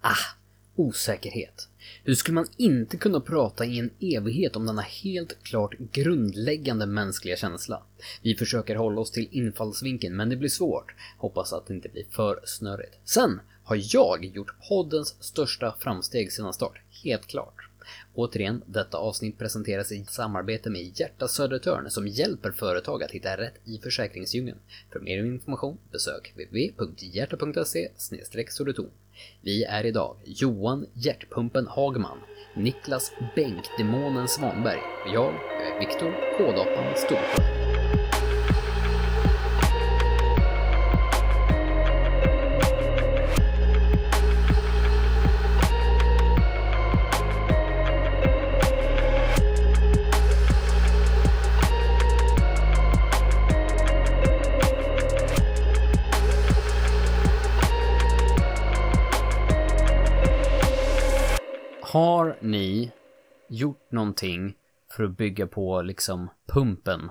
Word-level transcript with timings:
Ah, 0.00 0.36
osäkerhet. 0.76 1.68
Hur 2.04 2.14
skulle 2.14 2.34
man 2.34 2.46
inte 2.56 2.96
kunna 2.96 3.20
prata 3.20 3.64
i 3.64 3.78
en 3.78 3.90
evighet 4.00 4.56
om 4.56 4.66
denna 4.66 4.82
helt 4.82 5.42
klart 5.42 5.74
grundläggande 5.92 6.86
mänskliga 6.86 7.36
känsla? 7.36 7.82
Vi 8.22 8.34
försöker 8.34 8.76
hålla 8.76 9.00
oss 9.00 9.10
till 9.10 9.28
infallsvinkeln, 9.30 10.16
men 10.16 10.28
det 10.28 10.36
blir 10.36 10.48
svårt. 10.48 10.94
Hoppas 11.18 11.52
att 11.52 11.66
det 11.66 11.74
inte 11.74 11.88
blir 11.88 12.04
för 12.10 12.40
snurrigt. 12.44 12.98
Sen 13.04 13.40
har 13.64 13.80
jag 13.80 14.24
gjort 14.24 14.54
poddens 14.68 15.16
största 15.20 15.76
framsteg 15.80 16.32
sedan 16.32 16.52
start. 16.52 16.80
Helt 17.04 17.26
klart. 17.26 17.70
Återigen, 18.14 18.62
detta 18.66 18.98
avsnitt 18.98 19.38
presenteras 19.38 19.92
i 19.92 20.04
samarbete 20.08 20.70
med 20.70 21.00
Hjärta 21.00 21.28
Södertörn 21.28 21.90
som 21.90 22.08
hjälper 22.08 22.50
företag 22.50 23.02
att 23.02 23.10
hitta 23.10 23.36
rätt 23.36 23.54
i 23.64 23.78
försäkringsdjungeln. 23.78 24.58
För 24.92 25.00
mer 25.00 25.24
information 25.24 25.78
besök 25.92 26.32
www.hjärta.se 26.36 27.88
Södertorn. 28.50 28.90
Vi 29.40 29.64
är 29.64 29.86
idag 29.86 30.16
Johan 30.24 30.86
Hjärtpumpen 30.94 31.66
Hagman, 31.66 32.18
Niklas 32.54 33.12
Bänkdemonen 33.36 34.28
Svanberg 34.28 34.80
och 35.04 35.14
jag, 35.14 35.34
jag 35.34 35.66
är 35.66 35.80
Viktor 35.80 36.38
Kådapan 36.38 36.94
Storsjö. 36.96 37.59
Gjort 63.50 63.92
någonting 63.92 64.54
för 64.96 65.04
att 65.04 65.16
bygga 65.16 65.46
på 65.46 65.82
liksom 65.82 66.30
pumpen 66.52 67.10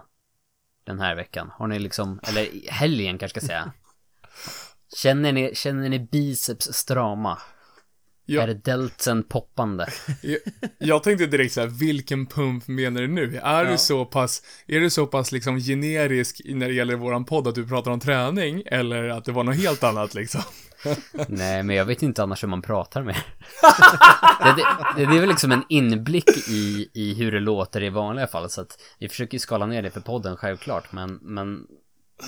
den 0.84 1.00
här 1.00 1.16
veckan? 1.16 1.52
Har 1.54 1.68
ni 1.68 1.80
liksom, 1.80 2.20
eller 2.24 2.70
helgen 2.72 3.18
kanske 3.18 3.40
ska 3.40 3.48
säga. 3.48 3.72
Känner 4.96 5.32
ni, 5.32 5.56
känner 5.56 5.90
ni 5.90 6.00
biceps 6.00 6.74
strama? 6.74 7.38
Ja. 8.26 8.42
Är 8.42 8.48
det 8.48 8.54
deltsen 8.54 9.24
poppande? 9.24 9.88
Jag, 10.22 10.40
jag 10.78 11.04
tänkte 11.04 11.26
direkt 11.26 11.54
så 11.54 11.62
här, 11.62 11.68
vilken 11.68 12.26
pump 12.26 12.68
menar 12.68 13.02
du 13.02 13.08
nu? 13.08 13.40
Är 13.44 13.64
ja. 13.64 13.72
du 13.72 13.78
så 13.78 14.06
pass, 14.06 14.44
är 14.68 14.80
du 14.80 14.90
så 14.90 15.08
pass 15.08 15.32
liksom 15.32 15.60
generisk 15.60 16.42
när 16.46 16.68
det 16.68 16.74
gäller 16.74 16.96
våran 16.96 17.26
podd 17.26 17.48
att 17.48 17.56
du 17.56 17.68
pratar 17.68 17.92
om 17.92 18.00
träning? 18.00 18.64
Eller 18.66 19.10
att 19.10 19.26
det 19.26 19.32
var 19.32 19.44
något 19.44 19.56
helt 19.56 19.84
annat 19.84 20.14
liksom? 20.14 20.42
Nej, 21.28 21.64
men 21.64 21.76
jag 21.76 21.86
vet 21.86 22.02
inte 22.02 22.24
annars 22.24 22.44
hur 22.44 22.48
man 22.48 22.62
pratar 22.62 23.04
med. 23.04 23.16
det, 24.44 24.56
det, 24.56 25.06
det, 25.06 25.18
är 25.18 25.20
väl 25.20 25.30
liksom 25.30 25.52
en 25.52 25.64
inblick 25.70 26.50
i, 26.50 26.90
i 26.94 27.14
hur 27.14 27.32
det 27.32 27.40
låter 27.40 27.84
i 27.84 27.90
vanliga 27.90 28.28
fall, 28.28 28.50
så 28.50 28.62
att 28.62 28.80
vi 29.00 29.10
försöker 29.10 29.40
skala 29.40 29.66
ner 29.66 29.82
det 29.82 29.92
för 29.92 30.02
podden 30.02 30.38
självklart, 30.38 30.92
men, 30.92 31.20
men, 31.22 31.68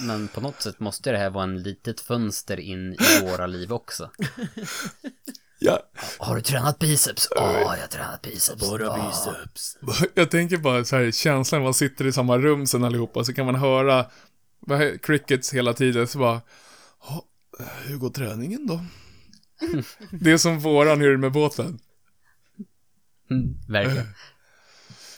men 0.07 0.27
på 0.27 0.41
något 0.41 0.61
sätt 0.61 0.79
måste 0.79 1.11
det 1.11 1.17
här 1.17 1.29
vara 1.29 1.44
en 1.44 1.63
litet 1.63 2.02
fönster 2.02 2.59
in 2.59 2.94
i 2.94 3.29
våra 3.29 3.47
liv 3.47 3.73
också. 3.73 4.09
Ja. 5.63 5.79
Har 6.17 6.35
du 6.35 6.41
tränat 6.41 6.79
biceps? 6.79 7.27
Ja, 7.35 7.52
oh, 7.52 7.61
jag 7.61 7.67
har 7.67 7.88
tränat 7.88 8.22
biceps. 8.22 8.69
Bara 8.69 8.97
biceps. 8.97 9.77
Jag 10.13 10.31
tänker 10.31 10.57
bara 10.57 10.83
så 10.83 10.95
här, 10.95 11.11
känslan, 11.11 11.63
man 11.63 11.73
sitter 11.73 12.07
i 12.07 12.11
samma 12.11 12.38
rum 12.38 12.67
sen 12.67 12.83
allihopa, 12.83 13.23
så 13.23 13.33
kan 13.33 13.45
man 13.45 13.55
höra 13.55 14.05
crickets 15.02 15.53
hela 15.53 15.73
tiden, 15.73 16.07
så 16.07 16.19
bara, 16.19 16.41
hur 17.85 17.97
går 17.97 18.09
träningen 18.09 18.67
då? 18.67 18.85
det 20.11 20.31
är 20.31 20.37
som 20.37 20.59
våran, 20.59 20.99
hur 20.99 21.07
är 21.07 21.11
det 21.11 21.17
med 21.17 21.31
båten? 21.31 21.79
Mm, 23.31 23.57
verkligen. 23.67 24.07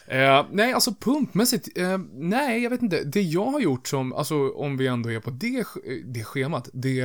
Eh, 0.07 0.45
nej, 0.51 0.73
alltså 0.73 0.93
pumpmässigt, 0.93 1.77
eh, 1.77 1.97
nej, 2.13 2.63
jag 2.63 2.69
vet 2.69 2.81
inte. 2.81 3.03
Det 3.03 3.21
jag 3.21 3.45
har 3.45 3.59
gjort 3.59 3.87
som, 3.87 4.13
alltså 4.13 4.49
om 4.49 4.77
vi 4.77 4.87
ändå 4.87 5.11
är 5.11 5.19
på 5.19 5.29
det, 5.29 5.65
det 6.05 6.23
schemat, 6.23 6.69
det, 6.73 7.01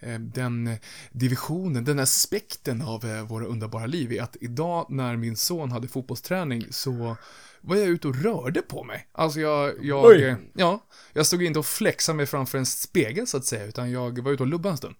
eh, 0.00 0.18
den 0.18 0.76
divisionen, 1.12 1.84
den 1.84 1.98
aspekten 1.98 2.82
av 2.82 3.04
eh, 3.04 3.22
våra 3.22 3.46
underbara 3.46 3.86
liv 3.86 4.12
är 4.12 4.22
att 4.22 4.36
idag 4.40 4.86
när 4.90 5.16
min 5.16 5.36
son 5.36 5.70
hade 5.70 5.88
fotbollsträning 5.88 6.64
så 6.70 7.16
var 7.64 7.76
jag 7.76 7.86
ute 7.86 8.08
och 8.08 8.22
rörde 8.22 8.62
på 8.62 8.84
mig. 8.84 9.08
Alltså 9.12 9.40
jag, 9.40 9.84
jag, 9.84 10.36
ja, 10.54 10.86
jag 11.12 11.26
stod 11.26 11.42
inte 11.42 11.58
och 11.58 11.66
flexade 11.66 12.16
mig 12.16 12.26
framför 12.26 12.58
en 12.58 12.66
spegel 12.66 13.26
så 13.26 13.36
att 13.36 13.44
säga, 13.44 13.64
utan 13.64 13.90
jag 13.90 14.18
var 14.22 14.32
ute 14.32 14.42
och 14.42 14.46
lubbade 14.46 14.72
en 14.72 14.76
stund. 14.76 14.94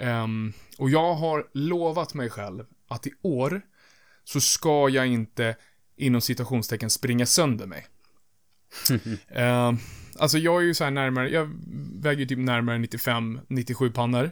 Um, 0.00 0.52
och 0.78 0.90
jag 0.90 1.14
har 1.14 1.46
lovat 1.52 2.14
mig 2.14 2.30
själv 2.30 2.64
att 2.88 3.06
i 3.06 3.12
år 3.22 3.62
så 4.24 4.40
ska 4.40 4.88
jag 4.88 5.06
inte 5.06 5.56
inom 5.96 6.20
citationstecken 6.20 6.90
springa 6.90 7.26
sönder 7.26 7.66
mig. 7.66 7.86
uh, 8.90 9.78
alltså 10.18 10.38
jag 10.38 10.62
är 10.62 10.66
ju 10.66 10.74
så 10.74 10.84
här 10.84 10.90
närmare, 10.90 11.30
jag 11.30 11.50
väger 12.02 12.20
ju 12.20 12.26
typ 12.26 12.38
närmare 12.38 12.78
95-97 12.78 13.92
pannor. 13.92 14.30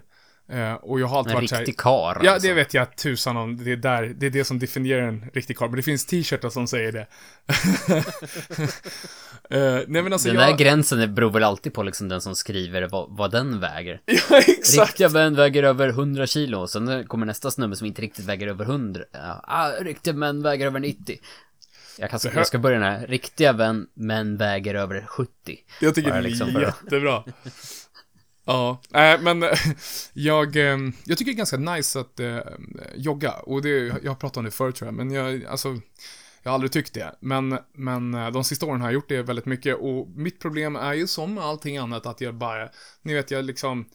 Uh, 0.50 0.72
och 0.72 1.00
jag 1.00 1.06
har 1.06 1.18
alltid 1.18 1.30
en 1.30 1.36
varit 1.36 1.52
En 1.52 1.58
riktig 1.58 1.78
kar 1.78 2.20
Ja, 2.22 2.32
alltså. 2.32 2.48
det 2.48 2.54
vet 2.54 2.74
jag 2.74 2.96
tusan 2.96 3.36
om. 3.36 3.64
Det 3.64 3.72
är, 3.72 3.76
där, 3.76 4.02
det 4.16 4.26
är 4.26 4.30
det 4.30 4.44
som 4.44 4.58
definierar 4.58 5.02
en 5.02 5.30
riktig 5.34 5.58
kar. 5.58 5.66
Men 5.66 5.76
det 5.76 5.82
finns 5.82 6.06
t-shirtar 6.06 6.50
som 6.50 6.66
säger 6.66 6.92
det. 6.92 7.06
uh, 9.54 9.84
nej, 9.88 10.02
men 10.02 10.12
alltså 10.12 10.28
den 10.28 10.36
jag... 10.36 10.48
där 10.48 10.56
gränsen 10.56 11.14
beror 11.14 11.30
väl 11.30 11.44
alltid 11.44 11.74
på 11.74 11.82
liksom 11.82 12.08
den 12.08 12.20
som 12.20 12.34
skriver 12.34 12.88
vad, 12.88 13.16
vad 13.16 13.30
den 13.30 13.60
väger. 13.60 14.00
ja, 14.06 14.38
exakt. 14.38 14.88
Riktiga 14.88 15.08
män 15.08 15.34
väger 15.34 15.62
över 15.62 15.88
100 15.88 16.26
kilo. 16.26 16.66
Sen 16.66 17.06
kommer 17.06 17.26
nästa 17.26 17.50
snubbe 17.50 17.76
som 17.76 17.86
inte 17.86 18.02
riktigt 18.02 18.24
väger 18.24 18.46
över 18.46 18.64
100. 18.64 19.04
Ja, 19.12 19.40
ah, 19.44 19.70
riktiga 19.80 20.14
män 20.14 20.42
väger 20.42 20.66
över 20.66 20.80
90. 20.80 21.18
Jag, 21.98 22.10
kan, 22.10 22.20
jag 22.34 22.46
ska 22.46 22.58
börja 22.58 22.78
den 22.78 22.88
här. 22.88 23.06
Riktiga 23.06 23.52
vän, 23.52 23.86
män 23.94 24.36
väger 24.36 24.74
över 24.74 25.04
70. 25.06 25.30
Jag 25.80 25.94
tycker 25.94 26.10
det 26.10 26.16
är 26.16 26.22
liksom 26.22 26.48
jättebra. 26.48 27.24
Ja, 28.44 28.80
äh, 28.94 29.20
men 29.20 29.44
jag, 30.12 30.56
eh, 30.56 30.78
jag 31.04 31.18
tycker 31.18 31.24
det 31.24 31.34
är 31.34 31.36
ganska 31.36 31.56
nice 31.56 32.00
att 32.00 32.20
äh, 32.20 32.38
jogga. 32.94 33.32
Och 33.32 33.62
det, 33.62 33.70
jag 34.02 34.10
har 34.10 34.14
pratat 34.14 34.36
om 34.36 34.44
det 34.44 34.50
förut 34.50 34.76
tror 34.76 34.86
jag, 34.86 34.94
men 34.94 35.10
jag, 35.10 35.44
alltså, 35.44 35.68
jag 36.42 36.50
har 36.50 36.54
aldrig 36.54 36.72
tyckt 36.72 36.94
det. 36.94 37.14
Men, 37.20 37.58
men 37.72 38.12
de 38.12 38.44
sista 38.44 38.66
åren 38.66 38.80
har 38.80 38.88
jag 38.88 38.94
gjort 38.94 39.08
det 39.08 39.22
väldigt 39.22 39.46
mycket 39.46 39.76
och 39.76 40.08
mitt 40.08 40.40
problem 40.40 40.76
är 40.76 40.92
ju 40.94 41.06
som 41.06 41.38
allting 41.38 41.76
annat 41.76 42.06
att 42.06 42.20
jag 42.20 42.34
bara, 42.34 42.70
ni 43.02 43.14
vet 43.14 43.30
jag 43.30 43.44
liksom, 43.44 43.88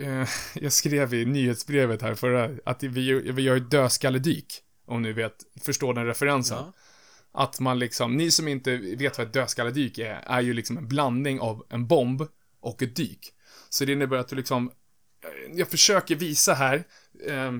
eh, 0.00 0.28
jag 0.54 0.72
skrev 0.72 1.14
i 1.14 1.24
nyhetsbrevet 1.24 2.02
här 2.02 2.14
förra, 2.14 2.50
att 2.64 2.82
vi, 2.82 3.12
vi 3.12 3.42
gör 3.42 3.56
ett 3.56 3.70
dödskalledyk. 3.70 4.46
Om 4.86 5.02
ni 5.02 5.12
vet, 5.12 5.34
förstår 5.60 5.94
den 5.94 6.06
referensen. 6.06 6.58
Ja. 6.58 6.72
Att 7.32 7.60
man 7.60 7.78
liksom, 7.78 8.16
ni 8.16 8.30
som 8.30 8.48
inte 8.48 8.76
vet 8.76 9.18
vad 9.18 9.26
ett 9.26 9.32
dödskalledyk 9.32 9.98
är, 9.98 10.20
är 10.26 10.40
ju 10.40 10.52
liksom 10.52 10.78
en 10.78 10.88
blandning 10.88 11.40
av 11.40 11.66
en 11.68 11.86
bomb 11.86 12.22
och 12.60 12.82
ett 12.82 12.96
dyk. 12.96 13.32
Så 13.72 13.84
det 13.84 13.92
innebär 13.92 14.16
att 14.16 14.28
du 14.28 14.36
liksom, 14.36 14.70
eh, 15.24 15.58
jag 15.58 15.68
försöker 15.68 16.16
visa 16.16 16.54
här, 16.54 16.84
eh, 17.26 17.52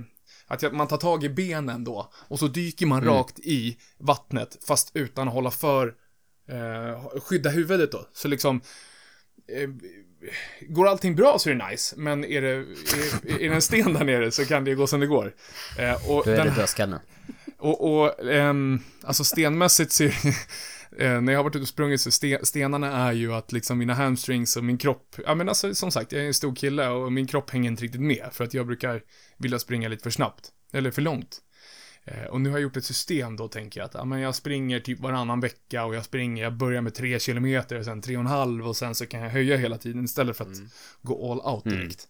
att 0.46 0.72
man 0.72 0.88
tar 0.88 0.96
tag 0.96 1.24
i 1.24 1.28
benen 1.28 1.84
då, 1.84 2.12
och 2.28 2.38
så 2.38 2.46
dyker 2.46 2.86
man 2.86 3.02
mm. 3.02 3.14
rakt 3.14 3.38
i 3.38 3.76
vattnet, 3.98 4.58
fast 4.66 4.90
utan 4.94 5.28
att 5.28 5.34
hålla 5.34 5.50
för, 5.50 5.94
eh, 6.48 7.20
skydda 7.20 7.50
huvudet 7.50 7.92
då. 7.92 8.06
Så 8.12 8.28
liksom, 8.28 8.60
eh, 9.48 9.70
går 10.60 10.88
allting 10.88 11.16
bra 11.16 11.38
så 11.38 11.50
är 11.50 11.54
det 11.54 11.68
nice, 11.70 11.96
men 11.96 12.24
är 12.24 12.42
det, 12.42 12.48
är, 12.48 13.40
är 13.40 13.48
det 13.48 13.54
en 13.54 13.62
sten 13.62 13.92
där 13.94 14.04
nere 14.04 14.30
så 14.30 14.44
kan 14.44 14.64
det 14.64 14.74
gå 14.74 14.86
som 14.86 15.00
det 15.00 15.06
går. 15.06 15.34
Eh, 15.78 16.10
och 16.10 16.24
Då 16.24 16.30
är 16.30 16.36
den, 16.36 16.46
det 16.46 16.54
dödskallen. 16.54 17.00
Och, 17.58 18.02
och 18.02 18.24
um, 18.24 18.80
alltså 19.02 19.24
stenmässigt 19.24 19.92
så 19.92 20.10
eh, 20.98 21.20
när 21.20 21.32
jag 21.32 21.38
har 21.38 21.44
varit 21.44 21.56
ute 21.56 21.62
och 21.62 21.68
sprungit 21.68 22.00
så 22.00 22.10
sten, 22.10 22.46
stenarna 22.46 22.92
är 23.08 23.12
ju 23.12 23.32
att 23.34 23.52
liksom 23.52 23.78
mina 23.78 23.94
hamstrings 23.94 24.56
och 24.56 24.64
min 24.64 24.78
kropp, 24.78 25.16
ja 25.26 25.34
men 25.34 25.48
alltså 25.48 25.74
som 25.74 25.90
sagt, 25.90 26.12
jag 26.12 26.22
är 26.22 26.26
en 26.26 26.34
stor 26.34 26.54
kille 26.54 26.88
och 26.88 27.12
min 27.12 27.26
kropp 27.26 27.50
hänger 27.50 27.70
inte 27.70 27.82
riktigt 27.82 28.00
med 28.00 28.28
för 28.32 28.44
att 28.44 28.54
jag 28.54 28.66
brukar 28.66 29.02
vilja 29.36 29.58
springa 29.58 29.88
lite 29.88 30.02
för 30.02 30.10
snabbt, 30.10 30.48
eller 30.72 30.90
för 30.90 31.02
långt. 31.02 31.40
Eh, 32.04 32.24
och 32.24 32.40
nu 32.40 32.50
har 32.50 32.56
jag 32.56 32.62
gjort 32.62 32.76
ett 32.76 32.84
system 32.84 33.36
då, 33.36 33.48
tänker 33.48 33.80
jag 33.80 33.84
att, 33.84 33.94
ja 33.94 34.04
men 34.04 34.20
jag 34.20 34.34
springer 34.34 34.80
typ 34.80 35.00
varannan 35.00 35.40
vecka 35.40 35.84
och 35.84 35.94
jag 35.94 36.04
springer, 36.04 36.42
jag 36.42 36.56
börjar 36.56 36.82
med 36.82 36.94
tre 36.94 37.20
kilometer, 37.20 37.82
sen 37.82 38.02
tre 38.02 38.16
och 38.16 38.20
en 38.20 38.26
halv 38.26 38.68
och 38.68 38.76
sen 38.76 38.94
så 38.94 39.06
kan 39.06 39.20
jag 39.20 39.30
höja 39.30 39.56
hela 39.56 39.78
tiden 39.78 40.04
istället 40.04 40.36
för 40.36 40.44
att 40.44 40.56
mm. 40.56 40.68
gå 41.02 41.32
all 41.32 41.54
out 41.54 41.64
direkt. 41.64 42.08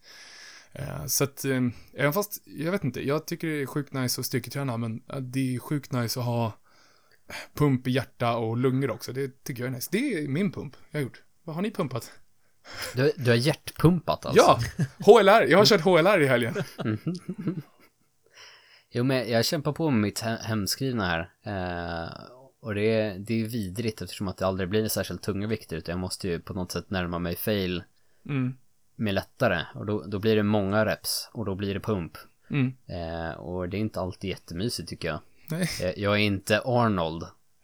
Mm. 0.73 1.09
Så 1.09 1.25
att, 1.25 1.45
eh, 1.45 1.61
även 1.95 2.13
fast, 2.13 2.43
jag 2.45 2.73
vet 2.73 2.85
inte, 2.85 3.07
jag 3.07 3.27
tycker 3.27 3.47
det 3.47 3.63
är 3.63 3.67
sjukt 3.67 3.93
nice 3.93 4.21
att 4.21 4.27
styrketräna, 4.27 4.77
men 4.77 5.03
eh, 5.13 5.17
det 5.17 5.55
är 5.55 5.59
sjukt 5.59 5.93
nice 5.93 6.21
att 6.21 6.27
ha 6.27 6.53
pump 7.55 7.87
i 7.87 7.91
hjärta 7.91 8.37
och 8.37 8.57
lungor 8.57 8.91
också. 8.91 9.13
Det 9.13 9.45
tycker 9.45 9.63
jag 9.63 9.71
är 9.71 9.75
nice. 9.75 9.89
Det 9.93 10.15
är 10.15 10.29
min 10.29 10.53
pump 10.53 10.77
jag 10.91 11.01
har 11.01 11.05
gjort. 11.05 11.23
Vad 11.45 11.57
har 11.57 11.63
ni 11.63 11.71
pumpat? 11.71 12.13
Du, 12.95 13.13
du 13.17 13.31
har 13.31 13.37
hjärtpumpat 13.37 14.27
alltså? 14.27 14.43
Ja! 14.43 14.59
HLR, 14.99 15.51
jag 15.51 15.59
har 15.59 15.65
kört 15.65 15.81
HLR 15.81 16.21
i 16.21 16.27
helgen. 16.27 16.55
jo, 18.91 19.05
men 19.05 19.31
jag 19.31 19.45
kämpar 19.45 19.73
på 19.73 19.91
med 19.91 20.01
mitt 20.01 20.21
hemskrivna 20.21 21.07
här. 21.07 21.31
Eh, 21.43 22.13
och 22.61 22.75
det 22.75 22.91
är, 22.91 23.19
det 23.19 23.41
är 23.43 23.45
vidrigt 23.45 24.03
eftersom 24.03 24.29
att 24.29 24.37
det 24.37 24.47
aldrig 24.47 24.69
blir 24.69 24.89
särskilt 24.89 25.23
tunga 25.23 25.47
vikter, 25.47 25.77
utan 25.77 25.93
jag 25.93 26.01
måste 26.01 26.29
ju 26.29 26.41
på 26.41 26.55
något 26.55 26.73
sätt 26.73 26.91
närma 26.91 27.19
mig 27.19 27.37
fail. 27.37 27.83
Mm 28.29 28.55
med 29.03 29.15
lättare 29.15 29.65
och 29.75 29.87
då, 29.87 30.03
då 30.07 30.19
blir 30.19 30.37
det 30.37 30.43
många 30.43 30.87
reps 30.87 31.31
och 31.33 31.45
då 31.45 31.55
blir 31.55 31.75
det 31.75 31.81
pump. 31.81 32.19
Mm. 32.51 32.75
Eh, 32.87 33.35
och 33.35 33.69
det 33.69 33.77
är 33.77 33.81
inte 33.81 34.01
alltid 34.01 34.31
jättemysigt 34.31 34.89
tycker 34.89 35.09
jag. 35.09 35.21
Nej. 35.53 35.69
Eh, 35.81 35.93
jag 36.03 36.13
är 36.13 36.19
inte 36.19 36.61
Arnold. 36.65 37.23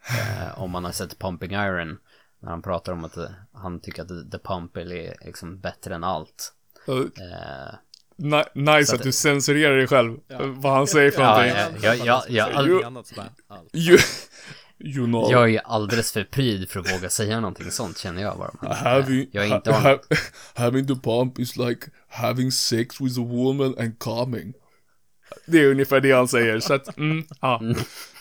Eh, 0.09 0.63
om 0.63 0.71
man 0.71 0.85
har 0.85 0.93
sett 0.93 1.19
Pumping 1.19 1.53
Iron. 1.53 1.99
När 2.43 2.51
han 2.51 2.63
pratar 2.63 2.93
om 2.93 3.05
att 3.05 3.17
eh, 3.17 3.25
han 3.53 3.81
tycker 3.81 4.03
att 4.03 4.09
The- 4.31 4.39
Pump 4.39 4.77
är 4.77 5.25
liksom 5.27 5.61
bättre 5.61 5.95
än 5.95 6.05
allt. 6.05 6.53
Uh, 6.89 6.97
Eh, 6.99 7.75
ni- 8.17 8.45
nice 8.55 8.95
att, 8.95 9.01
att- 9.01 9.03
du 9.03 9.13
censurerar 9.13 9.77
dig 9.77 9.87
själv. 9.87 10.19
Ja. 10.29 10.39
Vad 10.43 10.73
han 10.73 10.87
säger 10.87 11.11
för 11.11 11.23
Ja, 11.23 11.29
någonting. 11.29 11.81
ja, 11.83 11.95
ja, 11.95 12.25
ja, 12.29 12.51
ja, 12.51 12.93
allt. 13.49 13.75
You, 13.75 13.99
you 14.79 15.07
know. 15.07 15.31
jag 15.31 15.55
är 15.55 15.61
alldeles 15.65 16.13
för 16.13 16.25
pryd 16.25 16.71
för 16.71 16.81
att 16.81 16.93
våga 16.93 17.11
säga 17.11 17.41
någonting 17.41 17.71
sånt 17.71 17.99
känner 17.99 18.23
jag 18.23 18.39
bara. 18.39 18.51
Men, 18.61 18.73
Having, 18.73 19.29
jag 19.33 19.47
är 19.47 19.57
inte 19.57 19.73
ha, 19.73 19.81
ha, 19.81 19.99
having 20.55 20.87
the 20.87 20.95
pump 20.95 21.39
is 21.39 21.57
like 21.57 21.87
having 22.09 22.53
sex 22.53 23.01
with 23.01 23.21
a 23.21 23.25
woman 23.25 23.75
and 23.79 23.99
coming. 23.99 24.53
Det 25.49 25.59
är 25.59 25.71
ungefär 25.71 26.01
det 26.01 26.13
han 26.13 26.29
säger, 26.29 26.61
så 26.61 26.75
att, 26.75 26.97
mm, 26.99 27.25
ja. 27.41 27.63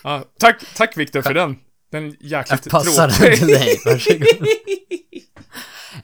ja 0.04 0.24
tack, 0.38 0.64
tack 0.76 0.96
Viktor 0.96 1.22
för 1.22 1.34
den. 1.34 1.56
Den 1.90 2.16
jäkligt 2.20 2.66
Jag 2.66 2.70
passar 2.72 3.08
tråkiga. 3.08 3.36
till 3.36 3.46
dig, 3.46 3.80
varsågod. 3.84 4.26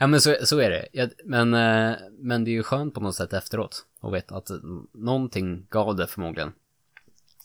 ja 0.00 0.06
men 0.06 0.21
så, 0.21 0.37
så 0.43 0.59
är 0.59 0.71
det. 0.71 0.88
Jag, 0.93 1.11
men, 1.25 1.55
eh, 1.55 1.97
men 2.19 2.44
det 2.44 2.50
är 2.50 2.53
ju 2.53 2.62
skönt 2.62 2.94
på 2.94 3.00
något 3.00 3.15
sätt 3.17 3.32
efteråt. 3.32 3.85
Och 4.00 4.15
veta 4.15 4.37
att 4.37 4.50
mm, 4.50 4.87
någonting 4.94 5.67
gav 5.71 5.97
det 5.97 6.06
förmodligen. 6.06 6.53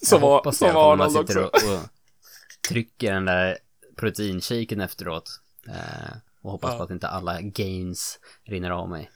Som 0.01 0.15
Jag 0.21 0.27
var, 0.27 0.43
det, 0.43 0.73
var 0.73 0.93
att 0.93 1.01
Arnold 1.01 1.17
också. 1.17 1.39
och, 1.39 1.53
och 1.73 1.79
trycker 2.69 3.13
den 3.13 3.25
där 3.25 3.57
proteinshaken 3.95 4.81
efteråt. 4.81 5.39
Eh, 5.67 6.11
och 6.41 6.51
hoppas 6.51 6.71
Ja. 6.71 6.77
på 6.77 6.83
att 6.83 6.91
inte 6.91 7.07
alla 7.07 7.41
gains 7.41 8.19
rinner 8.45 8.69
av 8.69 8.89
mig. 8.89 9.09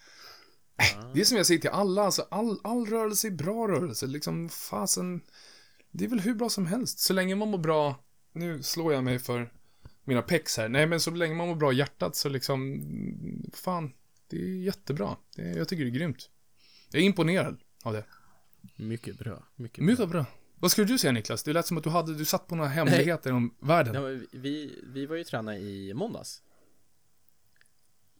Det 1.14 1.22
är 1.22 1.26
som 1.26 1.38
jag 1.38 1.46
säger 1.46 1.62
till 1.62 1.70
alla, 1.70 2.04
alltså 2.04 2.28
all, 2.32 2.60
all 2.64 2.86
rörelse 2.86 3.28
är 3.28 3.32
bra 3.32 3.68
rörelse, 3.68 4.08
liksom 4.08 4.50
fasen. 4.50 5.22
Det 5.92 6.06
är 6.06 6.10
väl 6.10 6.20
hur 6.20 6.36
bra 6.36 6.50
som 6.50 6.66
helst, 6.66 7.00
så 7.00 7.14
länge 7.14 7.36
man 7.36 7.48
mår 7.48 7.58
bra, 7.58 8.04
nu 8.34 8.64
slår 8.64 8.94
jag 8.94 9.04
mig 9.04 9.20
för 9.20 9.54
mina 10.04 10.22
pex 10.22 10.58
här, 10.58 10.70
nej 10.70 10.86
men 10.88 11.00
så 11.00 11.12
länge 11.12 11.36
man 11.36 11.48
mår 11.48 11.56
bra 11.56 11.74
i 11.74 11.76
hjärtat 11.76 12.16
så 12.16 12.30
liksom, 12.30 12.82
fan, 13.54 13.94
det 14.28 14.38
är 14.38 14.64
jättebra. 14.64 15.18
Det, 15.36 15.42
jag 15.42 15.68
tycker 15.68 15.84
det 15.84 15.90
är 15.90 15.96
grymt. 15.96 16.30
Jag 16.92 17.02
är 17.02 17.06
imponerad 17.06 17.58
av 17.84 17.94
det. 17.94 18.06
Mycket 18.76 19.18
bra. 19.18 19.44
Mycket 19.56 19.78
bra. 19.78 19.86
Mycket 19.86 20.10
bra. 20.10 20.26
Vad 20.56 20.72
skulle 20.72 20.88
du 20.88 20.98
säga 20.98 21.12
Niklas? 21.12 21.44
Det 21.44 21.54
lät 21.54 21.66
som 21.66 21.78
att 21.78 21.84
du 21.84 21.90
hade, 21.90 22.16
du 22.16 22.26
satt 22.26 22.48
på 22.48 22.56
några 22.56 22.70
hemligheter 22.70 23.32
om 23.34 23.56
världen. 23.60 23.96
Ja, 23.96 24.28
vi, 24.32 24.80
vi 24.84 25.06
var 25.06 25.16
ju 25.16 25.24
tränare 25.24 25.58
i 25.58 25.94
måndags. 25.94 26.42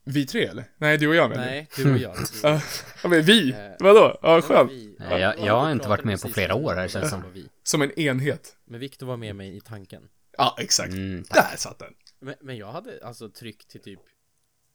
Vi 0.06 0.26
tre 0.26 0.46
eller? 0.46 0.66
Nej, 0.78 0.98
du 0.98 1.08
och 1.08 1.16
jag 1.16 1.30
menar 1.30 1.46
Nej, 1.46 1.68
du 1.76 1.92
och 1.92 1.98
jag. 1.98 2.16
Ja, 2.44 2.62
ja, 3.04 3.10
men 3.10 3.22
vi? 3.22 3.52
Eh, 3.52 3.58
Vadå? 3.80 4.20
Ja, 4.22 4.42
skönt. 4.42 4.72
Nej, 4.72 5.22
jag- 5.22 5.40
ja, 5.40 5.46
jag 5.46 5.60
har 5.60 5.72
inte 5.72 5.90
varit 5.90 6.04
med 6.04 6.22
på 6.22 6.30
flera 6.30 6.56
år 6.56 6.74
här, 6.76 6.88
känns 6.88 7.04
det 7.04 7.10
som. 7.10 7.48
Som 7.64 7.82
en 7.82 8.00
enhet. 8.00 8.58
Men 8.66 8.80
Viktor 8.80 9.08
var 9.08 9.18
med 9.18 9.36
mig 9.36 9.58
i 9.58 9.62
tanken. 9.62 10.10
Ja, 10.38 10.56
exakt. 10.60 10.94
Mm, 10.94 11.24
Där 11.30 11.56
satt 11.58 11.80
den. 11.80 11.94
Men, 12.20 12.36
men 12.42 12.58
jag 12.58 12.72
hade 12.72 13.00
alltså 13.06 13.30
tryckt 13.30 13.68
till 13.70 13.82
typ 13.82 14.00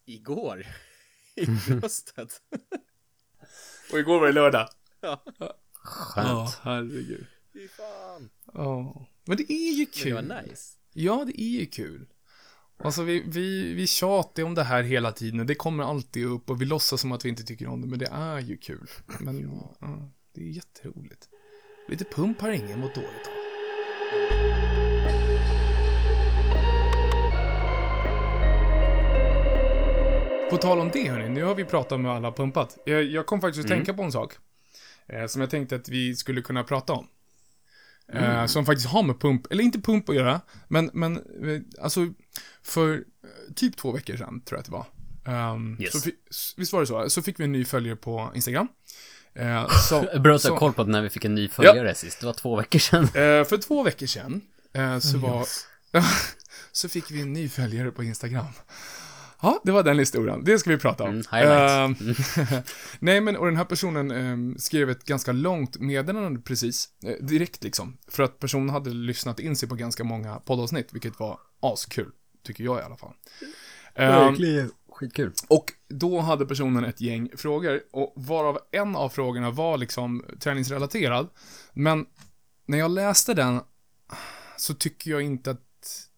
igår. 0.06 0.66
I 1.36 1.46
bröstet. 1.46 2.42
Och 3.92 3.98
igår 3.98 4.20
var 4.20 4.26
det 4.26 4.32
lördag. 4.32 4.68
ja, 5.00 5.22
skönt. 5.72 6.58
herregud. 6.62 7.26
fy 7.52 7.68
fan. 7.68 8.30
Ja. 8.54 9.06
Men 9.24 9.36
det 9.36 9.52
är 9.52 9.72
ju 9.72 9.78
Men 9.78 9.86
kul. 9.86 10.26
det 10.26 10.32
var 10.34 10.42
nice. 10.42 10.74
Ja, 10.92 11.24
det 11.26 11.42
är 11.42 11.60
ju 11.60 11.66
kul. 11.66 12.06
Alltså 12.84 13.02
vi, 13.02 13.22
vi, 13.26 13.74
vi 13.74 13.86
tjatar 13.86 14.42
om 14.42 14.54
det 14.54 14.62
här 14.62 14.82
hela 14.82 15.12
tiden 15.12 15.40
och 15.40 15.46
det 15.46 15.54
kommer 15.54 15.84
alltid 15.84 16.26
upp 16.26 16.50
och 16.50 16.62
vi 16.62 16.64
låtsas 16.64 17.00
som 17.00 17.12
att 17.12 17.24
vi 17.24 17.28
inte 17.28 17.42
tycker 17.42 17.66
om 17.66 17.80
det, 17.80 17.86
men 17.86 17.98
det 17.98 18.08
är 18.12 18.40
ju 18.40 18.56
kul. 18.56 18.90
Men 19.20 19.40
ja, 19.80 20.10
det 20.34 20.40
är 20.40 20.44
jätteroligt. 20.44 21.28
Lite 21.88 22.04
pump 22.04 22.40
har 22.40 22.50
ingen 22.50 22.80
mått 22.80 22.94
dåligt 22.94 23.08
av. 23.26 23.32
På 30.50 30.56
tal 30.56 30.78
om 30.78 30.90
det 30.92 31.10
hörni, 31.10 31.28
nu 31.28 31.44
har 31.44 31.54
vi 31.54 31.64
pratat 31.64 32.00
med 32.00 32.12
alla 32.12 32.32
pumpat. 32.32 32.78
Jag, 32.86 33.04
jag 33.04 33.26
kom 33.26 33.40
faktiskt 33.40 33.64
att 33.64 33.70
tänka 33.70 33.94
på 33.94 34.02
en 34.02 34.12
sak. 34.12 34.32
Eh, 35.06 35.26
som 35.26 35.40
jag 35.40 35.50
tänkte 35.50 35.76
att 35.76 35.88
vi 35.88 36.16
skulle 36.16 36.42
kunna 36.42 36.64
prata 36.64 36.92
om. 36.92 37.08
Eh, 38.12 38.46
som 38.46 38.66
faktiskt 38.66 38.88
har 38.88 39.02
med 39.02 39.20
pump, 39.20 39.52
eller 39.52 39.64
inte 39.64 39.80
pump 39.80 40.08
att 40.08 40.14
göra, 40.14 40.40
men, 40.68 40.90
men 40.92 41.16
eh, 41.16 41.82
alltså 41.82 42.00
för 42.62 42.92
eh, 42.94 43.54
typ 43.54 43.76
två 43.76 43.92
veckor 43.92 44.16
sedan, 44.16 44.40
tror 44.40 44.56
jag 44.56 44.60
att 44.60 44.66
det 44.66 44.72
var. 44.72 44.86
Ehm, 45.28 45.76
Yes. 45.80 45.92
så 45.92 46.10
visst 46.56 46.72
var 46.72 46.80
det 46.80 46.86
så? 46.86 47.10
Så 47.10 47.22
fick 47.22 47.40
vi 47.40 47.44
en 47.44 47.52
ny 47.52 47.64
följare 47.64 47.96
på 47.96 48.30
Instagram. 48.34 48.68
Eh, 49.34 49.68
så, 49.88 50.18
Bra 50.20 50.36
att 50.36 50.44
har 50.44 50.56
koll 50.56 50.72
på 50.72 50.84
när 50.84 51.02
vi 51.02 51.10
fick 51.10 51.24
en 51.24 51.34
ny 51.34 51.48
följare 51.48 51.94
sist. 51.94 52.20
Det 52.20 52.26
var 52.26 52.32
två 52.32 52.56
veckor 52.56 52.78
sedan. 52.78 53.04
Eh, 53.14 53.44
för 53.44 53.56
två 53.56 53.82
veckor 53.82 54.06
sedan 54.06 54.40
eh, 54.72 54.98
så 54.98 55.18
var... 55.18 55.46
så 56.72 56.88
fick 56.88 57.10
vi 57.10 57.20
en 57.20 57.32
ny 57.32 57.48
följare 57.48 57.90
på 57.90 58.04
Instagram. 58.04 58.46
Ja, 59.42 59.60
det 59.64 59.72
var 59.72 59.82
den 59.82 59.98
historien. 59.98 60.44
Det 60.44 60.58
ska 60.58 60.70
vi 60.70 60.78
prata 60.78 61.04
om. 61.04 61.10
Mm, 61.10 61.24
highlights. 61.32 62.38
Eh, 62.38 62.60
nej, 62.98 63.20
men 63.20 63.36
och 63.36 63.46
den 63.46 63.56
här 63.56 63.64
personen 63.64 64.10
eh, 64.10 64.56
skrev 64.58 64.90
ett 64.90 65.04
ganska 65.04 65.32
långt 65.32 65.78
meddelande 65.80 66.40
precis, 66.40 66.88
eh, 67.04 67.26
direkt 67.26 67.64
liksom. 67.64 67.96
För 68.08 68.22
att 68.22 68.38
personen 68.38 68.68
hade 68.70 68.90
lyssnat 68.90 69.40
in 69.40 69.56
sig 69.56 69.68
på 69.68 69.74
ganska 69.74 70.04
många 70.04 70.34
poddavsnitt, 70.34 70.92
vilket 70.92 71.18
var 71.20 71.38
askul. 71.62 72.10
Tycker 72.48 72.64
jag 72.64 72.78
i 72.80 72.82
alla 72.82 72.96
fall. 72.96 73.12
Eh, 73.94 74.34
Skitkul. 74.92 75.32
och 75.48 75.72
då 75.88 76.20
hade 76.20 76.46
personen 76.46 76.84
ett 76.84 77.00
gäng 77.00 77.30
frågor, 77.36 77.82
och 77.92 78.12
varav 78.16 78.58
en 78.70 78.96
av 78.96 79.08
frågorna 79.08 79.50
var 79.50 79.78
liksom 79.78 80.24
träningsrelaterad. 80.40 81.28
Men 81.72 82.06
när 82.66 82.78
jag 82.78 82.90
läste 82.90 83.34
den 83.34 83.60
så 84.56 84.74
tycker 84.74 85.10
jag 85.10 85.22
inte 85.22 85.50
att 85.50 86.08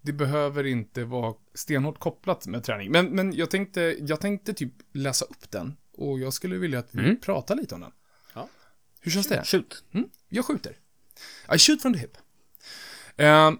det 0.00 0.12
behöver 0.12 0.66
inte 0.66 1.04
vara 1.04 1.34
stenhårt 1.54 1.98
kopplat 1.98 2.46
med 2.46 2.64
träning. 2.64 2.90
Men, 2.92 3.06
men 3.06 3.32
jag, 3.32 3.50
tänkte, 3.50 3.96
jag 4.00 4.20
tänkte 4.20 4.54
typ 4.54 4.72
läsa 4.92 5.24
upp 5.24 5.50
den, 5.50 5.76
och 5.92 6.18
jag 6.20 6.32
skulle 6.32 6.56
vilja 6.56 6.78
att 6.78 6.94
vi 6.94 7.00
Mm. 7.04 7.20
pratar 7.20 7.56
lite 7.56 7.74
om 7.74 7.80
den. 7.80 7.92
Ja. 8.34 8.48
Hur 9.00 9.10
känns 9.10 9.26
det? 9.26 9.44
Shoot. 9.44 9.84
Mm, 9.92 10.08
jag 10.28 10.44
skjuter. 10.44 10.76
I 11.54 11.58
shoot 11.58 11.82
from 11.82 11.92
the 11.92 11.98
hip. 11.98 12.16
Eh, 13.16 13.50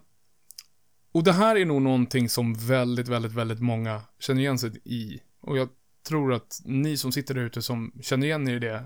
och 1.13 1.25
det 1.25 1.33
här 1.33 1.57
är 1.57 1.65
nog 1.65 1.83
någonting 1.83 2.29
som 2.29 2.55
väldigt, 2.55 3.09
väldigt, 3.09 3.33
väldigt 3.33 3.61
många 3.61 4.03
känner 4.19 4.41
igen 4.41 4.59
sig 4.59 4.71
i. 4.85 5.21
Och 5.41 5.59
jag 5.59 5.69
tror 6.09 6.33
att 6.33 6.61
ni 6.65 6.97
som 6.97 7.13
sitter 7.13 7.35
där 7.35 7.43
ute 7.43 7.63
som 7.63 7.93
känner 8.01 8.27
igen 8.27 8.49
er 8.49 8.57
i 8.57 8.59
det 8.59 8.75
eh, 8.75 8.83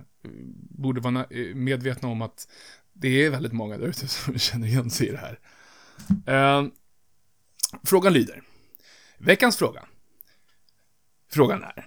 borde 0.70 1.00
vara 1.00 1.26
eh, 1.30 1.54
medvetna 1.54 2.08
om 2.08 2.22
att 2.22 2.48
det 2.92 3.24
är 3.24 3.30
väldigt 3.30 3.52
många 3.52 3.78
där 3.78 3.86
ute 3.86 4.08
som 4.08 4.38
känner 4.38 4.66
igen 4.66 4.90
sig 4.90 5.08
i 5.08 5.10
det 5.10 5.18
här. 5.18 5.38
Eh, 6.26 6.68
frågan 7.84 8.12
lyder. 8.12 8.42
Veckans 9.18 9.56
fråga. 9.56 9.84
Frågan 11.30 11.62
är. 11.62 11.86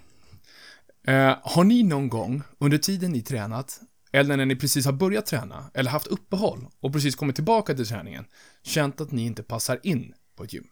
Eh, 1.07 1.37
har 1.43 1.63
ni 1.63 1.83
någon 1.83 2.09
gång 2.09 2.43
under 2.59 2.77
tiden 2.77 3.11
ni 3.11 3.21
tränat 3.21 3.81
eller 4.11 4.37
när 4.37 4.45
ni 4.45 4.55
precis 4.55 4.85
har 4.85 4.93
börjat 4.93 5.25
träna, 5.25 5.71
eller 5.73 5.91
haft 5.91 6.07
uppehåll 6.07 6.67
och 6.79 6.93
precis 6.93 7.15
kommit 7.15 7.35
tillbaka 7.35 7.73
till 7.73 7.87
träningen, 7.87 8.25
känt 8.63 9.01
att 9.01 9.11
ni 9.11 9.25
inte 9.25 9.43
passar 9.43 9.79
in 9.83 10.13
på 10.35 10.43
ett 10.43 10.53
gym. 10.53 10.67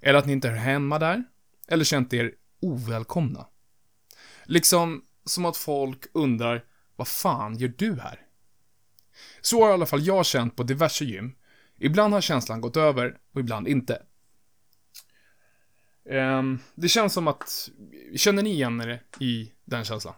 Eller 0.00 0.18
att 0.18 0.26
ni 0.26 0.32
inte 0.32 0.48
är 0.48 0.52
hemma 0.52 0.98
där, 0.98 1.24
eller 1.68 1.84
känt 1.84 2.12
er 2.14 2.34
ovälkomna. 2.60 3.46
Liksom 4.44 5.04
som 5.24 5.44
att 5.44 5.56
folk 5.56 6.06
undrar, 6.12 6.64
vad 6.96 7.08
fan 7.08 7.56
gör 7.56 7.72
du 7.78 8.00
här? 8.00 8.20
Så 9.40 9.62
har 9.62 9.70
i 9.70 9.72
alla 9.72 9.86
fall 9.86 10.06
jag 10.06 10.26
känt 10.26 10.56
på 10.56 10.62
diverse 10.62 11.04
gym. 11.04 11.36
Ibland 11.76 12.14
har 12.14 12.20
känslan 12.20 12.60
gått 12.60 12.76
över 12.76 13.18
och 13.32 13.40
ibland 13.40 13.68
inte. 13.68 14.02
Ehm, 16.10 16.58
det 16.74 16.88
känns 16.88 17.12
som 17.12 17.28
att, 17.28 17.68
känner 18.16 18.42
ni 18.42 18.50
igen 18.50 18.80
er 18.80 19.02
i 19.20 19.52
den 19.64 19.84
känslan? 19.84 20.14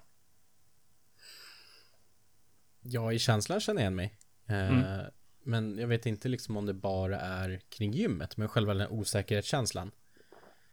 Ja, 2.81 3.13
i 3.13 3.19
känslan 3.19 3.61
känner 3.61 3.83
jag 3.83 3.85
igen 3.85 3.95
mig. 3.97 4.19
Eh, 4.49 4.71
Mm. 4.71 5.11
Men 5.49 5.79
jag 5.79 5.89
vet 5.89 6.07
inte 6.07 6.29
liksom 6.29 6.57
om 6.57 6.67
det 6.67 6.75
bara 6.75 7.21
är 7.21 7.61
kring 7.69 7.93
gymmet, 7.93 8.37
men 8.37 8.49
själva 8.49 8.75
den 8.75 8.89
osäkerhetskänslan. 8.91 9.91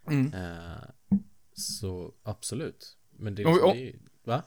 Mm. 0.07 0.33
Eh, 0.33 0.77
så 1.53 2.13
absolut. 2.23 2.97
Men 3.11 3.35
det, 3.35 3.45
Om 3.45 3.51
vi- 3.53 3.55
liksom, 3.55 3.69
om- 3.71 3.77
det 3.77 3.89
är, 3.89 3.95
va? 4.23 4.43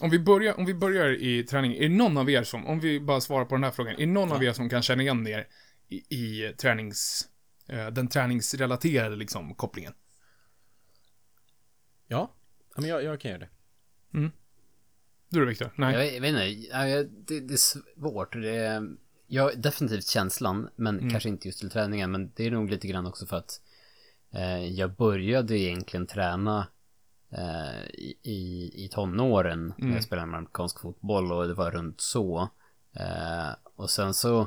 Om 0.00 0.10
vi, 0.10 0.18
börjar, 0.18 0.58
om 0.58 0.64
vi 0.66 0.74
börjar 0.74 1.08
i 1.22 1.44
träning, 1.44 1.74
är 1.74 1.80
det 1.88 1.88
någon 1.94 2.16
av 2.16 2.30
er 2.30 2.42
som, 2.42 2.66
om 2.66 2.80
vi 2.80 3.00
bara 3.00 3.20
svarar 3.20 3.44
på 3.44 3.54
den 3.54 3.64
här 3.64 3.70
frågan, 3.70 3.94
är 3.94 3.98
det 3.98 4.06
någon 4.06 4.32
av 4.32 4.44
er 4.44 4.52
som 4.52 4.68
kan 4.68 4.82
känna 4.82 5.02
igen 5.02 5.26
er 5.26 5.48
i, 5.88 5.96
i 6.16 6.52
tränings, 6.58 7.28
eh, 7.68 7.86
den 7.90 8.08
träningsrelaterade 8.08 9.16
liksom 9.16 9.54
kopplingen? 9.54 9.92
Ja, 12.06 12.34
ja 12.74 12.80
men 12.80 12.90
jag, 12.90 13.04
jag 13.04 13.20
kan 13.20 13.30
göra 13.30 13.40
det. 13.40 13.50
Du 15.28 15.40
då 15.40 15.46
Viktor? 15.46 15.72
Nej? 15.76 15.94
Jag, 15.94 16.14
jag 16.14 16.20
vet 16.20 16.28
inte, 16.28 16.68
ja, 16.68 16.84
det, 17.04 17.40
det 17.40 17.54
är 17.54 17.56
svårt. 17.56 18.32
Det 18.32 18.82
har 19.38 19.52
definitivt 19.52 20.06
känslan, 20.08 20.68
men 20.76 20.98
Mm. 20.98 21.10
kanske 21.10 21.28
inte 21.28 21.48
just 21.48 21.58
till 21.60 21.70
träningen. 21.70 22.10
Men 22.10 22.32
det 22.36 22.46
är 22.46 22.50
nog 22.50 22.70
lite 22.70 22.86
grann 22.88 23.06
också 23.06 23.26
för 23.26 23.36
att 23.36 23.60
eh, 24.32 24.64
jag 24.64 24.92
började 24.94 25.58
egentligen 25.58 26.06
träna 26.06 26.66
eh, 27.30 27.84
i, 28.22 28.70
i, 28.74 28.88
tonåren 28.92 29.66
när 29.78 29.84
Mm. 29.84 29.94
jag 29.94 30.04
spelade 30.04 30.28
amerikansk 30.36 30.80
fotboll 30.80 31.32
och 31.32 31.48
det 31.48 31.54
var 31.54 31.70
runt 31.70 32.00
så. 32.00 32.48
Eh, 32.96 33.50
och 33.76 33.90
sen 33.90 34.14
så, 34.14 34.46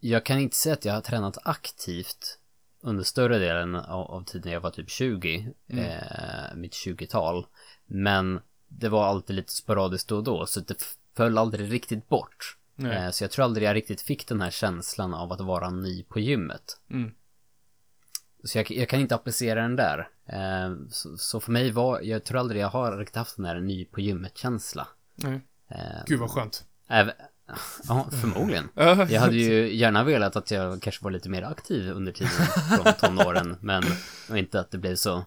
jag 0.00 0.24
kan 0.24 0.38
inte 0.38 0.56
säga 0.56 0.72
att 0.72 0.84
jag 0.84 0.92
har 0.94 1.00
tränat 1.00 1.38
aktivt 1.44 2.38
under 2.80 3.04
större 3.04 3.38
delen 3.38 3.74
av, 3.74 4.10
av 4.10 4.24
tiden 4.24 4.52
jag 4.52 4.60
var 4.60 4.70
typ 4.70 4.90
20, 4.90 5.52
Mm. 5.68 5.84
eh, 5.84 6.54
mitt 6.56 6.72
20-tal. 6.72 7.46
Men 7.86 8.40
det 8.68 8.88
var 8.88 9.06
alltid 9.06 9.36
lite 9.36 9.52
sporadiskt 9.52 10.08
då 10.08 10.16
och 10.16 10.24
då, 10.24 10.46
så 10.46 10.60
det 10.60 10.96
föll 11.16 11.38
aldrig 11.38 11.72
riktigt 11.72 12.08
bort. 12.08 12.57
Nej. 12.78 13.04
Eh, 13.04 13.10
så 13.10 13.24
jag 13.24 13.30
tror 13.30 13.44
aldrig 13.44 13.68
jag 13.68 13.74
riktigt 13.74 14.00
fick 14.00 14.28
den 14.28 14.40
här 14.40 14.50
känslan 14.50 15.14
av 15.14 15.32
att 15.32 15.40
vara 15.40 15.70
ny 15.70 16.02
på 16.02 16.20
gymmet. 16.20 16.80
Mm. 16.90 17.10
Så 18.44 18.58
jag, 18.58 18.70
jag 18.70 18.88
kan 18.88 19.00
inte 19.00 19.14
applicera 19.14 19.62
den 19.62 19.76
där. 19.76 20.08
Eh, 20.26 20.74
så, 20.90 21.16
så 21.16 21.40
för 21.40 21.52
mig 21.52 21.70
var, 21.70 22.00
jag 22.00 22.24
tror 22.24 22.38
aldrig 22.38 22.62
jag 22.62 22.68
har 22.68 22.98
riktigt 22.98 23.16
haft 23.16 23.36
den 23.36 23.44
här 23.44 23.60
ny 23.60 23.84
på 23.84 24.00
gymmet-känsla. 24.00 24.88
Nej. 25.14 25.40
Eh, 25.68 26.04
Gud 26.06 26.20
vad 26.20 26.30
skönt. 26.30 26.64
även, 26.88 27.14
ja, 27.88 28.08
förmodligen. 28.20 28.68
Ja. 28.74 29.06
Jag 29.10 29.20
hade 29.20 29.36
ju 29.36 29.76
gärna 29.76 30.04
velat 30.04 30.36
att 30.36 30.50
jag 30.50 30.82
kanske 30.82 31.04
var 31.04 31.10
lite 31.10 31.28
mer 31.28 31.42
aktiv 31.42 31.90
under 31.90 32.12
tiden 32.12 32.30
från 32.30 32.92
tonåren, 33.00 33.56
men 33.60 33.82
inte 34.30 34.60
att 34.60 34.70
det 34.70 34.78
blev 34.78 34.96
så 34.96 35.24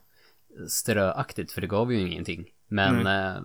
ströaktigt, 0.67 1.51
för 1.51 1.61
det 1.61 1.67
gav 1.67 1.93
ju 1.93 1.99
ingenting. 1.99 2.45
Men, 2.67 3.07
eh, 3.07 3.41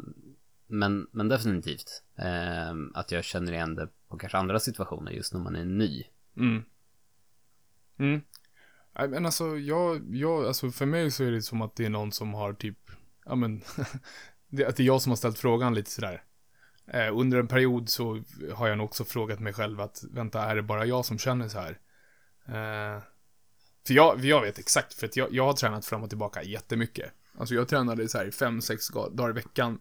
men, 0.67 1.07
men 1.11 1.29
definitivt 1.29 2.03
eh, 2.19 2.75
att 2.95 3.13
jag 3.13 3.25
känner 3.25 3.53
igen 3.53 3.75
det 3.75 3.89
på 4.09 4.19
kanske 4.19 4.39
andra 4.39 4.61
situationer 4.61 5.13
just 5.13 5.33
när 5.33 5.41
man 5.41 5.57
är 5.57 5.65
ny. 5.65 6.05
Mm. 6.37 6.65
Mm. 7.99 8.21
Nej, 8.99 9.09
men 9.09 9.27
alltså, 9.27 9.59
jag, 9.59 10.15
jag, 10.15 10.47
alltså 10.47 10.71
för 10.71 10.87
mig 10.87 11.11
så 11.11 11.25
är 11.25 11.31
det 11.31 11.43
som 11.43 11.63
att 11.63 11.77
det 11.77 11.85
är 11.85 11.91
någon 11.91 12.13
som 12.13 12.35
har 12.35 12.53
typ, 12.53 12.79
ja 13.25 13.35
men, 13.35 13.63
att 14.67 14.77
det 14.77 14.81
är 14.81 14.87
jag 14.87 15.03
som 15.03 15.11
har 15.11 15.17
ställt 15.17 15.39
frågan 15.39 15.75
lite 15.75 15.91
sådär. 15.91 16.23
Eh, 16.87 17.19
under 17.19 17.39
en 17.39 17.49
period 17.49 17.89
så 17.89 18.23
har 18.55 18.69
jag 18.69 18.79
nog 18.79 18.85
också 18.85 19.05
frågat 19.05 19.41
mig 19.41 19.53
själv 19.53 19.81
att, 19.81 20.05
vänta, 20.11 20.43
är 20.43 20.57
det 20.57 20.63
bara 20.63 20.87
jag 20.87 21.05
som 21.05 21.19
känner 21.19 21.49
så 21.49 21.59
här? 21.59 21.79
Eh, 22.47 23.03
för 23.87 23.95
jag, 23.95 24.25
jag 24.25 24.43
vet 24.43 24.59
exakt, 24.59 24.95
för 24.95 25.07
att 25.07 25.17
jag, 25.17 25.33
jag 25.33 25.45
har 25.45 25.53
tränat 25.53 25.87
fram 25.87 26.03
och 26.03 26.09
tillbaka 26.09 26.43
jättemycket. 26.43 27.13
Alltså 27.39 27.55
jag 27.55 27.69
tränade 27.69 28.09
så 28.09 28.19
här 28.19 28.31
fem, 28.31 28.61
sex 28.61 28.89
dagar 28.89 29.31
i 29.31 29.33
veckan 29.33 29.81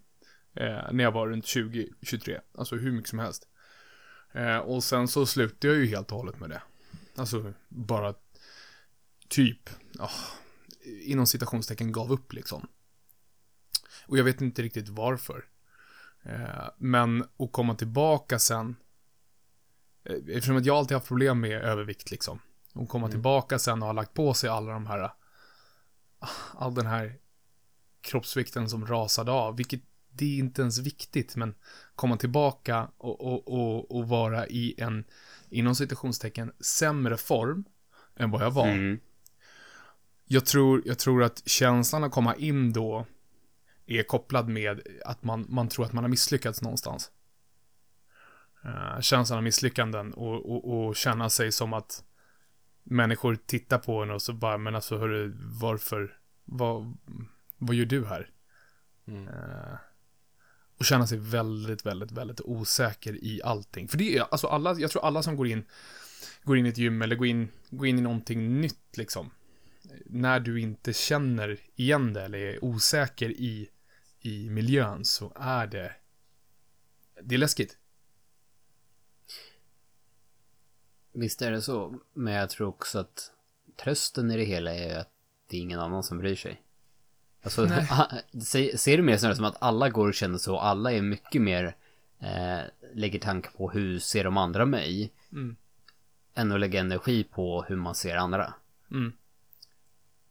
eh, 0.55 0.91
när 0.91 1.03
jag 1.03 1.11
var 1.11 1.27
runt 1.27 1.45
20, 1.45 1.89
23. 2.01 2.39
Alltså 2.57 2.75
hur 2.75 2.91
mycket 2.91 3.09
som 3.09 3.19
helst. 3.19 3.47
Eh, 4.35 4.57
och 4.57 4.83
sen 4.83 5.07
så 5.07 5.25
slutade 5.25 5.73
jag 5.73 5.83
ju 5.83 5.87
helt 5.87 6.11
och 6.11 6.17
hållet 6.17 6.39
med 6.39 6.49
det. 6.49 6.61
Alltså 7.15 7.53
bara 7.67 8.13
typ, 9.27 9.69
ja, 9.93 10.09
inom 10.83 11.27
citationstecken 11.27 11.91
gav 11.91 12.11
upp 12.11 12.33
liksom. 12.33 12.67
Och 14.07 14.17
jag 14.17 14.23
vet 14.23 14.41
inte 14.41 14.61
riktigt 14.61 14.89
varför. 14.89 15.45
Eh, 16.23 16.69
men 16.77 17.23
att 17.39 17.51
komma 17.51 17.75
tillbaka 17.75 18.39
sen, 18.39 18.75
eh, 20.03 20.15
eftersom 20.15 20.57
att 20.57 20.65
jag 20.65 20.77
alltid 20.77 20.95
haft 20.95 21.07
problem 21.07 21.39
med 21.39 21.61
övervikt 21.61 22.11
liksom. 22.11 22.39
Och 22.73 22.89
komma 22.89 23.09
tillbaka 23.09 23.59
sen 23.59 23.81
och 23.81 23.87
ha 23.87 23.93
lagt 23.93 24.13
på 24.13 24.33
sig 24.33 24.49
alla 24.49 24.73
de 24.73 24.85
här, 24.85 24.99
ah, 26.19 26.29
all 26.53 26.75
den 26.75 26.85
här 26.85 27.19
kroppsvikten 28.01 28.69
som 28.69 28.87
rasade 28.87 29.31
av, 29.31 29.57
vilket 29.57 29.81
det 30.17 30.25
är 30.25 30.39
inte 30.39 30.61
ens 30.61 30.79
viktigt, 30.79 31.35
men 31.35 31.55
komma 31.95 32.17
tillbaka 32.17 32.87
och, 32.97 33.21
och, 33.21 33.47
och, 33.47 33.91
och 33.91 34.07
vara 34.07 34.47
i 34.47 34.75
en, 34.77 35.03
inom 35.49 35.75
citationstecken, 35.75 36.51
sämre 36.59 37.17
form 37.17 37.65
än 38.15 38.31
vad 38.31 38.41
jag 38.41 38.51
var. 38.51 38.67
Mm. 38.67 38.99
Jag 40.25 40.45
tror, 40.45 40.81
jag 40.85 40.99
tror 40.99 41.23
att 41.23 41.49
känslan 41.49 42.03
att 42.03 42.11
komma 42.11 42.35
in 42.35 42.73
då 42.73 43.05
är 43.85 44.03
kopplad 44.03 44.49
med 44.49 44.81
att 45.05 45.23
man, 45.23 45.45
man 45.49 45.67
tror 45.69 45.85
att 45.85 45.93
man 45.93 46.03
har 46.03 46.09
misslyckats 46.09 46.61
någonstans. 46.61 47.11
Uh, 48.65 48.99
känslan 48.99 49.37
av 49.37 49.43
misslyckanden 49.43 50.13
och, 50.13 50.51
och, 50.51 50.87
och 50.87 50.95
känna 50.95 51.29
sig 51.29 51.51
som 51.51 51.73
att 51.73 52.03
människor 52.83 53.35
tittar 53.35 53.77
på 53.77 54.03
en 54.03 54.11
och 54.11 54.21
så 54.21 54.33
bara, 54.33 54.57
men 54.57 54.75
alltså 54.75 54.97
hörru, 54.97 55.33
varför, 55.61 56.17
vad, 56.45 56.97
vad 57.57 57.75
gör 57.75 57.85
du 57.85 58.05
här? 58.05 58.29
Mm. 59.07 59.27
Eh, 59.27 59.77
och 60.77 60.85
känna 60.85 61.07
sig 61.07 61.17
väldigt, 61.17 61.85
väldigt, 61.85 62.11
väldigt 62.11 62.41
osäker 62.41 63.23
i 63.23 63.41
allting. 63.43 63.87
För 63.87 63.97
det 63.97 64.17
är, 64.17 64.21
alltså 64.21 64.47
alla, 64.47 64.73
jag 64.73 64.91
tror 64.91 65.05
alla 65.05 65.23
som 65.23 65.35
går 65.35 65.47
in, 65.47 65.65
går 66.43 66.57
in 66.57 66.65
i 66.65 66.69
ett 66.69 66.77
gym 66.77 67.01
eller 67.01 67.15
går 67.15 67.27
in, 67.27 67.47
går 67.69 67.87
in 67.87 67.99
i 67.99 68.01
någonting 68.01 68.61
nytt 68.61 68.97
liksom. 68.97 69.31
När 70.05 70.39
du 70.39 70.61
inte 70.61 70.93
känner 70.93 71.59
igen 71.75 72.13
det 72.13 72.21
eller 72.21 72.37
är 72.37 72.63
osäker 72.63 73.29
i, 73.29 73.69
i 74.19 74.49
miljön 74.49 75.05
så 75.05 75.33
är 75.35 75.67
det, 75.67 75.91
det 77.21 77.35
är 77.35 77.39
läskigt. 77.39 77.77
Visst 81.13 81.41
är 81.41 81.51
det 81.51 81.61
så, 81.61 81.99
men 82.13 82.33
jag 82.33 82.49
tror 82.49 82.67
också 82.67 82.99
att 82.99 83.31
trösten 83.83 84.31
i 84.31 84.37
det 84.37 84.43
hela 84.43 84.75
är 84.75 84.99
att 84.99 85.11
det 85.47 85.57
är 85.57 85.61
ingen 85.61 85.79
annan 85.79 86.03
som 86.03 86.17
bryr 86.17 86.35
sig. 86.35 86.64
Alltså, 87.45 87.67
se- 88.43 88.77
ser 88.77 88.97
du 88.97 89.03
mer 89.03 89.17
snarare 89.17 89.35
som 89.35 89.45
att 89.45 89.57
alla 89.59 89.89
går 89.89 90.07
och 90.07 90.13
känner 90.13 90.37
så, 90.37 90.59
alla 90.59 90.91
är 90.91 91.01
mycket 91.01 91.41
mer 91.41 91.75
eh, 92.19 92.59
lägger 92.93 93.19
tanke 93.19 93.49
på 93.57 93.69
hur 93.69 93.99
ser 93.99 94.23
de 94.23 94.37
andra 94.37 94.65
mig, 94.65 95.11
Mm. 95.31 95.55
än 96.35 96.51
att 96.51 96.59
lägga 96.59 96.79
energi 96.79 97.23
på 97.23 97.63
hur 97.67 97.75
man 97.75 97.95
ser 97.95 98.15
andra. 98.15 98.53
Mm. 98.91 99.13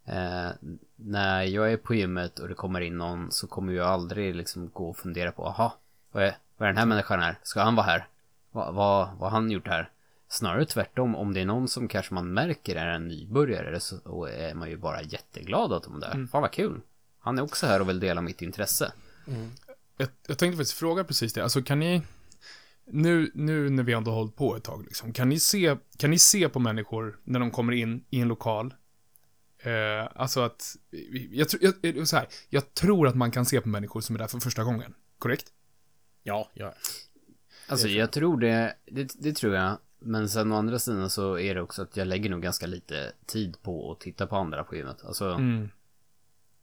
Eh, 0.05 0.51
när 0.97 1.43
jag 1.43 1.73
är 1.73 1.77
på 1.77 1.95
gymmet 1.95 2.39
och 2.39 2.49
det 2.49 2.55
kommer 2.55 2.81
in 2.81 2.99
någon 2.99 3.31
så 3.31 3.47
kommer 3.47 3.73
jag 3.73 3.87
aldrig 3.87 4.35
liksom 4.35 4.71
gå 4.73 4.91
och 4.91 4.97
fundera 4.97 5.33
på, 5.33 5.47
aha, 5.47 5.77
vad 6.13 6.23
är, 6.25 6.37
vad 6.57 6.69
är 6.69 6.73
den 6.73 6.79
här 6.79 6.87
människan 6.87 7.21
här? 7.21 7.39
Ska 7.43 7.63
han 7.63 7.75
vara 7.77 7.87
här? 7.87 8.07
Vad, 8.53 9.07
har 9.09 9.31
han 9.31 9.51
gjort 9.51 9.69
här? 9.69 9.91
Snarare 10.29 10.65
tvärtom, 10.65 11.17
om 11.17 11.35
det 11.35 11.41
är 11.41 11.47
någon 11.47 11.69
som 11.69 11.89
kanske 11.89 12.15
man 12.15 12.33
märker 12.33 12.77
är 12.77 12.87
en 12.87 13.09
nybörjare 13.09 13.81
så 13.81 14.25
är 14.27 14.55
man 14.55 14.71
ju 14.71 14.77
bara 14.77 15.03
jätteglad 15.03 15.73
att 15.73 15.83
de 15.83 15.97
är 15.97 16.01
där. 16.01 16.27
Fan 16.27 16.43
vad 16.43 16.51
kul. 16.53 16.81
Han 17.25 17.39
är 17.39 17.43
också 17.43 17.67
här 17.67 17.81
och 17.81 17.89
vill 17.89 18.01
dela 18.01 18.21
mitt 18.21 18.43
intresse. 18.43 18.93
Jag, 19.97 20.09
jag 20.27 20.39
tänkte 20.39 20.57
faktiskt 20.57 20.79
fråga 20.79 21.05
precis 21.05 21.33
det. 21.33 21.43
Alltså 21.43 21.63
kan 21.63 21.79
ni, 21.81 22.03
nu, 22.87 23.31
nu 23.35 23.71
när 23.71 23.83
vi 23.83 23.93
ändå 23.93 24.11
har 24.11 24.19
hållit 24.19 24.37
på 24.37 24.57
ett 24.57 24.65
tag, 24.65 24.85
liksom, 24.85 25.13
kan, 25.13 25.29
ni 25.29 25.39
se, 25.41 25.77
kan 25.97 26.11
ni 26.11 26.19
se 26.19 26.49
på 26.49 26.59
människor 26.59 27.19
när 27.25 27.41
de 27.41 27.51
kommer 27.51 27.73
in 27.73 28.05
i 28.11 28.21
en 28.21 28.29
lokal? 28.29 28.75
Eh, 29.59 30.09
alltså 30.15 30.41
att, 30.41 30.77
jag, 31.31 31.49
tror- 31.49 31.63
jag, 31.65 31.97
jag, 31.97 32.09
så 32.09 32.17
här, 32.17 32.29
jag 32.49 32.75
tror 32.75 33.09
att 33.09 33.15
man 33.15 33.31
kan 33.31 33.45
se 33.47 33.61
på 33.61 33.69
människor 33.69 34.01
som 34.01 34.15
är 34.17 34.19
där 34.19 34.27
för 34.27 34.39
första 34.41 34.65
gången. 34.65 34.95
Korrekt? 35.19 35.47
Ja, 36.23 36.51
ja. 36.55 36.75
Alltså 37.69 37.89
jag 37.89 38.13
tror 38.13 38.41
det, 38.41 38.75
det, 38.87 39.13
det 39.19 39.33
tror 39.33 39.55
jag. 39.55 39.79
Men 39.99 40.29
sen 40.29 40.53
å 40.53 40.57
andra 40.57 40.79
sidan 40.79 41.11
så 41.11 41.39
är 41.39 41.55
det 41.55 41.61
också 41.61 41.83
att 41.83 41.97
jag 41.97 42.07
lägger 42.07 42.31
nog 42.31 42.43
ganska 42.43 42.67
lite 42.67 43.13
tid 43.27 43.57
på 43.63 43.93
att 43.93 44.01
titta 44.01 44.27
på 44.27 44.37
andra 44.37 44.65
på 44.65 44.77
gymmet. 44.77 45.05
Alltså 45.05 45.25
Mm. 45.31 45.69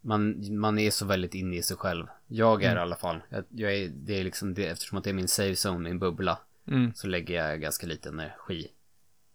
Man, 0.02 0.56
man 0.60 0.80
är 0.80 0.92
så 0.92 1.06
väldigt 1.06 1.36
inne 1.36 1.56
i 1.56 1.64
sig 1.64 1.78
själv. 1.78 2.08
Jag 2.28 2.64
är 2.64 2.76
i 2.76 2.80
alla 2.80 2.96
fall. 2.96 3.22
Jag, 3.30 3.44
jag 3.50 3.76
är, 3.76 3.90
det 3.90 4.20
är 4.20 4.24
liksom 4.24 4.54
det, 4.54 4.66
eftersom 4.66 4.98
att 4.98 5.04
det 5.04 5.10
är 5.10 5.14
min 5.14 5.28
safe 5.28 5.70
zone, 5.70 5.90
min 5.90 6.00
bubbla. 6.00 6.40
Mm. 6.68 6.94
Så 6.94 7.08
lägger 7.08 7.36
jag 7.36 7.62
ganska 7.62 7.88
lite 7.88 8.10
energi 8.10 8.68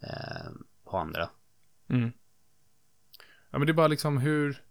eh, 0.03 0.51
på 0.85 0.99
andra. 0.99 1.29
Mm. 1.89 2.13
Ja, 3.51 3.59
men 3.59 3.67
det 3.67 3.73
är 3.73 3.75
bara 3.75 3.89
liksom 3.89 4.19
hur... 4.19 4.63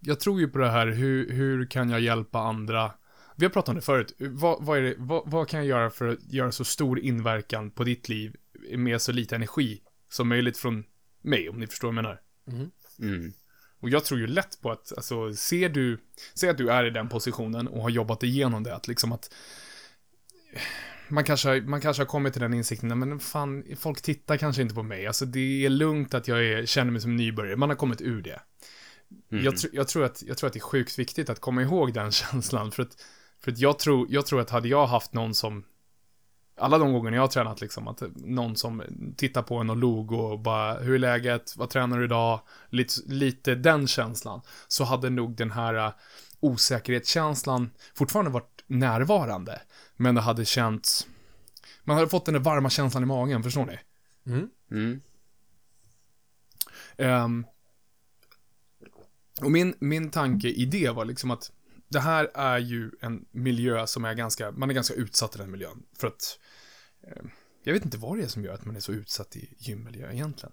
Jag 0.00 0.20
tror 0.20 0.40
ju 0.40 0.48
på 0.48 0.58
det 0.58 0.70
här, 0.70 0.86
hur, 0.86 1.32
hur 1.32 1.66
kan 1.66 1.90
jag 1.90 2.00
hjälpa 2.00 2.38
andra? 2.38 2.92
Vi 3.36 3.44
har 3.44 3.50
pratat 3.50 3.68
om 3.68 3.74
det 3.74 3.80
förut. 3.80 4.14
Vad, 4.18 4.64
vad, 4.64 4.78
är 4.78 4.82
det, 4.82 4.94
vad, 4.98 5.30
vad 5.30 5.48
kan 5.48 5.60
jag 5.60 5.66
göra 5.66 5.90
för 5.90 6.08
att 6.08 6.32
göra 6.32 6.52
så 6.52 6.64
stor 6.64 6.98
inverkan 6.98 7.70
på 7.70 7.84
ditt 7.84 8.08
liv 8.08 8.36
med 8.76 9.02
så 9.02 9.12
lite 9.12 9.36
energi 9.36 9.82
som 10.08 10.28
möjligt 10.28 10.56
från 10.58 10.84
mig, 11.20 11.48
om 11.48 11.60
ni 11.60 11.66
förstår 11.66 11.88
vad 11.88 11.96
jag 11.96 12.02
menar? 12.02 12.20
Mm. 12.98 13.32
Och 13.80 13.90
jag 13.90 14.04
tror 14.04 14.20
ju 14.20 14.26
lätt 14.26 14.60
på 14.60 14.70
att, 14.70 14.92
alltså, 14.96 15.34
ser 15.34 15.68
du, 15.68 15.98
säg 16.34 16.48
att 16.48 16.58
du 16.58 16.70
är 16.70 16.84
i 16.84 16.90
den 16.90 17.08
positionen 17.08 17.68
och 17.68 17.82
har 17.82 17.90
jobbat 17.90 18.22
igenom 18.22 18.62
det, 18.62 18.74
att 18.74 18.88
liksom 18.88 19.12
att 19.12 19.34
man 21.08 21.24
kanske, 21.24 21.60
man 21.60 21.80
kanske 21.80 22.00
har 22.02 22.06
kommit 22.06 22.32
till 22.32 22.42
den 22.42 22.54
insikten, 22.54 22.98
men 22.98 23.20
fan, 23.20 23.64
folk 23.76 24.02
tittar 24.02 24.36
kanske 24.36 24.62
inte 24.62 24.74
på 24.74 24.82
mig. 24.82 25.06
Alltså 25.06 25.24
det 25.24 25.64
är 25.66 25.70
lugnt 25.70 26.14
att 26.14 26.28
jag 26.28 26.44
är, 26.44 26.66
känner 26.66 26.90
mig 26.90 27.00
som 27.00 27.16
nybörjare. 27.16 27.56
Man 27.56 27.68
har 27.68 27.76
kommit 27.76 28.00
ur 28.00 28.22
det. 28.22 28.40
Jag, 29.28 29.54
tr- 29.54 29.70
jag, 29.72 29.88
tror 29.88 30.04
att, 30.04 30.22
jag 30.22 30.38
tror 30.38 30.46
att 30.46 30.52
det 30.52 30.58
är 30.58 30.60
sjukt 30.60 30.98
viktigt 30.98 31.30
att 31.30 31.40
komma 31.40 31.62
ihåg 31.62 31.92
den 31.92 32.12
känslan. 32.12 32.72
För 32.72 32.82
att, 32.82 33.04
för 33.40 33.52
att 33.52 33.58
jag, 33.58 33.78
tror, 33.78 34.06
jag 34.10 34.26
tror 34.26 34.40
att 34.40 34.50
hade 34.50 34.68
jag 34.68 34.86
haft 34.86 35.12
någon 35.12 35.34
som, 35.34 35.64
alla 36.58 36.78
de 36.78 36.92
gånger 36.92 37.12
jag 37.12 37.20
har 37.20 37.28
tränat 37.28 37.60
liksom, 37.60 37.88
att 37.88 38.02
någon 38.14 38.56
som 38.56 38.82
tittar 39.16 39.42
på 39.42 39.56
en 39.56 39.70
och 39.70 39.76
log 39.76 40.12
och 40.12 40.40
bara, 40.40 40.78
hur 40.78 40.94
är 40.94 40.98
läget, 40.98 41.56
vad 41.56 41.70
tränar 41.70 41.98
du 41.98 42.04
idag? 42.04 42.40
Lite, 42.68 42.94
lite 43.06 43.54
den 43.54 43.86
känslan. 43.86 44.40
Så 44.68 44.84
hade 44.84 45.10
nog 45.10 45.36
den 45.36 45.50
här 45.50 45.74
uh, 45.74 45.92
osäkerhetskänslan 46.40 47.70
fortfarande 47.94 48.30
varit 48.30 48.64
närvarande. 48.66 49.60
Men 49.96 50.14
det 50.14 50.20
hade 50.20 50.44
känts, 50.44 51.06
man 51.84 51.96
hade 51.96 52.08
fått 52.08 52.24
den 52.24 52.34
där 52.34 52.40
varma 52.40 52.70
känslan 52.70 53.02
i 53.02 53.06
magen, 53.06 53.42
förstår 53.42 53.66
ni? 53.66 53.78
Mm. 54.26 54.50
Mm. 54.70 55.00
Ehm, 56.96 57.46
och 59.40 59.50
min, 59.50 59.74
min 59.78 60.10
tanke 60.10 60.48
i 60.48 60.64
det 60.64 60.90
var 60.90 61.04
liksom 61.04 61.30
att 61.30 61.52
det 61.88 62.00
här 62.00 62.30
är 62.34 62.58
ju 62.58 62.90
en 63.00 63.24
miljö 63.30 63.86
som 63.86 64.04
är 64.04 64.14
ganska, 64.14 64.50
man 64.50 64.70
är 64.70 64.74
ganska 64.74 64.94
utsatt 64.94 65.34
i 65.34 65.38
den 65.38 65.50
miljön. 65.50 65.82
För 65.98 66.06
att, 66.06 66.12
eh, 66.12 66.47
jag 67.62 67.72
vet 67.72 67.84
inte 67.84 67.98
vad 67.98 68.16
det 68.18 68.22
är 68.24 68.28
som 68.28 68.44
gör 68.44 68.54
att 68.54 68.64
man 68.64 68.76
är 68.76 68.80
så 68.80 68.92
utsatt 68.92 69.36
i 69.36 69.54
gymmiljö 69.58 70.12
egentligen. 70.12 70.52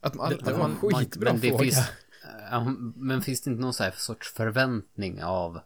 Att 0.00 0.14
man, 0.14 0.30
Det- 0.30 0.36
det 0.36 0.50
att 0.50 0.58
var 0.58 0.68
man, 0.68 0.76
skitbra 0.76 1.32
men 1.32 1.40
det 1.40 1.48
fråga. 1.48 1.62
Finns, 1.64 1.78
men 2.96 3.22
finns 3.22 3.40
det 3.42 3.50
inte 3.50 3.60
någon 3.62 3.74
så 3.74 3.82
här 3.84 3.90
sorts 3.96 4.32
förväntning 4.32 5.22
av 5.24 5.60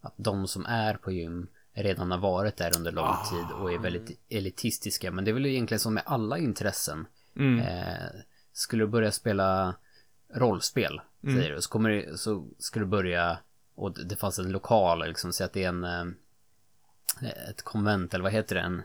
att 0.00 0.14
de 0.16 0.48
som 0.48 0.66
är 0.66 0.94
på 0.94 1.12
gym 1.12 1.48
redan 1.72 2.10
har 2.10 2.18
varit 2.18 2.56
där 2.56 2.76
under 2.76 2.92
lång 2.92 3.14
tid 3.30 3.44
och 3.60 3.72
är 3.72 3.78
väldigt 3.78 4.20
elitistiska. 4.28 5.10
Men 5.12 5.24
det 5.24 5.30
är 5.30 5.32
väl 5.32 5.46
egentligen 5.46 5.80
som 5.80 5.94
med 5.94 6.02
alla 6.06 6.38
intressen. 6.38 7.06
mm, 7.36 7.58
Eh, 7.58 8.20
skulle 8.52 8.84
du 8.84 8.88
börja 8.88 9.12
spela 9.12 9.76
rollspel, 10.34 11.00
Mm. 11.22 11.36
säger 11.36 11.54
du, 11.54 11.62
så, 11.62 11.68
kommer 11.70 12.16
så 12.16 12.48
ska 12.58 12.80
du 12.80 12.86
börja 12.86 13.38
och 13.74 13.94
det- 13.94 14.04
det 14.04 14.16
fanns 14.16 14.38
en 14.38 14.52
lokal, 14.52 15.08
liksom, 15.08 15.32
så 15.32 15.44
att 15.44 15.52
det 15.52 15.64
är 15.64 15.68
en 15.68 15.84
eh, 15.84 16.04
ett 17.50 17.62
konvent 17.62 18.14
eller 18.14 18.22
vad 18.24 18.32
heter 18.32 18.54
det, 18.54 18.60
en 18.60 18.82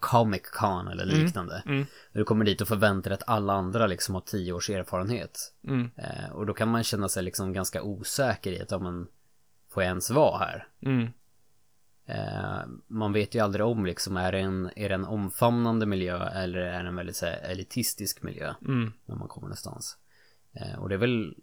Comic 0.00 0.42
Con 0.52 0.88
eller 0.88 1.04
liknande. 1.04 1.62
mm, 1.66 1.86
Du 2.12 2.24
kommer 2.24 2.44
dit 2.44 2.60
och 2.60 2.68
förväntar 2.68 3.10
dig 3.10 3.14
att 3.14 3.28
alla 3.28 3.52
andra 3.52 3.86
liksom 3.86 4.14
har 4.14 4.22
tio 4.22 4.52
års 4.52 4.70
erfarenhet. 4.70 5.52
mm, 5.66 5.90
Eh, 5.96 6.30
och 6.32 6.46
då 6.46 6.54
kan 6.54 6.68
man 6.68 6.84
känna 6.84 7.08
sig 7.08 7.22
liksom 7.22 7.52
ganska 7.52 7.82
osäker 7.82 8.52
i 8.52 8.60
att, 8.62 8.70
ja 8.70 8.78
men, 8.78 9.06
får 9.68 9.82
jag 9.82 9.88
ens 9.90 10.10
vara 10.10 10.38
här? 10.38 10.68
mm, 10.80 11.08
Eh, 12.06 12.60
man 12.86 13.12
vet 13.12 13.34
ju 13.34 13.40
aldrig 13.40 13.66
om 13.66 13.86
liksom, 13.86 14.16
är 14.16 14.32
det 14.32 14.38
en, 14.38 14.70
är 14.76 14.88
det 14.88 14.94
en 14.94 15.04
omfamnande 15.04 15.86
miljö 15.86 16.28
eller 16.28 16.58
är 16.58 16.82
det 16.82 16.88
en 16.88 16.96
väldigt 16.96 17.16
så 17.16 17.26
här, 17.26 17.40
elitistisk 17.42 18.22
miljö 18.22 18.54
mm. 18.60 18.92
när 19.06 19.16
man 19.16 19.28
kommer 19.28 19.46
någonstans? 19.46 19.98
Eh, 20.52 20.78
och 20.78 20.88
det 20.88 20.94
är 20.94 20.98
väl, 20.98 21.34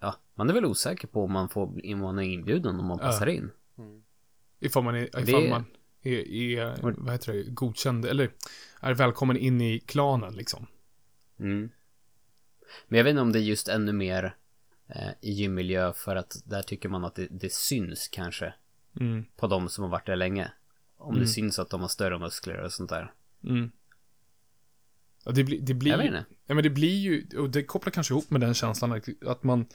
ja, 0.00 0.14
man 0.34 0.50
är 0.50 0.54
väl 0.54 0.64
osäker 0.64 1.08
på 1.08 1.24
om 1.24 1.32
man 1.32 1.48
får, 1.48 1.62
om 1.92 1.98
man 1.98 2.18
är 2.18 2.22
inbjuden, 2.22 2.80
om 2.80 2.86
man 2.86 2.98
passar 2.98 3.26
in. 3.26 3.50
Ifall 4.60 4.84
man 4.84 4.94
är, 4.94 5.04
ifall 5.20 5.42
Det- 5.42 5.50
man 5.50 5.64
är, 6.02 6.28
är, 6.32 6.76
vad 6.82 7.12
heter 7.12 7.32
det, 7.32 7.42
godkänd, 7.50 8.04
eller 8.04 8.30
är 8.80 8.94
välkommen 8.94 9.36
in 9.36 9.60
i 9.60 9.80
klanen 9.80 10.34
liksom. 10.34 10.66
Mm. 11.38 11.70
Men 12.88 12.96
jag 12.98 13.04
vet 13.04 13.10
inte 13.10 13.22
om 13.22 13.32
det 13.32 13.38
är 13.38 13.42
just 13.42 13.68
ännu 13.68 13.92
mer 13.92 14.36
eh, 14.88 15.08
i 15.20 15.30
gymmiljö 15.32 15.92
för 15.92 16.16
att 16.16 16.36
där 16.44 16.62
tycker 16.62 16.88
man 16.88 17.04
att 17.04 17.14
det, 17.14 17.26
det 17.30 17.52
syns 17.52 18.08
kanske 18.08 18.54
Mm, 19.00 19.24
på 19.36 19.46
de 19.46 19.68
som 19.68 19.84
har 19.84 19.90
varit 19.90 20.06
där 20.06 20.16
länge. 20.16 20.52
Om 20.96 21.10
Mm. 21.14 21.20
det 21.22 21.28
syns 21.28 21.58
att 21.58 21.70
de 21.70 21.80
har 21.80 21.88
större 21.88 22.18
muskler 22.18 22.58
och 22.64 22.72
sånt 22.72 22.90
där. 22.90 23.12
mm. 23.44 23.70
Ja, 25.24 25.32
det, 25.32 25.44
blir 25.44 25.60
det 25.60 25.74
blir 25.74 25.90
Jag 25.92 25.98
vet 25.98 26.06
inte. 26.06 26.24
ja 26.46 26.54
men 26.54 26.62
det 26.64 26.70
blir 26.70 26.96
ju, 26.98 27.26
och 27.38 27.50
det 27.50 27.62
kopplar 27.64 27.90
kanske 27.90 28.14
ihop 28.14 28.30
med 28.30 28.40
den 28.40 28.54
känslan 28.54 29.00
att 29.26 29.42
man, 29.42 29.66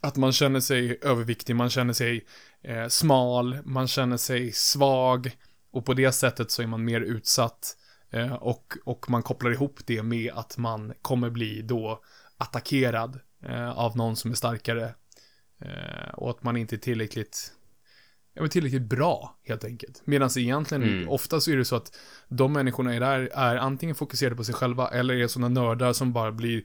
att 0.00 0.16
man 0.16 0.32
känner 0.32 0.60
sig 0.60 0.98
överviktig, 1.02 1.56
man 1.56 1.70
känner 1.70 1.92
sig 1.92 2.26
eh, 2.62 2.88
smal, 2.88 3.58
man 3.64 3.88
känner 3.88 4.16
sig 4.16 4.52
svag 4.52 5.36
och 5.72 5.84
på 5.86 5.94
det 5.94 6.12
sättet 6.12 6.50
så 6.50 6.62
är 6.62 6.66
man 6.66 6.84
mer 6.84 7.00
utsatt 7.00 7.76
eh, 8.10 8.32
och, 8.32 8.74
och 8.84 9.10
man 9.10 9.22
kopplar 9.22 9.50
ihop 9.50 9.78
det 9.86 10.02
med 10.02 10.32
att 10.34 10.58
man 10.58 10.92
kommer 11.02 11.30
bli 11.30 11.62
då 11.62 12.00
attackerad 12.36 13.20
eh, 13.44 13.70
av 13.78 13.96
någon 13.96 14.16
som 14.16 14.30
är 14.30 14.34
starkare 14.34 14.94
eh, 15.60 16.14
och 16.14 16.30
att 16.30 16.42
man 16.42 16.56
inte 16.56 16.76
är 16.76 16.78
tillräckligt 16.78 17.52
ja, 18.34 18.40
men 18.42 18.50
tillräckligt 18.50 18.82
bra, 18.82 19.38
helt 19.44 19.64
enkelt. 19.64 20.02
Medan 20.04 20.30
egentligen, 20.36 20.82
Mm. 20.82 21.08
oftast 21.08 21.48
är 21.48 21.56
det 21.56 21.64
så 21.64 21.76
att 21.76 21.96
de 22.28 22.52
människorna 22.52 22.94
är 22.94 23.00
där 23.00 23.30
är 23.34 23.56
antingen 23.56 23.96
fokuserade 23.96 24.36
på 24.36 24.44
sig 24.44 24.54
själva 24.54 24.88
eller 24.88 25.14
är 25.14 25.26
sådana 25.26 25.60
nördar 25.60 25.92
som 25.92 26.12
bara 26.12 26.32
blir 26.32 26.62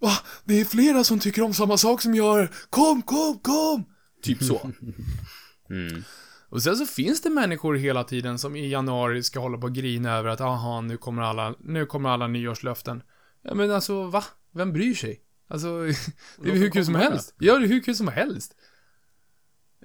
Va? 0.00 0.12
Det 0.44 0.60
är 0.60 0.64
flera 0.64 1.04
som 1.04 1.18
tycker 1.18 1.42
om 1.42 1.54
samma 1.54 1.76
sak 1.76 2.02
som 2.02 2.14
jag 2.14 2.38
gör. 2.38 2.50
Kom, 2.70 3.02
kom, 3.02 3.38
kom! 3.38 3.84
Typ 4.22 4.42
så. 4.42 4.70
Mm. 5.70 6.02
Och 6.48 6.62
sen 6.62 6.76
så 6.76 6.86
finns 6.86 7.22
det 7.22 7.30
människor 7.30 7.74
hela 7.74 8.04
tiden 8.04 8.38
som 8.38 8.56
i 8.56 8.68
januari 8.68 9.22
ska 9.22 9.40
hålla 9.40 9.58
på 9.58 9.66
och 9.66 9.74
grina 9.74 10.16
över 10.16 10.28
att 10.28 10.40
aha, 10.40 10.80
nu 10.80 10.96
kommer 10.96 11.22
alla, 11.22 11.54
nu 11.60 11.86
kommer 11.86 12.10
alla 12.10 12.26
nyårslöften. 12.26 13.02
Ja 13.42 13.54
men 13.54 13.70
alltså, 13.70 14.06
va? 14.06 14.24
Vem 14.52 14.72
bryr 14.72 14.94
sig? 14.94 15.20
Alltså, 15.48 15.68
det 16.42 16.50
är 16.50 16.54
hur 16.54 16.70
kul 16.70 16.84
som 16.84 16.94
helst. 16.94 17.34
Ja, 17.38 17.58
det 17.58 17.64
är 17.64 17.68
hur 17.68 17.80
kul 17.80 17.96
som 17.96 18.08
helst. 18.08 18.54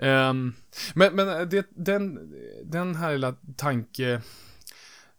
Ehm, 0.02 0.54
men, 0.94 1.16
men 1.16 1.50
det, 1.50 1.68
den, 1.70 2.34
den 2.64 2.96
här 2.96 3.12
lilla 3.12 3.36
tanke, 3.58 4.22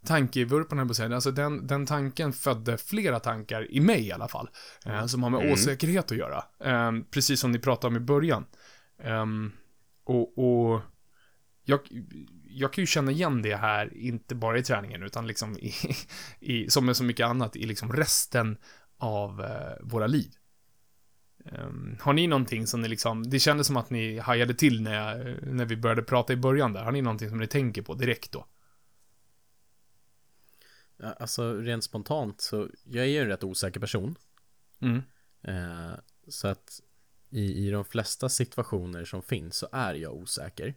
tankevurpan 0.06 0.78
här 0.78 0.86
på 0.86 0.92
att 0.92 1.12
alltså 1.12 1.30
den, 1.30 1.66
den 1.66 1.86
tanken 1.86 2.32
födde 2.32 2.78
flera 2.78 3.20
tankar 3.20 3.70
i 3.70 3.80
mig 3.80 4.06
i 4.06 4.12
alla 4.12 4.28
fall. 4.28 4.48
eh, 4.86 5.06
som 5.06 5.22
har 5.22 5.30
med 5.30 5.40
Mm. 5.40 5.52
osäkerhet 5.52 6.10
att 6.12 6.18
göra. 6.18 6.44
Ehm, 6.64 7.04
precis 7.10 7.40
som 7.40 7.52
ni 7.52 7.58
pratade 7.58 7.86
om 7.86 7.96
i 7.96 8.00
början. 8.06 8.44
Ehm, 9.02 9.52
och, 10.04 10.38
och 10.38 10.80
jag, 11.64 11.80
jag 12.44 12.72
kan 12.72 12.82
ju 12.82 12.86
känna 12.86 13.10
igen 13.12 13.42
det 13.42 13.56
här, 13.56 13.96
inte 13.96 14.34
bara 14.34 14.58
i 14.58 14.62
träningen, 14.62 15.02
utan 15.02 15.26
liksom 15.26 15.58
i, 15.58 15.72
i, 16.40 16.70
som 16.70 16.86
med 16.86 16.96
så 16.96 17.04
mycket 17.04 17.26
annat, 17.26 17.56
i 17.56 17.66
liksom 17.66 17.92
resten 17.92 18.56
av 18.98 19.40
eh, 19.44 19.82
våra 19.86 20.06
liv. 20.06 20.30
Ehm, 21.52 21.96
har 22.00 22.12
ni 22.12 22.26
någonting 22.26 22.66
som 22.66 22.80
ni 22.82 22.88
liksom, 22.88 23.30
det 23.30 23.38
kändes 23.38 23.66
som 23.66 23.76
att 23.76 23.90
ni 23.90 24.18
hajade 24.18 24.54
till 24.54 24.82
när, 24.82 24.94
jag, 24.94 25.36
när 25.46 25.64
vi 25.64 25.76
började 25.76 26.02
prata 26.02 26.32
i 26.32 26.36
början 26.36 26.72
där. 26.72 26.84
Har 26.84 26.92
ni 26.92 27.02
någonting 27.02 27.28
som 27.28 27.38
ni 27.38 27.46
tänker 27.46 27.82
på 27.82 27.94
direkt 27.94 28.32
då? 28.32 28.46
Alltså 31.02 31.54
rent 31.54 31.84
spontant 31.84 32.40
så, 32.40 32.68
jag 32.84 33.04
är 33.04 33.08
ju 33.08 33.18
en 33.18 33.28
rätt 33.28 33.44
osäker 33.44 33.80
person. 33.80 34.16
Mm. 34.80 35.02
Eh, 35.42 35.94
så 36.28 36.48
att 36.48 36.80
i, 37.30 37.66
i 37.66 37.70
de 37.70 37.84
flesta 37.84 38.28
situationer 38.28 39.04
som 39.04 39.22
finns 39.22 39.56
så 39.56 39.68
är 39.72 39.94
jag 39.94 40.14
osäker. 40.14 40.74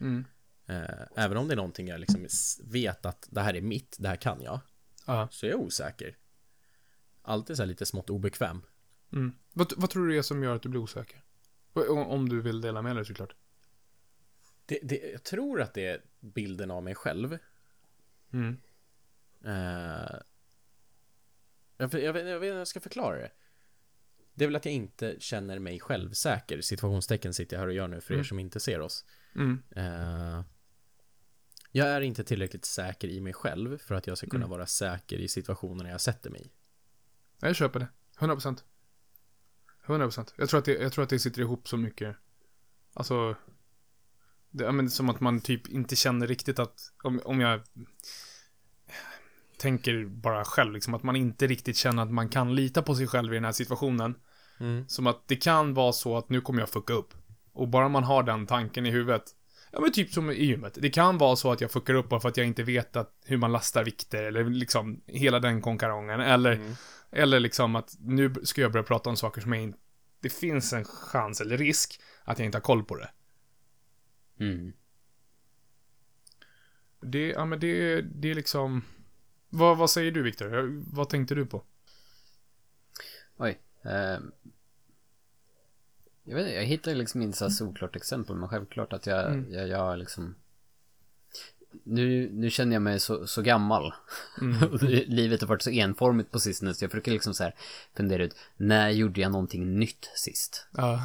Mm. 0.00 0.24
Eh, 0.66 1.06
även 1.16 1.36
om 1.36 1.48
det 1.48 1.54
är 1.54 1.56
någonting 1.56 1.88
jag 1.88 2.00
liksom 2.00 2.26
vet 2.64 3.06
att 3.06 3.28
det 3.30 3.40
här 3.40 3.54
är 3.54 3.60
mitt, 3.60 3.96
det 3.98 4.08
här 4.08 4.16
kan 4.16 4.42
jag. 4.42 4.60
Ja. 5.06 5.28
Så 5.30 5.46
är 5.46 5.50
jag 5.50 5.60
osäker. 5.60 6.16
Alltid 7.22 7.56
så 7.56 7.62
här 7.62 7.66
lite 7.66 7.86
smått 7.86 8.10
obekväm. 8.10 8.62
Mm. 9.12 9.32
Vad, 9.52 9.72
vad 9.76 9.90
tror 9.90 10.06
du 10.06 10.12
det 10.12 10.18
är 10.18 10.22
som 10.22 10.42
gör 10.42 10.56
att 10.56 10.62
du 10.62 10.68
blir 10.68 10.80
osäker? 10.80 11.22
Om, 11.72 11.98
om 11.98 12.28
du 12.28 12.40
vill 12.40 12.60
dela 12.60 12.82
med 12.82 12.96
dig 12.96 13.04
såklart. 13.04 13.34
Det, 14.66 14.78
det, 14.82 15.10
jag 15.12 15.22
tror 15.22 15.60
att 15.60 15.74
det 15.74 15.86
är 15.86 16.02
bilden 16.20 16.70
av 16.70 16.82
mig 16.82 16.94
själv. 16.94 17.38
Mm. 18.32 18.56
Eh, 19.44 20.16
jag, 21.76 21.94
jag, 21.94 22.12
vet, 22.12 22.12
jag 22.12 22.12
vet 22.12 22.24
inte 22.34 22.46
hur 22.46 22.58
jag 22.58 22.68
ska 22.68 22.80
förklara 22.80 23.16
det. 23.16 23.30
Det 24.34 24.44
är 24.44 24.48
väl 24.48 24.56
att 24.56 24.64
jag 24.64 24.74
inte 24.74 25.16
känner 25.18 25.58
mig 25.58 25.80
självsäker. 25.80 26.60
Situationstecken 26.60 27.34
sitter 27.34 27.56
jag 27.56 27.60
här 27.60 27.66
och 27.66 27.74
gör 27.74 27.88
nu 27.88 28.00
för 28.00 28.14
er 28.14 28.16
Mm. 28.18 28.24
som 28.24 28.38
inte 28.38 28.60
ser 28.60 28.80
oss. 28.80 29.04
Mm. 29.34 29.62
Eh, 29.76 30.44
jag 31.72 31.88
är 31.88 32.00
inte 32.00 32.24
tillräckligt 32.24 32.64
säker 32.64 33.08
i 33.08 33.20
mig 33.20 33.32
själv 33.32 33.78
för 33.78 33.94
att 33.94 34.06
jag 34.06 34.18
ska 34.18 34.26
kunna 34.26 34.44
Mm. 34.44 34.50
vara 34.50 34.66
säker 34.66 35.18
i 35.18 35.28
situationerna 35.28 35.90
jag 35.90 36.00
sätter 36.00 36.30
mig 36.30 36.42
i. 36.46 36.50
Jag 37.40 37.56
köper 37.56 37.80
det. 37.80 37.88
100%. 38.18 38.64
100%. 39.86 40.32
Jag 40.36 40.48
tror 40.48 40.58
att 40.58 40.64
det, 40.64 40.72
jag 40.72 40.92
tror 40.92 41.04
att 41.04 41.10
det 41.10 41.18
sitter 41.18 41.40
ihop 41.40 41.68
så 41.68 41.76
mycket. 41.76 42.16
Alltså. 42.94 43.36
Det, 44.50 44.72
men 44.72 44.90
som 44.90 45.08
att 45.08 45.20
man 45.20 45.40
typ 45.40 45.68
inte 45.68 45.96
känner 45.96 46.26
riktigt 46.26 46.58
att, 46.58 46.92
om, 47.02 47.20
om 47.24 47.40
jag 47.40 47.60
tänker 49.62 50.04
bara 50.04 50.44
själv, 50.44 50.72
liksom 50.72 50.94
att 50.94 51.02
man 51.02 51.16
inte 51.16 51.46
riktigt 51.46 51.76
känner 51.76 52.02
att 52.02 52.10
man 52.10 52.28
kan 52.28 52.54
lita 52.54 52.82
på 52.82 52.94
sig 52.94 53.06
själv 53.06 53.32
i 53.32 53.36
den 53.36 53.44
här 53.44 53.52
situationen. 53.52 54.14
Mm. 54.60 54.88
Som 54.88 55.06
att 55.06 55.28
det 55.28 55.36
kan 55.36 55.74
vara 55.74 55.92
så 55.92 56.16
att 56.16 56.28
nu 56.28 56.40
kommer 56.40 56.60
jag 56.60 56.68
fucka 56.68 56.92
upp. 56.92 57.14
Och 57.52 57.68
bara 57.68 57.88
man 57.88 58.04
har 58.04 58.22
den 58.22 58.46
tanken 58.46 58.86
i 58.86 58.90
huvudet. 58.90 59.22
Ja 59.72 59.80
men 59.80 59.92
typ 59.92 60.12
som 60.12 60.30
i 60.30 60.44
gymmet. 60.44 60.78
Det 60.80 60.90
kan 60.90 61.18
vara 61.18 61.36
så 61.36 61.52
att 61.52 61.60
jag 61.60 61.70
fuckar 61.70 61.94
upp 61.94 62.08
bara 62.08 62.20
för 62.20 62.28
att 62.28 62.36
jag 62.36 62.46
inte 62.46 62.62
vet 62.62 62.96
att, 62.96 63.14
hur 63.24 63.36
man 63.36 63.52
lastar 63.52 63.84
vikter 63.84 64.22
eller 64.22 64.44
liksom 64.44 65.00
hela 65.06 65.40
den 65.40 65.60
konkarongen. 65.60 66.20
Eller, 66.20 66.52
Mm. 66.52 66.72
eller 67.10 67.40
liksom 67.40 67.76
att 67.76 67.96
nu 68.00 68.34
ska 68.44 68.60
jag 68.60 68.72
börja 68.72 68.84
prata 68.84 69.10
om 69.10 69.16
saker 69.16 69.40
som 69.40 69.52
jag 69.52 69.62
inte... 69.62 69.78
Det 70.20 70.32
finns 70.32 70.72
en 70.72 70.84
chans 70.84 71.40
eller 71.40 71.56
risk 71.58 72.00
att 72.24 72.38
jag 72.38 72.46
inte 72.46 72.58
har 72.58 72.62
koll 72.62 72.84
på 72.84 72.96
det. 72.96 73.10
Mm. 74.40 74.72
Det, 77.00 77.28
ja 77.28 77.44
men 77.44 77.60
det, 77.60 78.00
det 78.02 78.30
är 78.30 78.34
liksom... 78.34 78.82
Vad, 79.54 79.76
vad 79.78 79.90
säger 79.90 80.12
du 80.12 80.22
Viktor? 80.22 80.82
Vad 80.96 81.08
tänkte 81.08 81.34
du 81.34 81.46
på? 81.46 81.62
Oj. 83.36 83.60
Eh, 83.84 84.18
jag 86.24 86.36
vet 86.36 86.54
jag 86.54 86.62
hittar 86.64 86.94
liksom 86.94 87.22
inte 87.22 87.38
så 87.38 87.50
solklart 87.50 87.96
exempel, 87.96 88.36
men 88.36 88.48
självklart 88.48 88.92
att 88.92 89.06
jag, 89.06 89.26
Mm. 89.26 89.52
jag, 89.52 89.68
jag 89.68 89.98
liksom... 89.98 90.34
Nu, 91.84 92.30
nu 92.32 92.50
känner 92.50 92.72
jag 92.72 92.82
mig 92.82 93.00
så, 93.00 93.26
så 93.26 93.42
gammal. 93.42 93.94
Mm. 94.40 94.76
Livet 95.06 95.40
har 95.40 95.48
varit 95.48 95.62
så 95.62 95.70
enformigt 95.70 96.30
på 96.30 96.40
sistone, 96.40 96.74
så 96.74 96.84
jag 96.84 96.90
försöker 96.90 97.12
liksom 97.12 97.34
så 97.34 97.42
här 97.44 97.54
fundera 97.96 98.22
ut, 98.24 98.36
när 98.56 98.90
gjorde 98.90 99.20
jag 99.20 99.32
någonting 99.32 99.78
nytt 99.78 100.10
sist? 100.16 100.66
Ja. 100.72 101.00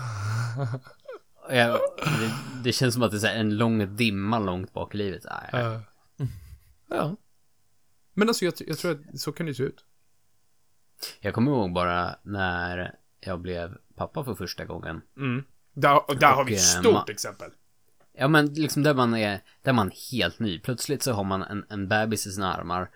Jag, 1.50 1.80
det, 1.96 2.32
det 2.64 2.72
känns 2.72 2.94
som 2.94 3.04
att 3.04 3.12
det 3.22 3.30
är 3.30 3.36
en 3.40 3.58
lång 3.58 3.96
dimma 3.96 4.40
långt 4.40 4.74
bak 4.74 4.96
i 4.96 4.98
livet. 4.98 5.26
Nej, 5.26 5.50
Ja. 5.52 5.82
ja. 6.90 7.16
Men 8.18 8.28
alltså 8.28 8.46
jag, 8.46 8.54
jag 8.68 8.78
tror 8.78 8.92
att 8.92 9.20
så 9.20 9.32
kan 9.32 9.46
det 9.46 9.54
se 9.54 9.64
ut. 9.64 9.86
Jag 11.20 11.34
kommer 11.34 11.52
ihåg 11.52 11.74
bara 11.74 12.16
när 12.24 12.96
jag 13.20 13.40
blev 13.40 13.78
pappa 13.96 14.24
för 14.24 14.36
första 14.36 14.66
gången. 14.66 15.02
Mm. 15.18 15.44
Där, 15.74 16.20
där 16.20 16.32
har 16.32 16.46
vi 16.46 16.54
ett 16.54 16.76
eh, 16.76 16.82
stort 16.82 17.10
exempel. 17.10 17.52
Ja 18.14 18.28
men 18.28 18.54
liksom 18.54 18.84
där 18.84 18.94
man 18.94 19.14
är, 19.16 19.40
där 19.62 19.74
man 19.74 19.88
är 19.88 20.12
helt 20.12 20.40
ny. 20.40 20.60
Plötsligt 20.60 21.04
så 21.04 21.12
har 21.12 21.24
man 21.24 21.42
en, 21.44 21.66
en 21.70 21.88
bebis 21.88 22.28
i 22.28 22.32
sina 22.32 22.54
armar. 22.56 22.90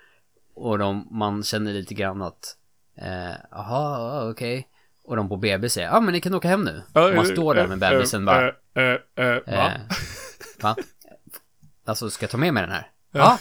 Och 0.54 0.78
de, 0.78 1.08
man 1.12 1.44
känner 1.44 1.74
lite 1.74 1.94
grann 1.94 2.22
att, 2.22 2.58
eh, 2.96 3.36
jaha, 3.52 4.00
ja, 4.00 4.30
okej. 4.30 4.68
Och 5.04 5.16
de 5.16 5.30
på 5.30 5.38
BB 5.38 5.70
säger, 5.70 5.88
ja 5.88 6.00
men 6.00 6.14
ni 6.14 6.22
kan 6.22 6.34
åka 6.34 6.48
hem 6.48 6.64
nu. 6.64 6.82
Och 6.94 7.16
man 7.16 7.26
står 7.26 7.56
där 7.56 7.68
med 7.68 7.80
bebisen 7.80 8.26
bara, 8.26 8.48
Eh, 8.48 8.84
eh, 8.84 9.26
eh, 9.26 9.42
va? 9.48 9.72
eh, 9.72 9.82
va? 10.62 10.76
Alltså 11.86 12.10
ska 12.10 12.24
jag 12.24 12.32
ta 12.32 12.38
med 12.38 12.54
mig 12.54 12.64
den 12.64 12.72
här? 12.72 12.92
Ja. 13.12 13.40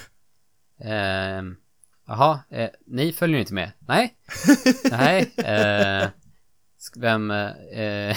Ja. 2.10 2.16
Jaha, 2.16 2.60
eh, 2.60 2.70
ni 2.86 3.12
följer 3.12 3.40
inte 3.40 3.54
med? 3.54 3.72
Nej? 3.78 4.14
Nej? 4.90 5.32
Eh, 5.36 6.08
vem, 6.96 7.30
eh, 7.30 8.16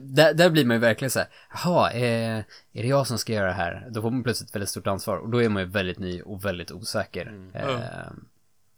där, 0.00 0.34
där 0.34 0.50
blir 0.50 0.64
man 0.64 0.76
ju 0.76 0.80
verkligen 0.80 1.10
så 1.10 1.18
här, 1.18 1.28
jaha, 1.50 1.90
eh, 1.90 2.38
är 2.72 2.82
det 2.82 2.88
jag 2.88 3.06
som 3.06 3.18
ska 3.18 3.32
göra 3.32 3.46
det 3.46 3.52
här? 3.52 3.88
Då 3.90 4.02
får 4.02 4.10
man 4.10 4.22
plötsligt 4.22 4.54
väldigt 4.54 4.68
stort 4.68 4.86
ansvar 4.86 5.16
och 5.16 5.30
då 5.30 5.42
är 5.42 5.48
man 5.48 5.62
ju 5.62 5.68
väldigt 5.68 5.98
ny 5.98 6.22
och 6.22 6.44
väldigt 6.44 6.72
osäker. 6.72 7.50
Eh, 7.54 8.10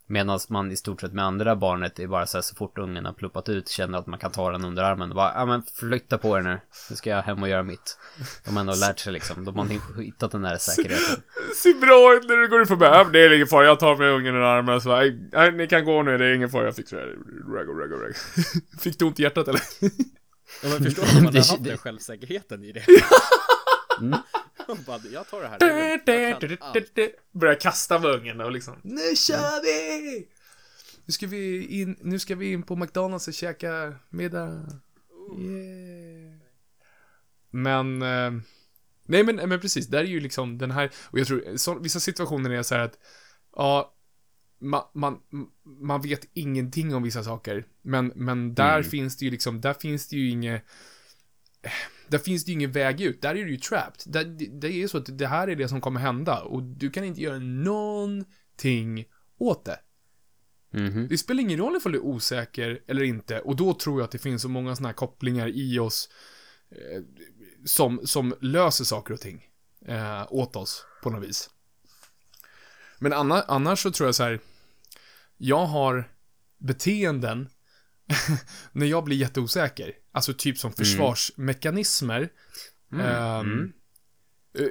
Medan 0.09 0.39
man 0.49 0.73
i 0.73 0.77
stort 0.77 1.01
sett 1.01 1.13
med 1.13 1.25
andra 1.25 1.57
barnet 1.57 1.99
är 1.99 2.07
bara 2.07 2.27
så 2.27 2.37
här 2.37 2.43
så 2.43 2.55
fort 2.55 2.79
ungen 2.79 3.05
har 3.05 3.13
pluppat 3.13 3.49
ut 3.49 3.69
känner 3.69 3.99
att 3.99 4.07
man 4.07 4.19
kan 4.19 4.33
ta 4.33 4.51
den 4.51 4.65
under 4.65 4.83
armen 4.83 5.11
och 5.11 5.17
bara, 5.17 5.33
ja 5.35 5.47
men 5.47 5.63
flytta 5.63 6.19
på 6.19 6.39
er 6.39 6.43
nu. 6.43 6.61
Nu 6.91 6.97
ska 6.97 7.11
jag 7.11 7.23
hem 7.23 7.43
och 7.43 7.49
göra 7.49 7.63
mitt. 7.63 7.99
De 8.45 8.57
har 8.57 8.61
ändå 8.61 8.75
lärt 8.75 8.99
sig 8.99 9.13
liksom, 9.13 9.45
de 9.45 9.57
har 9.59 10.01
hittat 10.03 10.33
den 10.33 10.43
där 10.43 10.57
säkerheten. 10.57 11.23
ser 11.63 11.75
bra 11.75 12.15
ut 12.15 12.29
när 12.29 12.37
du 12.37 12.49
går 12.49 12.63
ut 12.63 12.69
förbi. 12.69 12.85
Ja, 12.85 13.05
det 13.05 13.25
är 13.25 13.33
ingen 13.33 13.47
fara, 13.47 13.65
jag 13.65 13.81
tar 13.81 13.97
med 13.97 14.13
ungen 14.13 14.35
i 14.35 14.39
armen 14.39 14.81
så 14.81 14.89
nej, 14.89 15.29
nej, 15.33 15.53
ni 15.53 15.67
kan 15.67 15.85
gå 15.85 16.03
nu, 16.03 16.19
det 16.19 16.27
är 16.27 16.35
ingen 16.35 16.51
fara, 16.51 16.65
jag 16.65 16.77
fixar 16.77 16.97
det. 16.97 17.07
Raggo, 17.59 17.73
raggo, 17.73 17.95
raggo. 17.95 18.15
Fick 18.81 18.99
du 18.99 19.05
ont 19.05 19.21
i 19.21 19.23
hjärtat 19.23 19.49
eller? 19.49 19.63
Ja, 20.63 20.69
men 20.69 20.85
förstår 20.85 21.03
du 21.19 21.25
man 21.25 21.35
har 21.35 21.39
haft 21.39 21.65
den 21.65 21.79
självsäkerheten 21.79 22.65
i 22.65 22.73
det? 22.73 22.85
Mm. 24.01 24.19
Bara, 24.87 25.01
jag 25.13 25.29
tar 25.29 25.41
det 25.41 25.49
här. 25.49 25.59
jag. 26.95 27.11
Börjar 27.33 27.55
kasta 27.61 27.99
med 27.99 28.11
ungen 28.11 28.41
och 28.41 28.53
liksom, 28.53 28.75
nu 28.83 29.17
kör 29.17 29.63
vi! 29.63 30.29
Nu 31.05 31.13
ska 31.13 31.27
vi 31.27 31.67
in, 31.67 31.97
nu 32.01 32.19
ska 32.19 32.35
vi 32.35 32.53
in 32.53 32.63
på 32.63 32.77
McDonalds 32.77 33.29
och 33.29 33.35
käka 33.35 33.95
middag. 34.09 34.47
Yeah. 35.39 36.37
Men, 37.51 38.03
eh, 38.03 38.33
nej 39.07 39.25
men, 39.25 39.37
men 39.37 39.61
precis, 39.61 39.87
där 39.87 39.99
är 39.99 40.05
ju 40.05 40.21
liksom 40.21 40.59
den 40.59 40.71
här, 40.71 40.91
och 41.05 41.19
jag 41.19 41.27
tror, 41.27 41.57
så, 41.57 41.75
vissa 41.79 42.01
situationer 42.01 42.51
är 42.51 42.63
så 42.63 42.75
här 42.75 42.83
att, 42.83 42.99
ja, 43.57 43.95
man, 44.59 44.83
man, 44.93 45.19
man 45.65 46.03
vet 46.03 46.29
ingenting 46.33 46.95
om 46.95 47.03
vissa 47.03 47.25
saker, 47.25 47.67
men, 47.83 48.13
men 48.15 48.55
där 48.55 48.79
Mm. 48.79 48.91
finns 48.91 49.17
det 49.17 49.25
ju 49.25 49.31
liksom, 49.31 49.61
där 49.61 49.75
finns 49.75 50.09
det 50.09 50.17
ju 50.17 50.31
inget, 50.31 50.63
där 52.09 52.19
finns 52.19 52.45
det 52.45 52.51
ju 52.51 52.55
ingen 52.55 52.73
väg 52.73 53.01
ut. 53.01 53.23
Där 53.23 53.35
är 53.35 53.45
du 53.45 53.51
ju 53.51 53.57
trapped. 53.57 54.13
Där, 54.13 54.25
det, 54.25 54.47
det 54.47 54.67
är 54.67 54.73
ju 54.73 54.89
så 54.89 54.99
att 54.99 55.19
det 55.19 55.27
här 55.27 55.49
är 55.49 55.57
det 55.57 55.69
som 55.69 55.81
kommer 55.81 56.01
hända 56.01 56.43
och 56.43 56.63
du 56.63 56.91
kan 56.91 57.05
inte 57.05 57.21
göra 57.21 57.39
någonting 57.39 59.05
åt 59.39 59.65
det. 59.65 59.79
Mhm. 60.71 61.09
Det 61.09 61.19
spelar 61.19 61.41
ingen 61.41 61.59
roll 61.59 61.77
ifall 61.77 61.93
du 61.93 61.99
är 61.99 62.05
osäker 62.05 62.83
eller 62.87 63.03
inte 63.03 63.41
och 63.41 63.57
då 63.57 63.75
tror 63.75 64.01
jag 64.01 64.05
att 64.05 64.11
det 64.11 64.19
finns 64.19 64.43
så 64.43 64.49
många 64.49 64.77
sådana 64.77 64.89
här 64.89 64.95
kopplingar 64.95 65.49
i 65.49 65.79
oss 65.79 66.09
eh, 66.71 67.03
som, 67.65 68.07
som 68.07 68.35
löser 68.41 68.85
saker 68.85 69.15
och 69.15 69.21
ting 69.21 69.47
eh, 69.87 70.27
åt 70.33 70.57
oss 70.57 70.87
på 71.03 71.11
något 71.11 71.29
vis. 71.29 71.51
Men 72.99 73.13
anna, 73.13 73.43
annars 73.43 73.83
så 73.83 73.91
tror 73.91 74.07
jag 74.09 74.15
så 74.15 74.23
här, 74.23 74.41
jag 75.37 75.67
har 75.67 76.11
beteenden 76.59 77.49
när 78.73 78.87
jag 78.87 79.05
blir 79.05 79.17
jätteosäker, 79.17 79.93
alltså 80.13 80.35
typ 80.35 80.59
som 80.59 80.73
försvarsmekanismer. 80.73 82.29
Mm. 82.93 83.07
Ehm, 83.07 83.53
Mm. 83.53 83.73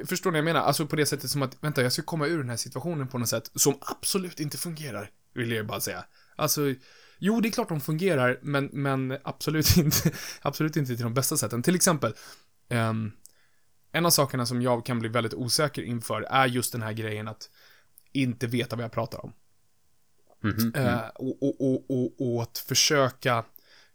eh, 0.02 0.06
Förstår 0.08 0.32
ni 0.32 0.36
vad 0.36 0.38
jag 0.38 0.46
menar? 0.56 0.68
Alltså 0.68 0.88
på 0.88 0.96
det 0.96 1.06
sättet 1.06 1.30
som 1.32 1.42
att, 1.42 1.58
vänta, 1.64 1.82
jag 1.84 1.94
ska 1.94 2.02
komma 2.02 2.28
ur 2.28 2.38
den 2.38 2.50
här 2.50 2.58
situationen 2.58 3.08
på 3.08 3.18
något 3.18 3.30
sätt 3.30 3.52
som 3.56 3.78
absolut 3.82 4.40
inte 4.40 4.58
fungerar, 4.58 5.10
vill 5.34 5.52
jag 5.52 5.68
bara 5.68 5.80
säga. 5.80 6.06
Alltså, 6.36 6.62
jo, 7.20 7.42
det 7.42 7.50
är 7.50 7.52
klart 7.52 7.70
de 7.70 7.82
fungerar, 7.82 8.40
men, 8.42 8.70
men 8.74 9.18
absolut 9.24 9.78
inte, 9.78 10.12
absolut 10.42 10.76
inte 10.76 10.96
till 10.96 11.04
de 11.04 11.14
bästa 11.14 11.38
sätten. 11.38 11.64
Till 11.64 11.76
exempel, 11.76 12.14
ehm, 12.70 13.12
en 13.92 14.06
av 14.06 14.10
sakerna 14.10 14.46
som 14.46 14.62
jag 14.62 14.86
kan 14.86 15.00
bli 15.00 15.10
väldigt 15.10 15.34
osäker 15.34 15.82
inför 15.82 16.22
är 16.22 16.46
just 16.48 16.72
den 16.72 16.82
här 16.82 16.94
grejen 16.94 17.28
att 17.28 17.50
inte 18.12 18.48
veta 18.48 18.76
vad 18.76 18.84
jag 18.86 18.92
pratar 18.92 19.26
om. 19.26 19.34
Mhm. 20.46 20.74
Eh, 20.76 21.08
och, 21.16 21.44
och, 21.44 21.62
och, 21.62 21.86
och, 21.90 22.36
och 22.36 22.44
att 22.44 22.58
försöka 22.58 23.44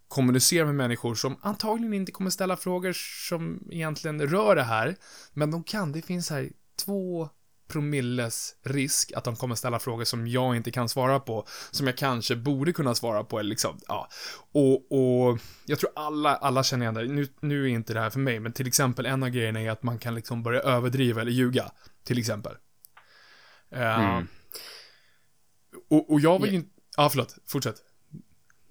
kommunicera 0.09 0.67
med 0.67 0.75
människor 0.75 1.15
som 1.15 1.37
antagligen 1.43 1.95
inte 1.95 2.13
kommer 2.13 2.31
ställa 2.31 2.57
frågor 2.57 2.93
som 3.29 3.69
egentligen 3.71 4.27
rör 4.27 4.57
det 4.57 4.63
här. 4.63 4.97
Men 5.33 5.51
de 5.51 5.63
kan, 5.65 5.93
det 5.93 6.03
finns 6.03 6.31
här 6.31 6.51
två 6.85 7.29
promilles 7.69 8.55
risk 8.65 9.13
att 9.13 9.25
de 9.25 9.37
kommer 9.37 9.55
ställa 9.55 9.79
frågor 9.79 10.05
som 10.05 10.27
jag 10.29 10.57
inte 10.57 10.71
kan 10.71 10.89
svara 10.89 11.21
på, 11.21 11.47
som 11.71 11.87
jag 11.87 11.97
kanske 11.97 12.37
borde 12.37 12.73
kunna 12.73 12.95
svara 12.95 13.25
på, 13.25 13.39
eller 13.39 13.51
liksom, 13.51 13.79
ja. 13.89 14.09
Och, 14.53 14.93
och 14.93 15.39
jag 15.67 15.79
tror 15.79 15.91
alla, 15.97 16.37
alla 16.37 16.63
känner 16.63 16.85
igen 16.85 16.95
det. 16.95 17.05
Nu, 17.05 17.29
nu 17.41 17.65
är 17.65 17.69
inte 17.69 17.95
det 17.95 18.01
här 18.01 18.11
för 18.11 18.19
mig, 18.21 18.41
men 18.41 18.53
till 18.53 18.67
exempel 18.67 19.07
en 19.07 19.23
av 19.23 19.29
grejerna 19.29 19.61
är 19.61 19.71
att 19.71 19.83
man 19.83 19.99
kan 19.99 20.15
liksom 20.15 20.43
börja 20.43 20.61
överdriva 20.61 21.21
eller 21.21 21.33
ljuga, 21.33 21.71
till 22.05 22.19
exempel. 22.19 22.53
Eh, 23.71 24.11
Mm. 24.11 24.27
Och, 25.91 26.13
och 26.13 26.21
jag 26.21 26.43
vill 26.43 26.51
ju 26.51 26.57
inte, 26.57 26.71
ja 26.97 27.09
förlåt, 27.11 27.37
fortsätt. 27.47 27.77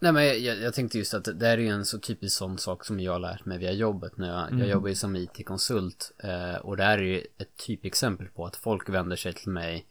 Nej 0.02 0.12
men 0.12 0.24
jag, 0.26 0.58
jag 0.58 0.74
tänkte 0.74 0.98
just 0.98 1.14
att 1.14 1.24
det 1.40 1.46
här 1.48 1.58
är 1.58 1.62
ju 1.62 1.68
en 1.68 1.86
så 1.86 2.00
typisk 2.00 2.38
sån 2.38 2.58
sak 2.58 2.86
som 2.86 3.00
jag 3.00 3.12
har 3.12 3.20
lärt 3.20 3.46
mig 3.46 3.58
via 3.58 3.72
jobbet 3.72 4.18
när 4.18 4.28
jag, 4.28 4.48
Mm. 4.48 4.60
jag 4.60 4.70
jobbar 4.70 4.90
ju 4.90 4.96
som 4.96 5.16
IT-konsult 5.16 6.12
eh, 6.24 6.56
och 6.56 6.78
det 6.78 6.84
här 6.84 6.98
är 6.98 7.04
ju 7.04 7.20
ett 7.38 7.58
typexempel 7.58 8.28
på 8.28 8.46
att 8.46 8.56
folk 8.56 8.90
vänder 8.90 9.16
sig 9.16 9.34
till 9.34 9.52
mig 9.52 9.86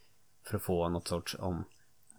för 0.45 0.57
att 0.57 0.63
få 0.63 0.89
något 0.89 1.09
sorts 1.09 1.37
om, 1.39 1.65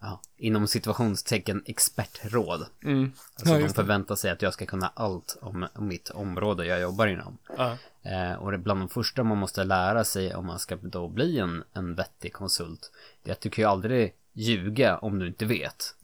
ja, 0.01 0.21
inom 0.37 0.67
situationstecken 0.67 1.63
expertråd. 1.65 2.65
Mm. 2.83 3.11
Alltså 3.35 3.53
Ja, 3.53 3.59
de 3.59 3.69
förväntar 3.69 4.15
sig 4.15 4.31
att 4.31 4.41
jag 4.41 4.53
ska 4.53 4.65
kunna 4.65 4.91
allt 4.95 5.37
om, 5.41 5.67
om 5.73 5.87
mitt 5.87 6.09
område 6.09 6.65
jag 6.65 6.81
jobbar 6.81 7.07
inom. 7.07 7.37
Ja. 7.57 7.77
Eh, 8.03 8.33
och 8.33 8.51
det 8.51 8.57
bland 8.57 8.81
de 8.81 8.89
första 8.89 9.23
man 9.23 9.37
måste 9.37 9.63
lära 9.63 10.03
sig 10.03 10.35
om 10.35 10.45
man 10.45 10.59
ska 10.59 10.75
då 10.75 11.07
bli 11.07 11.39
en, 11.39 11.63
en 11.73 11.95
vettig 11.95 12.33
konsult. 12.33 12.91
Det 13.23 13.29
är 13.31 13.33
att 13.33 13.41
du 13.41 13.49
kan 13.49 13.61
ju 13.63 13.69
aldrig 13.69 14.15
ljuga 14.33 14.97
om 14.97 15.19
du 15.19 15.27
inte 15.27 15.45
vet. 15.45 15.95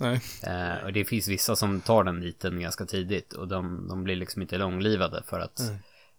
Eh, 0.43 0.85
och 0.85 0.93
det 0.93 1.05
finns 1.05 1.27
vissa 1.27 1.55
som 1.55 1.81
tar 1.81 2.03
den 2.03 2.19
biten 2.19 2.61
ganska 2.61 2.85
tidigt 2.85 3.33
och 3.33 3.47
de, 3.47 3.88
de 3.88 4.03
blir 4.03 4.15
liksom 4.15 4.41
inte 4.41 4.57
långlivade 4.57 5.23
för 5.25 5.39
att 5.39 5.59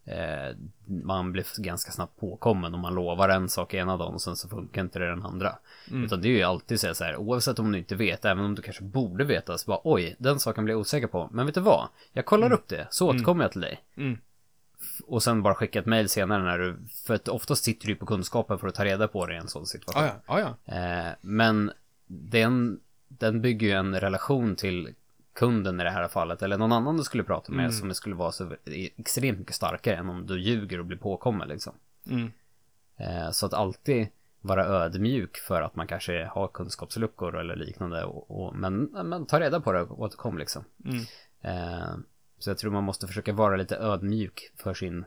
eh, 0.07 0.57
man 0.87 1.33
blir 1.33 1.63
ganska 1.63 1.93
snabbt 1.93 2.21
påkommen 2.21 2.75
och 2.75 2.81
man 2.81 2.95
lovar 2.95 3.29
en 3.29 3.49
sak 3.49 3.75
ena 3.75 3.97
dagen 3.97 4.15
och 4.15 4.23
sen 4.23 4.37
så 4.37 4.49
funkar 4.49 4.81
inte 4.81 4.99
det 4.99 5.09
den 5.09 5.23
andra. 5.23 5.59
Utan 6.05 6.21
det 6.21 6.29
är 6.29 6.33
ju 6.33 6.43
alltid 6.43 6.81
så 6.81 7.05
här, 7.05 7.17
oavsett 7.17 7.59
om 7.59 7.73
du 7.73 7.79
inte 7.79 7.97
vet, 7.97 8.25
även 8.25 8.45
om 8.45 8.55
du 8.55 8.63
kanske 8.63 8.85
borde 8.85 9.25
veta, 9.25 9.59
så 9.59 9.71
bara 9.71 9.81
oj, 9.85 10.17
den 10.19 10.41
saken 10.41 10.65
blir 10.65 10.75
jag 10.75 10.81
osäker 10.81 11.07
på. 11.07 11.29
Men 11.33 11.47
vet 11.47 11.55
du 11.55 11.61
vad? 11.61 11.89
Jag 12.13 12.25
kollar 12.25 12.53
upp 12.53 12.69
det, 12.69 12.87
så 12.91 13.09
återkommer 13.09 13.45
jag 13.45 13.53
till 13.53 13.61
dig. 13.61 13.81
Mm. 13.97 14.19
Och 15.07 15.23
sen 15.23 15.43
bara 15.43 15.55
skicka 15.55 15.79
ett 15.79 15.87
mail 15.87 16.09
senare 16.09 16.43
när 16.43 16.59
du, 16.59 16.77
för 17.07 17.15
att 17.15 17.29
oftast 17.29 17.65
sitter 17.65 17.87
du 17.87 17.97
på 17.97 18.07
kunskapen 18.07 18.59
för 18.59 18.69
att 18.69 18.75
ta 18.75 18.85
reda 18.85 19.09
på 19.09 19.27
det 19.27 19.35
i 19.35 19.37
en 19.37 19.49
sån 19.49 19.67
situation. 19.67 20.03
Ah, 20.03 20.07
ja, 20.07 20.35
ah, 20.35 20.41
ja. 20.67 20.75
Eh, 20.75 21.13
men 21.21 21.73
den, 22.07 22.81
den 23.09 23.43
bygger 23.43 23.67
ju 23.67 23.73
en 23.73 24.01
relation 24.01 24.57
till 24.57 24.95
kunden 25.33 25.81
i 25.81 25.85
det 25.85 25.91
här 25.91 26.09
fallet, 26.09 26.43
eller 26.43 26.59
någon 26.59 26.73
annan 26.73 26.97
du 26.97 27.05
skulle 27.05 27.25
prata 27.25 27.53
med 27.53 27.75
som 27.75 27.95
skulle 27.95 28.15
vara 28.15 28.33
så 28.33 28.57
extremt 28.97 29.39
mycket 29.39 29.55
starkare 29.55 29.97
än 29.97 30.09
om 30.09 30.27
du 30.27 30.41
ljuger 30.41 30.79
och 30.79 30.87
blir 30.87 30.99
påkommen 30.99 31.49
liksom. 31.49 31.73
Mm. 32.07 32.33
Eh, 32.97 33.31
så 33.31 33.47
att 33.47 33.55
alltid 33.55 34.09
vara 34.41 34.67
ödmjuk 34.67 35.37
för 35.37 35.63
att 35.63 35.77
man 35.77 35.87
kanske 35.87 36.25
har 36.25 36.49
kunskapsluckor 36.49 37.37
eller 37.37 37.57
liknande, 37.57 38.05
och, 38.05 38.31
och, 38.31 38.57
men, 38.57 38.83
men 38.85 39.27
ta 39.27 39.41
reda 39.41 39.61
på 39.61 39.73
det 39.73 39.83
och 39.83 40.01
återkom 40.01 40.39
liksom. 40.39 40.65
Mm. 40.85 41.05
Eh, 41.41 41.97
så 42.39 42.51
jag 42.51 42.59
tror 42.59 42.73
man 42.73 42.85
måste 42.85 43.07
försöka 43.07 43.33
vara 43.33 43.57
lite 43.57 43.77
ödmjuk 43.77 44.53
för 44.57 44.75
sin, 44.75 45.05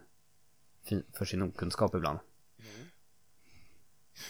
för 1.14 1.26
sin 1.26 1.42
okunskap 1.42 1.96
ibland. 1.96 2.20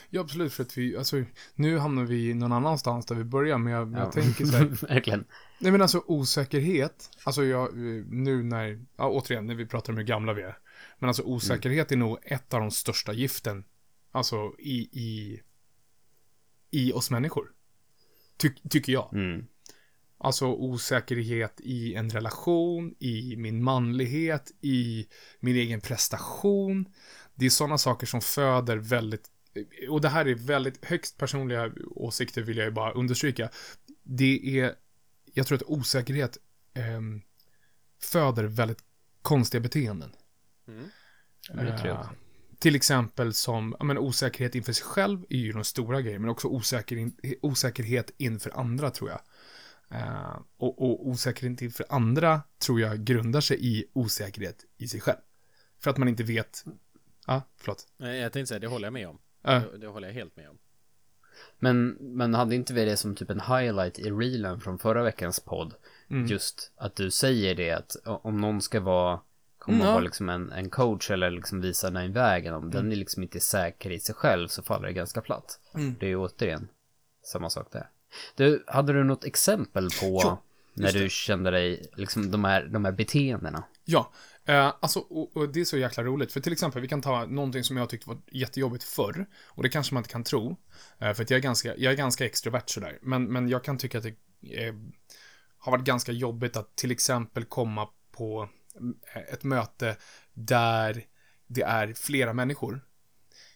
Ja, 0.10 0.22
absolut, 0.22 0.54
för 0.54 0.64
att 0.64 0.78
vi, 0.78 0.98
alltså, 0.98 1.24
nu 1.56 1.78
hamnar 1.78 2.04
vi 2.04 2.34
någon 2.34 2.52
annanstans 2.52 3.06
där 3.06 3.16
vi 3.16 3.24
börjar, 3.24 3.58
men 3.58 3.74
jag, 3.74 3.94
jag 3.94 4.12
tänker 4.12 4.46
så 4.46 4.58
här, 4.58 4.66
Verkligen. 4.88 5.26
nej 5.60 5.72
men 5.72 5.82
alltså 5.82 6.04
osäkerhet, 6.08 7.10
alltså 7.24 7.44
jag, 7.44 7.78
nu 8.08 8.44
när, 8.44 8.86
ja 8.98 9.10
återigen, 9.10 9.46
när 9.46 9.56
vi 9.56 9.66
pratar 9.66 9.94
om 9.94 9.98
hur 9.98 10.06
gamla 10.06 10.34
vi 10.34 10.42
är, 10.42 10.58
men 11.00 11.08
alltså 11.08 11.24
osäkerhet 11.24 11.92
är 11.92 11.98
nog 11.98 12.18
ett 12.24 12.54
av 12.54 12.60
de 12.60 12.72
största 12.72 13.14
giften, 13.14 13.64
alltså 14.12 14.54
i, 14.60 14.90
i, 14.92 15.42
i 16.72 16.94
oss 16.94 17.12
människor. 17.12 17.52
Ty, 18.38 18.50
tycker 18.70 18.94
jag. 18.94 19.14
Mm. 19.14 19.46
Alltså 20.22 20.46
osäkerhet 20.48 21.62
i 21.64 21.96
en 21.96 22.10
relation, 22.10 22.96
i 23.00 23.36
min 23.38 23.64
manlighet, 23.64 24.52
i 24.62 25.08
min 25.40 25.56
egen 25.56 25.82
prestation. 25.82 26.86
Det 27.36 27.46
är 27.46 27.50
sådana 27.50 27.78
saker 27.78 28.08
som 28.08 28.22
föder 28.22 28.78
väldigt, 28.78 29.28
och 29.90 30.02
det 30.02 30.10
här 30.10 30.28
är 30.28 30.36
väldigt 30.36 30.86
högst 30.86 31.18
personliga 31.18 31.72
åsikter 31.96 32.42
vill 32.42 32.58
jag 32.58 32.66
ju 32.66 32.72
bara 32.72 32.92
understryka. 32.92 33.50
Det 34.04 34.60
är, 34.60 34.76
jag 35.34 35.48
tror 35.48 35.56
att 35.56 35.64
osäkerhet 35.64 36.38
ehm, 36.74 37.22
föder 38.02 38.44
väldigt 38.44 38.84
konstiga 39.22 39.62
beteenden. 39.62 40.16
Mm. 40.68 40.86
Men 41.54 41.66
det 41.66 41.78
tror 41.78 41.88
jag 41.88 42.00
Eh, 42.00 42.10
till 42.60 42.76
exempel 42.76 43.34
som 43.34 43.76
ja, 43.80 43.86
men, 43.86 43.98
osäkerhet 43.98 44.56
inför 44.56 44.74
sig 44.74 44.86
själv 44.86 45.26
är 45.30 45.38
ju 45.38 45.52
de 45.52 45.64
stora 45.64 46.02
grejerna, 46.02 46.22
men 46.22 46.30
också 46.30 46.48
osäker 46.48 46.96
in, 46.96 47.16
osäkerhet 47.42 48.12
inför 48.18 48.60
andra 48.60 48.92
tror 48.92 49.10
jag. 49.10 49.22
Eh, 50.00 50.40
och, 50.58 50.82
och 50.82 51.08
osäkerhet 51.08 51.62
inför 51.62 51.86
andra 51.90 52.42
tror 52.58 52.82
jag 52.82 53.04
grundar 53.04 53.42
sig 53.42 53.58
i 53.62 53.86
osäkerhet 53.94 54.66
i 54.78 54.88
sig 54.88 55.02
själv. 55.02 55.20
För 55.80 55.92
att 55.92 55.98
man 55.98 56.08
inte 56.08 56.24
vet. 56.24 56.64
Ja, 57.28 57.42
förlåt. 57.58 57.88
Nej, 57.98 58.20
jag 58.20 58.34
tänkte 58.34 58.48
säga, 58.48 58.60
det 58.60 58.68
håller 58.68 58.86
jag 58.86 58.94
med 58.94 59.08
om. 59.08 59.20
Ja. 59.42 59.52
Det, 59.72 59.78
det 59.78 59.88
håller 59.88 60.08
jag 60.08 60.16
helt 60.16 60.36
med 60.36 60.50
om. 60.50 60.58
Men, 61.60 61.90
men 62.00 62.34
hade 62.34 62.56
inte 62.56 62.74
vi 62.74 62.86
det 62.86 62.98
som 62.98 63.16
typ 63.16 63.30
en 63.30 63.42
highlight 63.42 64.00
i 64.00 64.12
reelen 64.12 64.60
från 64.60 64.80
förra 64.80 65.04
veckans 65.04 65.40
podd? 65.40 65.74
Mm. 66.10 66.26
Just 66.26 66.72
att 66.76 66.96
du 66.96 67.12
säger 67.12 67.56
det 67.56 67.72
att 67.72 67.96
om 68.06 68.38
någon 68.38 68.62
ska 68.62 68.80
vara 68.80 69.20
komma 69.58 69.76
Mm, 69.76 69.88
och 69.88 69.94
vara 69.94 70.04
liksom 70.04 70.30
en, 70.30 70.52
en 70.52 70.70
coach 70.70 71.12
eller 71.12 71.32
liksom 71.32 71.62
visa 71.62 71.90
den 71.90 72.14
vägen, 72.14 72.54
om 72.54 72.64
Mm. 72.64 72.72
den 72.74 72.92
är 72.92 72.96
liksom 72.96 73.24
inte 73.24 73.40
säker 73.40 73.92
i 73.92 74.00
sig 74.00 74.16
själv 74.16 74.48
så 74.48 74.64
faller 74.64 74.88
det 74.88 74.94
ganska 74.94 75.22
platt. 75.22 75.60
Mm. 75.74 75.96
Det 76.00 76.06
är 76.06 76.10
ju 76.10 76.18
återigen 76.18 76.68
samma 77.24 77.50
sak 77.50 77.68
där. 77.72 77.90
Du, 78.36 78.64
hade 78.68 78.94
du 78.94 79.04
något 79.04 79.26
exempel 79.26 79.90
på 80.02 80.20
Ja, 80.24 80.42
när 80.74 80.92
du 80.92 81.10
kände 81.10 81.52
dig, 81.52 81.90
liksom 81.96 82.32
de 82.32 82.44
här, 82.44 82.66
de 82.66 82.86
här 82.86 82.92
beteendena? 82.92 83.64
Ja, 83.86 84.12
eh, 84.50 84.74
alltså, 84.80 85.00
och, 85.00 85.38
och 85.38 85.50
det 85.50 85.62
är 85.62 85.66
så 85.66 85.78
jäkla 85.78 86.04
roligt. 86.04 86.32
För 86.32 86.40
till 86.40 86.54
exempel, 86.54 86.82
vi 86.82 86.88
kan 86.88 87.02
ta 87.02 87.26
någonting 87.26 87.64
som 87.64 87.78
jag 87.78 87.90
tyckte 87.90 88.10
var 88.10 88.18
jättejobbigt 88.32 88.84
förr. 88.84 89.26
Och 89.46 89.64
det 89.64 89.70
kanske 89.70 89.94
man 89.94 90.02
inte 90.02 90.12
kan 90.12 90.24
tro. 90.24 90.58
Eh, 91.00 91.14
för 91.14 91.24
att 91.24 91.30
jag 91.30 91.38
är 91.38 91.42
ganska, 91.42 91.78
jag 91.78 91.94
är 91.94 91.98
ganska 91.98 92.26
extrovert 92.26 92.64
sådär. 92.66 93.00
Men, 93.02 93.24
men 93.24 93.50
jag 93.50 93.64
kan 93.64 93.78
tycka 93.78 93.98
att 93.98 94.04
det 94.04 94.66
eh, 94.66 94.74
har 95.58 95.72
varit 95.72 95.86
ganska 95.86 96.12
jobbigt 96.12 96.58
att 96.58 96.76
till 96.76 96.92
exempel 96.92 97.46
komma 97.46 97.88
på 98.12 98.50
eh, 99.16 99.34
ett 99.34 99.44
möte 99.44 99.98
där 100.34 101.06
det 101.48 101.62
är 101.62 101.94
flera 101.94 102.34
människor. 102.34 102.82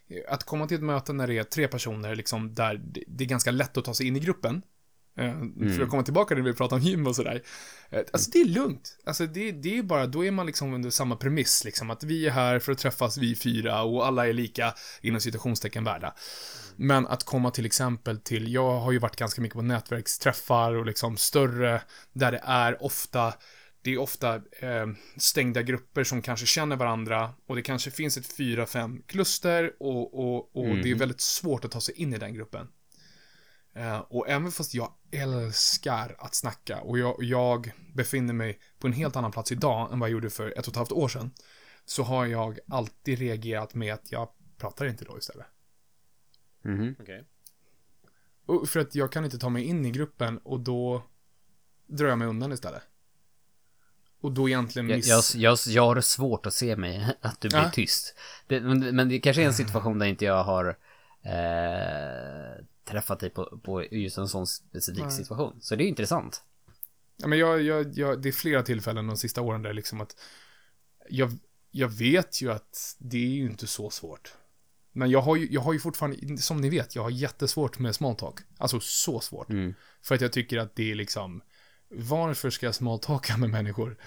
Eh, 0.08 0.34
att 0.34 0.44
komma 0.44 0.68
till 0.68 0.78
ett 0.78 0.84
möte 0.84 1.14
när 1.14 1.28
det 1.28 1.38
är 1.38 1.44
tre 1.44 1.68
personer, 1.68 2.16
liksom, 2.16 2.54
där 2.54 2.82
det 3.08 3.24
är 3.24 3.28
ganska 3.28 3.52
lätt 3.52 3.78
att 3.78 3.86
ta 3.86 3.94
sig 3.94 4.08
in 4.08 4.16
i 4.16 4.20
gruppen. 4.20 4.62
Eh, 5.18 5.34
För 5.76 5.84
att 5.84 5.90
komma 5.90 6.04
tillbaka 6.04 6.36
när 6.36 6.42
vi 6.42 6.54
pratar 6.54 6.76
om 6.76 6.82
gym 6.82 7.08
och 7.08 7.16
sådär. 7.16 7.44
Eh, 7.90 8.02
Alltså 8.14 8.32
det 8.32 8.42
är 8.42 8.46
lugnt. 8.46 8.98
Alltså 9.06 9.26
det, 9.26 9.52
det 9.52 9.78
är 9.78 9.84
bara, 9.84 10.08
då 10.08 10.26
är 10.26 10.32
man 10.32 10.46
liksom 10.46 10.74
under 10.74 10.90
samma 10.90 11.16
premiss 11.16 11.64
liksom. 11.66 11.90
Att 11.90 12.04
vi 12.04 12.28
är 12.28 12.32
här 12.32 12.60
för 12.60 12.72
att 12.72 12.78
träffas, 12.78 13.18
vi 13.18 13.36
fyra, 13.36 13.82
och 13.84 14.08
alla 14.08 14.28
är 14.28 14.34
lika, 14.34 14.74
inom 15.02 15.22
citationstecken, 15.22 15.84
värda. 15.84 16.14
Men 16.76 17.08
att 17.08 17.24
komma 17.24 17.52
till 17.52 17.66
exempel 17.66 18.20
till, 18.20 18.54
jag 18.54 18.80
har 18.80 18.92
ju 18.92 19.00
varit 19.00 19.16
ganska 19.16 19.42
mycket 19.42 19.56
på 19.56 19.62
nätverksträffar 19.62 20.74
och 20.74 20.86
liksom 20.86 21.18
större, 21.18 21.82
där 22.14 22.32
det 22.32 22.42
är 22.44 22.84
ofta, 22.84 23.34
det 23.82 23.94
är 23.94 23.98
ofta 23.98 24.36
eh, 24.36 24.88
stängda 25.18 25.62
grupper 25.62 26.04
som 26.04 26.22
kanske 26.22 26.46
känner 26.46 26.76
varandra 26.76 27.30
och 27.48 27.56
det 27.56 27.62
kanske 27.62 27.92
finns 27.92 28.18
ett 28.18 28.34
fyra, 28.38 28.66
fem 28.66 29.02
kluster 29.08 29.72
och, 29.80 30.20
och, 30.20 30.56
och 30.56 30.76
det 30.84 30.92
är 30.92 30.96
väldigt 30.96 31.22
svårt 31.22 31.66
att 31.66 31.72
ta 31.72 31.82
sig 31.82 31.96
in 31.96 32.14
i 32.14 32.18
den 32.18 32.34
gruppen. 32.34 32.68
Eh, 33.76 33.98
och 34.00 34.30
även 34.30 34.52
fast 34.52 34.74
jag 34.74 34.94
älskar 35.14 36.16
att 36.20 36.36
snacka 36.36 36.82
och 36.82 36.98
jag, 37.00 37.16
jag 37.24 37.72
befinner 37.94 38.34
mig 38.34 38.60
på 38.80 38.88
en 38.88 38.94
helt 38.94 39.16
annan 39.16 39.32
plats 39.32 39.52
idag 39.52 39.94
än 39.94 40.00
vad 40.00 40.10
jag 40.10 40.14
gjorde 40.14 40.30
för 40.30 40.52
ett 40.60 40.68
och 40.68 40.74
ett 40.74 40.76
halvt 40.76 40.92
år 40.92 41.08
sedan, 41.08 41.32
så 41.86 42.04
har 42.04 42.26
jag 42.26 42.60
alltid 42.68 43.20
reagerat 43.20 43.74
med 43.74 43.94
att 43.94 44.12
jag 44.12 44.30
pratar 44.58 44.86
inte 44.86 45.06
då 45.06 45.18
istället. 45.18 45.46
Mhm. 46.62 46.96
Okej. 47.00 47.24
Och 48.46 48.70
för 48.70 48.80
att 48.80 48.96
jag 48.96 49.12
kan 49.12 49.26
inte 49.26 49.38
ta 49.38 49.50
mig 49.50 49.64
in 49.64 49.86
i 49.86 49.92
gruppen 49.92 50.38
och 50.38 50.60
då 50.60 51.04
drar 51.88 52.08
jag 52.08 52.18
mig 52.18 52.28
undan 52.28 52.52
istället. 52.52 52.82
Och 54.22 54.32
då 54.32 54.50
egentligen 54.50 54.90
Jag, 54.90 54.96
miss... 54.96 55.36
jag, 55.36 55.52
jag, 55.52 55.58
jag 55.68 55.86
har 55.96 56.02
svårt 56.02 56.46
att 56.46 56.54
se 56.54 56.76
mig 56.76 57.08
att 57.22 57.42
du 57.42 57.50
blir 57.50 57.60
Ja. 57.60 57.72
tyst. 57.74 58.16
Det, 58.48 58.62
men, 58.62 58.96
men 58.96 59.10
det 59.10 59.20
kanske 59.20 59.42
är 59.42 59.46
en 59.46 59.54
situation 59.54 60.00
där 60.00 60.06
inte 60.06 60.26
jag 60.26 60.44
har 60.44 60.78
eh, 61.22 62.33
träffat 62.94 63.20
dig 63.20 63.30
på, 63.30 63.60
på 63.64 63.84
just 63.84 64.18
en 64.18 64.28
sån 64.28 64.48
specifik 64.48 65.12
situation. 65.12 65.58
Så 65.62 65.76
det 65.76 65.84
är 65.84 65.88
intressant. 65.88 66.44
Ja, 67.18 67.28
men 67.28 67.40
jag, 67.40 67.62
jag, 67.62 67.98
jag, 67.98 68.22
det 68.22 68.30
är 68.30 68.34
flera 68.34 68.64
tillfällen 68.64 69.08
de 69.08 69.18
sista 69.18 69.42
åren 69.42 69.62
där 69.62 69.74
liksom 69.74 70.02
att 70.02 70.16
jag, 71.10 71.32
jag 71.72 71.88
vet 71.88 72.42
ju 72.42 72.52
att 72.52 72.96
det 73.00 73.18
är 73.18 73.30
ju 73.30 73.46
inte 73.46 73.68
så 73.68 73.90
svårt. 73.90 74.34
Men 74.92 75.10
jag 75.10 75.22
har 75.22 75.36
ju, 75.36 75.48
jag 75.52 75.62
har 75.62 75.74
ju 75.74 75.80
fortfarande, 75.80 76.38
som 76.38 76.62
ni 76.62 76.70
vet, 76.70 76.96
jag 76.96 77.04
har 77.04 77.10
jättesvårt 77.10 77.80
med 77.80 77.96
small 77.96 78.16
talk. 78.16 78.40
Alltså 78.58 78.80
så 78.80 79.20
svårt. 79.20 79.50
Mm. 79.50 79.74
För 80.02 80.16
att 80.16 80.22
jag 80.22 80.32
tycker 80.32 80.58
att 80.58 80.76
det 80.76 80.92
är 80.92 80.96
liksom, 80.96 81.42
varför 81.90 82.50
ska 82.50 82.66
jag 82.66 82.76
small 82.76 83.00
talka 83.00 83.38
med 83.38 83.50
människor? 83.50 83.98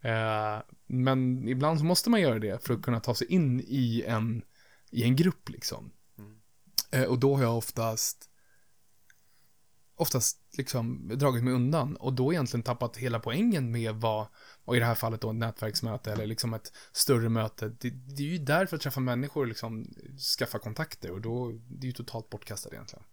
Eh, 0.00 0.62
men 0.86 1.48
ibland 1.48 1.78
så 1.78 1.84
måste 1.84 2.10
man 2.10 2.20
göra 2.20 2.38
det 2.38 2.64
för 2.64 2.74
att 2.74 2.82
kunna 2.82 3.00
ta 3.00 3.14
sig 3.14 3.26
in 3.26 3.60
i 3.60 4.04
en, 4.06 4.42
i 4.90 5.02
en 5.02 5.16
grupp 5.16 5.48
liksom. 5.48 5.90
Eh, 6.94 7.04
och 7.04 7.18
då 7.18 7.36
har 7.36 7.42
jag 7.42 7.58
oftast, 7.58 8.30
oftast 9.96 10.40
liksom 10.58 11.08
dragit 11.14 11.44
mig 11.44 11.52
undan 11.52 11.96
och 11.96 12.12
då 12.12 12.32
egentligen 12.32 12.62
tappat 12.62 12.96
hela 12.96 13.18
poängen 13.18 13.70
med 13.70 13.94
vad, 13.94 14.26
och 14.64 14.76
i 14.76 14.78
det 14.78 14.84
här 14.84 14.94
fallet 14.94 15.20
då 15.20 15.30
ett 15.30 15.36
nätverksmöte 15.36 16.12
eller 16.12 16.26
liksom 16.26 16.54
ett 16.54 16.72
större 16.92 17.28
möte. 17.28 17.68
Det, 17.68 17.90
det 17.90 18.22
är 18.22 18.26
ju 18.26 18.38
där 18.38 18.66
för 18.66 18.76
att 18.76 18.82
träffa 18.82 19.00
människor 19.00 19.40
och 19.40 19.46
liksom 19.48 19.86
skaffa 20.38 20.58
kontakter 20.58 21.10
och 21.10 21.20
då, 21.20 21.52
det 21.52 21.84
är 21.84 21.88
ju 21.88 21.92
totalt 21.92 22.30
bortkastat 22.30 22.72
egentligen. 22.72 23.04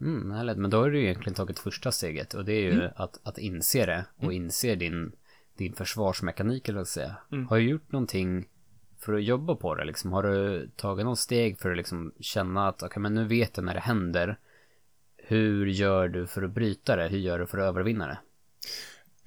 Mm, 0.00 0.30
härligt. 0.30 0.56
Men 0.56 0.70
då 0.70 0.76
har 0.80 0.90
du 0.90 1.02
egentligen 1.02 1.34
tagit 1.34 1.58
första 1.58 1.92
steget 1.92 2.34
och 2.34 2.44
det 2.44 2.52
är 2.52 2.62
ju 2.62 2.72
Mm. 2.72 2.90
att, 2.96 3.20
att 3.22 3.38
inse 3.38 3.86
det 3.86 4.04
och 4.16 4.32
inse 4.32 4.74
din, 4.74 5.12
din 5.56 5.72
försvarsmekanik 5.72 6.68
eller 6.68 6.76
vad 6.76 6.80
jag 6.80 6.88
säga. 6.88 7.16
Mm. 7.32 7.46
Har 7.46 7.56
du 7.56 7.68
gjort 7.68 7.92
någonting 7.92 8.48
för 8.98 9.14
att 9.14 9.24
jobba 9.24 9.54
på 9.54 9.74
det 9.74 9.84
liksom? 9.84 10.12
Har 10.12 10.22
du 10.22 10.68
tagit 10.76 11.04
någon 11.04 11.16
steg 11.16 11.58
för 11.58 11.70
att 11.70 11.76
liksom 11.76 12.12
känna 12.20 12.68
att 12.68 12.82
okej 12.82 13.02
men 13.02 13.14
nu 13.14 13.24
vet 13.24 13.56
jag 13.56 13.64
när 13.64 13.74
det 13.74 13.80
händer. 13.80 14.38
Hur 15.28 15.66
gör 15.66 16.08
du 16.08 16.26
för 16.26 16.42
att 16.42 16.50
bryta 16.50 16.96
det? 16.96 17.08
Hur 17.08 17.18
gör 17.18 17.38
du 17.38 17.46
för 17.46 17.58
att 17.58 17.64
övervinna 17.64 18.06
det? 18.06 18.18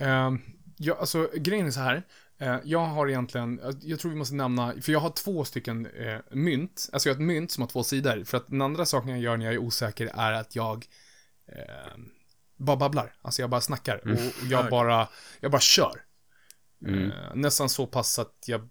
Uh, 0.06 0.38
ja, 0.78 0.96
alltså 1.00 1.30
grejen 1.36 1.68
är 1.68 1.72
så 1.72 1.80
här. 1.80 2.04
Eh, 2.42 2.60
jag 2.64 2.86
har 2.86 3.08
egentligen, 3.10 3.62
jag 3.82 4.00
tror 4.00 4.12
vi 4.12 4.18
måste 4.18 4.36
nämna, 4.36 4.74
för 4.82 4.92
jag 4.92 5.00
har 5.00 5.10
två 5.10 5.46
stycken 5.46 5.86
eh, 5.86 6.20
mynt. 6.32 6.90
Alltså 6.94 7.10
jag 7.10 7.16
har 7.16 7.22
ett 7.22 7.28
mynt 7.28 7.52
som 7.52 7.62
har 7.62 7.68
två 7.68 7.84
sidor. 7.84 8.24
För 8.24 8.38
att 8.38 8.48
den 8.48 8.62
andra 8.62 8.86
saken 8.86 9.10
jag 9.10 9.20
gör 9.20 9.38
när 9.38 9.46
jag 9.46 9.54
är 9.54 9.58
osäker 9.58 10.12
är 10.14 10.34
att 10.34 10.56
jag 10.56 10.86
eh, 11.48 11.98
bara 12.58 12.78
babblar. 12.78 13.14
Alltså 13.22 13.42
jag 13.42 13.50
bara 13.50 13.62
snackar. 13.62 14.12
Och 14.12 14.20
jag 14.50 14.70
bara, 14.70 15.10
jag 15.40 15.52
bara 15.52 15.62
kör. 15.62 16.04
Mm. 16.86 17.12
Nästan 17.36 17.70
så 17.70 17.88
pass 17.88 18.20
att 18.20 18.46
jag 18.48 18.70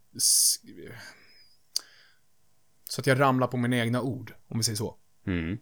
så 2.85 3.01
att 3.01 3.07
jag 3.07 3.21
ramlar 3.21 3.47
på 3.47 3.57
mina 3.57 3.77
egna 3.77 4.03
ord, 4.03 4.35
om 4.49 4.59
vi 4.59 4.65
säger 4.65 4.77
så. 4.77 4.97
Mm. 5.27 5.59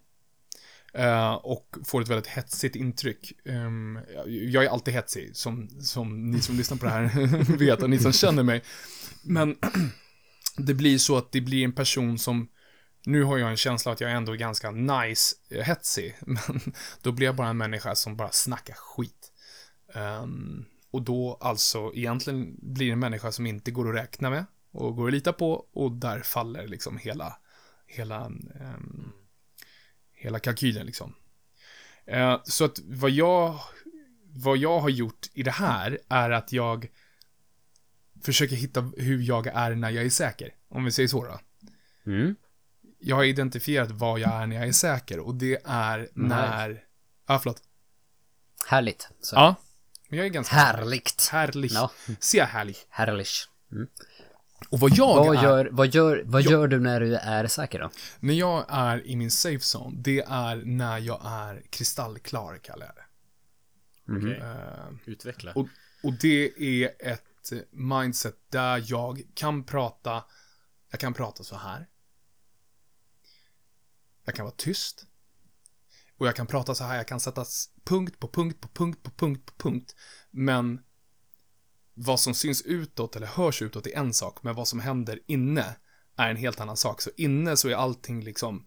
Eh, 0.94 1.33
och 1.35 1.77
får 1.85 2.03
ett 2.03 2.09
väldigt 2.09 2.27
hetsigt 2.27 2.77
intryck. 2.77 3.33
Um, 3.44 4.01
jag- 4.27 4.64
är 4.64 4.68
alltid 4.68 4.94
hetsig, 4.94 5.37
som, 5.37 5.68
som 5.81 6.31
ni 6.31 6.40
som 6.40 6.57
lyssnar 6.57 6.77
på 6.77 6.85
det 6.85 6.90
här 6.90 7.57
vet, 7.59 7.83
och 7.83 7.90
ni 7.90 7.98
som 7.98 8.12
känner 8.12 8.42
mig. 8.42 8.62
Men 9.22 9.57
det 10.57 10.74
blir 10.74 10.98
så 10.98 11.16
att 11.16 11.33
det 11.33 11.40
blir 11.40 11.64
en 11.64 11.72
person 11.72 12.18
som, 12.18 12.48
nu 13.07 13.22
har 13.22 13.38
jag 13.38 13.51
en 13.51 13.57
känsla 13.57 13.92
att 13.92 14.01
jag 14.01 14.12
ändå 14.12 14.33
är 14.33 14.37
ganska 14.37 14.70
nice 14.70 15.37
eh, 15.51 15.64
hetsig, 15.64 16.16
men 16.27 16.61
då 17.03 17.12
blir 17.12 17.27
jag 17.27 17.37
bara 17.37 17.48
en 17.48 17.57
människa 17.57 17.94
som 17.94 18.16
bara 18.16 18.31
snackar 18.33 18.74
skit. 18.74 19.33
Um, 19.94 20.64
och 20.90 21.03
då 21.03 21.38
alltså 21.40 21.92
egentligen 21.94 22.57
blir 22.62 22.92
en 22.92 22.98
människa 22.98 23.33
som 23.33 23.46
inte 23.46 23.70
går 23.70 23.88
att 23.88 24.03
räkna 24.03 24.31
med 24.31 24.44
och 24.72 24.96
går 24.96 25.07
att 25.07 25.12
lita 25.12 25.33
på 25.33 25.66
och 25.72 25.92
där 25.92 26.20
faller 26.20 26.66
liksom 26.68 26.98
hela, 26.98 27.37
hela 27.87 28.27
um, 28.27 29.12
hela 30.18 30.38
kalkylen 30.38 30.87
liksom. 30.87 31.14
Eh, 32.07 32.40
så 32.44 32.64
att 32.64 32.78
vad 32.85 33.11
jag, 33.11 33.61
vad 34.24 34.57
jag 34.57 34.81
har 34.81 34.88
gjort 34.88 35.26
i 35.33 35.42
det 35.42 35.50
här 35.50 35.98
är 36.09 36.31
att 36.31 36.52
jag 36.52 36.88
försöker 38.22 38.57
hitta 38.57 38.81
hur 38.81 39.22
jag 39.22 39.46
är 39.46 39.74
när 39.74 39.90
jag 39.90 40.04
är 40.04 40.11
säker. 40.11 40.54
Om 40.68 40.85
vi 40.85 40.92
säger 40.92 41.09
så 41.09 41.24
då. 41.24 41.40
Mm. 42.07 42.37
Jag 42.98 43.16
har 43.16 43.24
identifierat 43.24 43.90
vad 43.90 44.20
jag 44.20 44.42
är 44.42 44.46
när 44.46 44.57
jag 44.57 44.68
är 44.68 44.72
säker 44.72 45.18
och 45.18 45.35
det 45.35 45.59
är 45.64 46.09
när... 46.14 46.85
Ja, 47.26 47.38
förlåt. 47.38 47.62
Härligt. 48.66 49.09
Så. 49.20 49.37
Ja. 49.37 49.54
Jag 50.09 50.26
är 50.26 50.31
ganska... 50.31 50.57
Härligt. 50.57 51.28
Härlig. 51.33 51.70
Ja. 51.72 51.90
Ser 52.20 52.44
härlig. 52.44 52.76
Härligt. 52.88 53.48
Och 54.70 54.81
vad 54.81 54.90
jag 54.90 55.14
Vad 55.14 55.37
är... 55.37 55.42
gör, 55.42 55.68
vad 55.72 55.94
gör, 55.94 56.22
vad 56.24 56.42
gör 56.42 56.68
du 56.68 56.81
när 56.81 57.00
du 57.00 57.16
är 57.16 57.46
säker 57.46 57.78
då? 57.78 57.90
När 58.20 58.35
jag 58.35 58.64
är 58.68 59.07
i 59.07 59.16
min 59.16 59.31
safe 59.31 59.78
zone, 59.78 59.96
det 60.00 60.20
är 60.20 60.57
när 60.57 60.98
jag 60.98 61.20
är 61.24 61.62
kristallklar, 61.70 62.59
kallar 62.59 62.87
jag 62.87 62.94
det. 62.94 63.04
Okej. 64.16 64.37
Eh, 64.38 64.94
Utveckla. 65.04 65.52
Och, 65.52 65.66
och 66.02 66.12
det 66.12 66.52
är 66.59 66.90
ett 66.98 67.52
mindset 67.70 68.37
där 68.50 68.85
jag 68.87 69.22
kan 69.35 69.64
prata, 69.64 70.24
jag 70.90 71.00
kan 71.00 71.14
prata 71.14 71.44
så 71.44 71.57
här. 71.57 71.87
Jag 74.24 74.35
kan 74.35 74.44
vara 74.44 74.54
tyst. 74.57 75.07
Och 76.18 76.26
jag 76.26 76.37
kan 76.37 76.46
prata 76.46 76.74
så 76.74 76.85
här, 76.85 76.96
jag 76.96 77.07
kan 77.07 77.20
sätta 77.20 77.44
punkt 77.85 78.18
på 78.18 78.28
punkt 78.28 78.61
på 78.61 78.68
punkt 78.68 79.02
på 79.02 79.11
punkt 79.11 79.46
på 79.46 79.68
punkt. 79.68 79.96
Men 80.31 80.81
vad 82.00 82.20
som 82.20 82.34
syns 82.34 82.62
utåt 82.62 83.16
eller 83.16 83.26
hörs 83.26 83.62
utåt 83.62 83.87
är 83.87 83.96
en 83.96 84.14
sak, 84.14 84.42
men 84.42 84.54
vad 84.54 84.68
som 84.68 84.80
händer 84.80 85.20
inne 85.26 85.76
är 86.16 86.30
en 86.30 86.37
helt 86.37 86.61
annan 86.61 86.76
sak. 86.76 87.02
Så 87.02 87.11
inne 87.16 87.56
så 87.56 87.68
är 87.68 87.74
allting 87.74 88.24
liksom, 88.24 88.66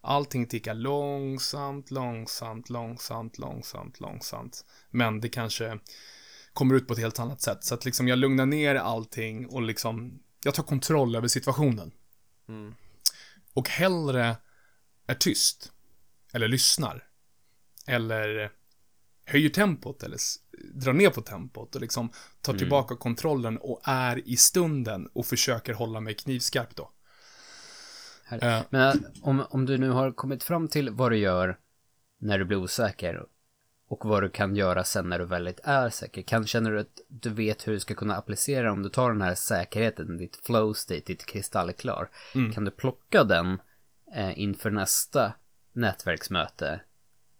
allting 0.00 0.46
tickar 0.46 0.74
långsamt, 0.74 1.90
långsamt, 1.90 2.70
långsamt, 2.70 3.38
långsamt, 3.38 4.00
långsamt. 4.00 4.64
Men 4.90 5.20
det 5.20 5.28
kanske 5.28 5.78
kommer 6.52 6.74
ut 6.74 6.86
på 6.86 6.92
ett 6.92 6.98
helt 6.98 7.18
annat 7.18 7.42
sätt. 7.42 7.64
Så 7.64 7.74
att 7.74 7.84
liksom 7.84 8.08
jag 8.08 8.18
lugnar 8.18 8.46
ner 8.46 8.74
allting 8.74 9.46
och 9.46 9.62
liksom, 9.62 10.22
jag 10.44 10.54
tar 10.54 10.62
kontroll 10.62 11.16
över 11.16 11.28
situationen. 11.28 11.92
Mm. 12.48 12.74
Och 13.54 13.68
hellre 13.68 14.36
är 15.06 15.14
tyst, 15.14 15.72
eller 16.32 16.48
lyssnar, 16.48 17.06
eller 17.86 18.52
höjer 19.24 19.48
tempot 19.48 20.02
eller 20.02 20.18
drar 20.74 20.92
ner 20.92 21.10
på 21.10 21.20
tempot 21.20 21.74
och 21.74 21.80
liksom 21.80 22.10
tar 22.40 22.52
tillbaka 22.54 22.96
kontrollen 22.96 23.58
och 23.58 23.80
är 23.84 24.28
i 24.28 24.36
stunden 24.36 25.06
och 25.06 25.26
försöker 25.26 25.74
hålla 25.74 26.00
mig 26.00 26.14
knivskarp 26.14 26.76
då. 26.76 26.90
Eh, 28.30 28.62
Men 28.70 28.88
äh, 28.88 28.94
om, 29.22 29.44
om 29.50 29.66
du 29.66 29.78
nu 29.78 29.90
har 29.90 30.12
kommit 30.12 30.42
fram 30.42 30.68
till 30.68 30.90
vad 30.90 31.12
du 31.12 31.16
gör 31.16 31.58
när 32.18 32.38
du 32.38 32.44
blir 32.44 32.58
osäker 32.58 33.26
och 33.88 34.04
vad 34.04 34.22
du 34.22 34.30
kan 34.30 34.56
göra 34.56 34.84
sen 34.84 35.08
när 35.08 35.18
du 35.18 35.24
väldigt 35.24 35.60
är 35.64 35.90
säker. 35.90 36.22
Kan, 36.22 36.46
känner 36.46 36.70
du 36.70 36.80
att 36.80 37.00
du 37.08 37.30
vet 37.30 37.68
hur 37.68 37.72
du 37.72 37.80
ska 37.80 37.94
kunna 37.94 38.16
applicera 38.16 38.72
om 38.72 38.82
du 38.82 38.88
tar 38.88 39.12
den 39.12 39.22
här 39.22 39.34
säkerheten, 39.34 40.16
ditt 40.16 40.36
flow 40.36 40.72
state, 40.72 41.02
ditt 41.06 41.26
kristallklar. 41.26 42.10
Kan 42.52 42.64
du 42.64 42.70
plocka 42.70 43.24
den 43.24 43.60
eh, 44.14 44.38
inför 44.38 44.70
nästa 44.70 45.32
nätverksmöte 45.72 46.80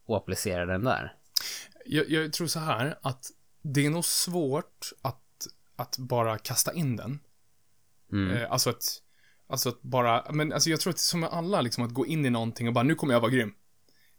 och 0.06 0.16
applicera 0.16 0.66
den 0.66 0.84
där? 0.84 1.14
Jag, 1.86 2.10
jag 2.10 2.32
tror 2.32 2.46
så 2.46 2.58
här 2.58 2.98
att 3.02 3.30
det 3.62 3.86
är 3.86 3.90
nog 3.90 4.04
svårt 4.04 4.92
att, 5.02 5.46
att 5.76 5.98
bara 5.98 6.38
kasta 6.38 6.72
in 6.72 6.96
den. 6.96 7.18
Mm. 8.12 8.36
Eh, 8.36 8.52
alltså 8.52 8.70
att, 8.70 9.02
alltså 9.46 9.68
att 9.68 9.82
bara, 9.82 10.32
men 10.32 10.52
alltså 10.52 10.70
jag 10.70 10.80
tror 10.80 10.92
att 10.92 10.98
som 10.98 11.20
med 11.20 11.30
alla 11.30 11.60
liksom 11.60 11.84
att 11.84 11.92
gå 11.94 12.06
in 12.06 12.26
i 12.26 12.30
någonting 12.30 12.68
och 12.68 12.74
bara 12.74 12.84
nu 12.84 12.94
kommer 12.94 13.14
jag 13.14 13.20
vara 13.20 13.30
grym. 13.30 13.54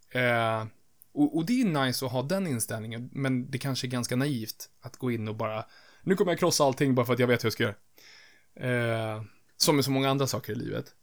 Eh, 0.09 0.65
och, 1.11 1.37
och 1.37 1.45
det 1.45 1.61
är 1.61 1.85
nice 1.85 2.05
att 2.05 2.11
ha 2.11 2.21
den 2.21 2.47
inställningen, 2.47 3.09
men 3.13 3.51
det 3.51 3.57
kanske 3.57 3.87
är 3.87 3.89
ganska 3.89 4.15
naivt 4.15 4.69
att 4.79 4.97
gå 4.97 5.11
in 5.11 5.27
och 5.27 5.35
bara, 5.35 5.65
nu 6.03 6.15
kommer 6.15 6.31
jag 6.31 6.39
krossa 6.39 6.63
allting 6.63 6.95
bara 6.95 7.05
för 7.05 7.13
att 7.13 7.19
jag 7.19 7.27
vet 7.27 7.43
hur 7.43 7.47
jag 7.47 7.53
ska 7.53 7.63
göra. 7.63 9.15
Eh, 9.15 9.23
som 9.57 9.75
med 9.75 9.85
så 9.85 9.91
många 9.91 10.09
andra 10.09 10.27
saker 10.27 10.53
i 10.53 10.55
livet. 10.55 10.95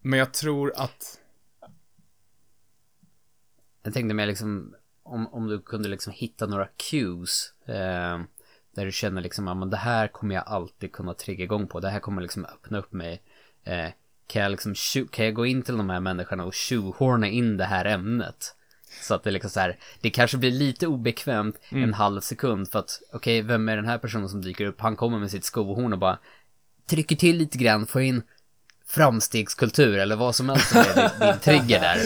Men 0.00 0.18
jag 0.18 0.32
tror 0.32 0.72
att, 0.76 1.18
Jag 3.84 3.94
tänkte 3.94 4.14
mer 4.14 4.26
liksom 4.26 4.74
om, 5.04 5.34
om 5.34 5.48
du 5.48 5.60
kunde 5.60 5.88
liksom 5.88 6.12
hitta 6.12 6.46
några 6.46 6.66
cues 6.66 7.52
eh, 7.66 8.20
där 8.74 8.84
du 8.84 8.92
känner 8.92 9.22
liksom 9.22 9.48
att 9.48 9.70
det 9.70 9.76
här 9.76 10.08
kommer 10.08 10.34
jag 10.34 10.44
alltid 10.46 10.92
kunna 10.92 11.14
trigga 11.14 11.44
igång 11.44 11.66
på. 11.66 11.80
Det 11.80 11.90
här 11.90 12.00
kommer 12.00 12.22
liksom 12.22 12.44
öppna 12.44 12.78
upp 12.78 12.92
mig. 12.92 13.22
Eh, 13.64 13.88
kan 14.26 14.42
jag 14.42 14.50
liksom 14.50 14.74
kan 15.10 15.24
jag 15.24 15.34
gå 15.34 15.46
in 15.46 15.62
till 15.62 15.76
de 15.76 15.90
här 15.90 16.00
människorna 16.00 16.44
och 16.44 16.54
tjohorna 16.54 17.28
in 17.28 17.56
det 17.56 17.64
här 17.64 17.84
ämnet? 17.84 18.56
Så 19.02 19.14
att 19.14 19.22
det 19.22 19.30
liksom 19.30 19.50
så 19.50 19.60
här, 19.60 19.78
det 20.00 20.10
kanske 20.10 20.38
blir 20.38 20.50
lite 20.50 20.86
obekvämt 20.86 21.60
en 21.68 21.94
halv 21.94 22.20
sekund 22.20 22.70
för 22.70 22.78
att 22.78 23.02
okej, 23.12 23.42
vem 23.42 23.68
är 23.68 23.76
den 23.76 23.86
här 23.88 23.98
personen 23.98 24.28
som 24.28 24.42
dyker 24.42 24.66
upp? 24.66 24.80
Han 24.80 24.96
kommer 24.96 25.18
med 25.18 25.30
sitt 25.30 25.44
skohorn 25.44 25.92
och 25.92 25.98
bara 25.98 26.18
trycker 26.86 27.16
till 27.16 27.36
lite 27.36 27.58
grann, 27.58 27.86
får 27.86 28.02
in 28.02 28.22
framstegskultur 28.86 29.98
eller 29.98 30.16
vad 30.16 30.34
som 30.34 30.48
helst 30.48 30.68
som 30.68 30.78
är 30.78 30.94
din, 30.94 31.28
din 31.28 31.38
trigger 31.40 31.80
där. 31.80 31.98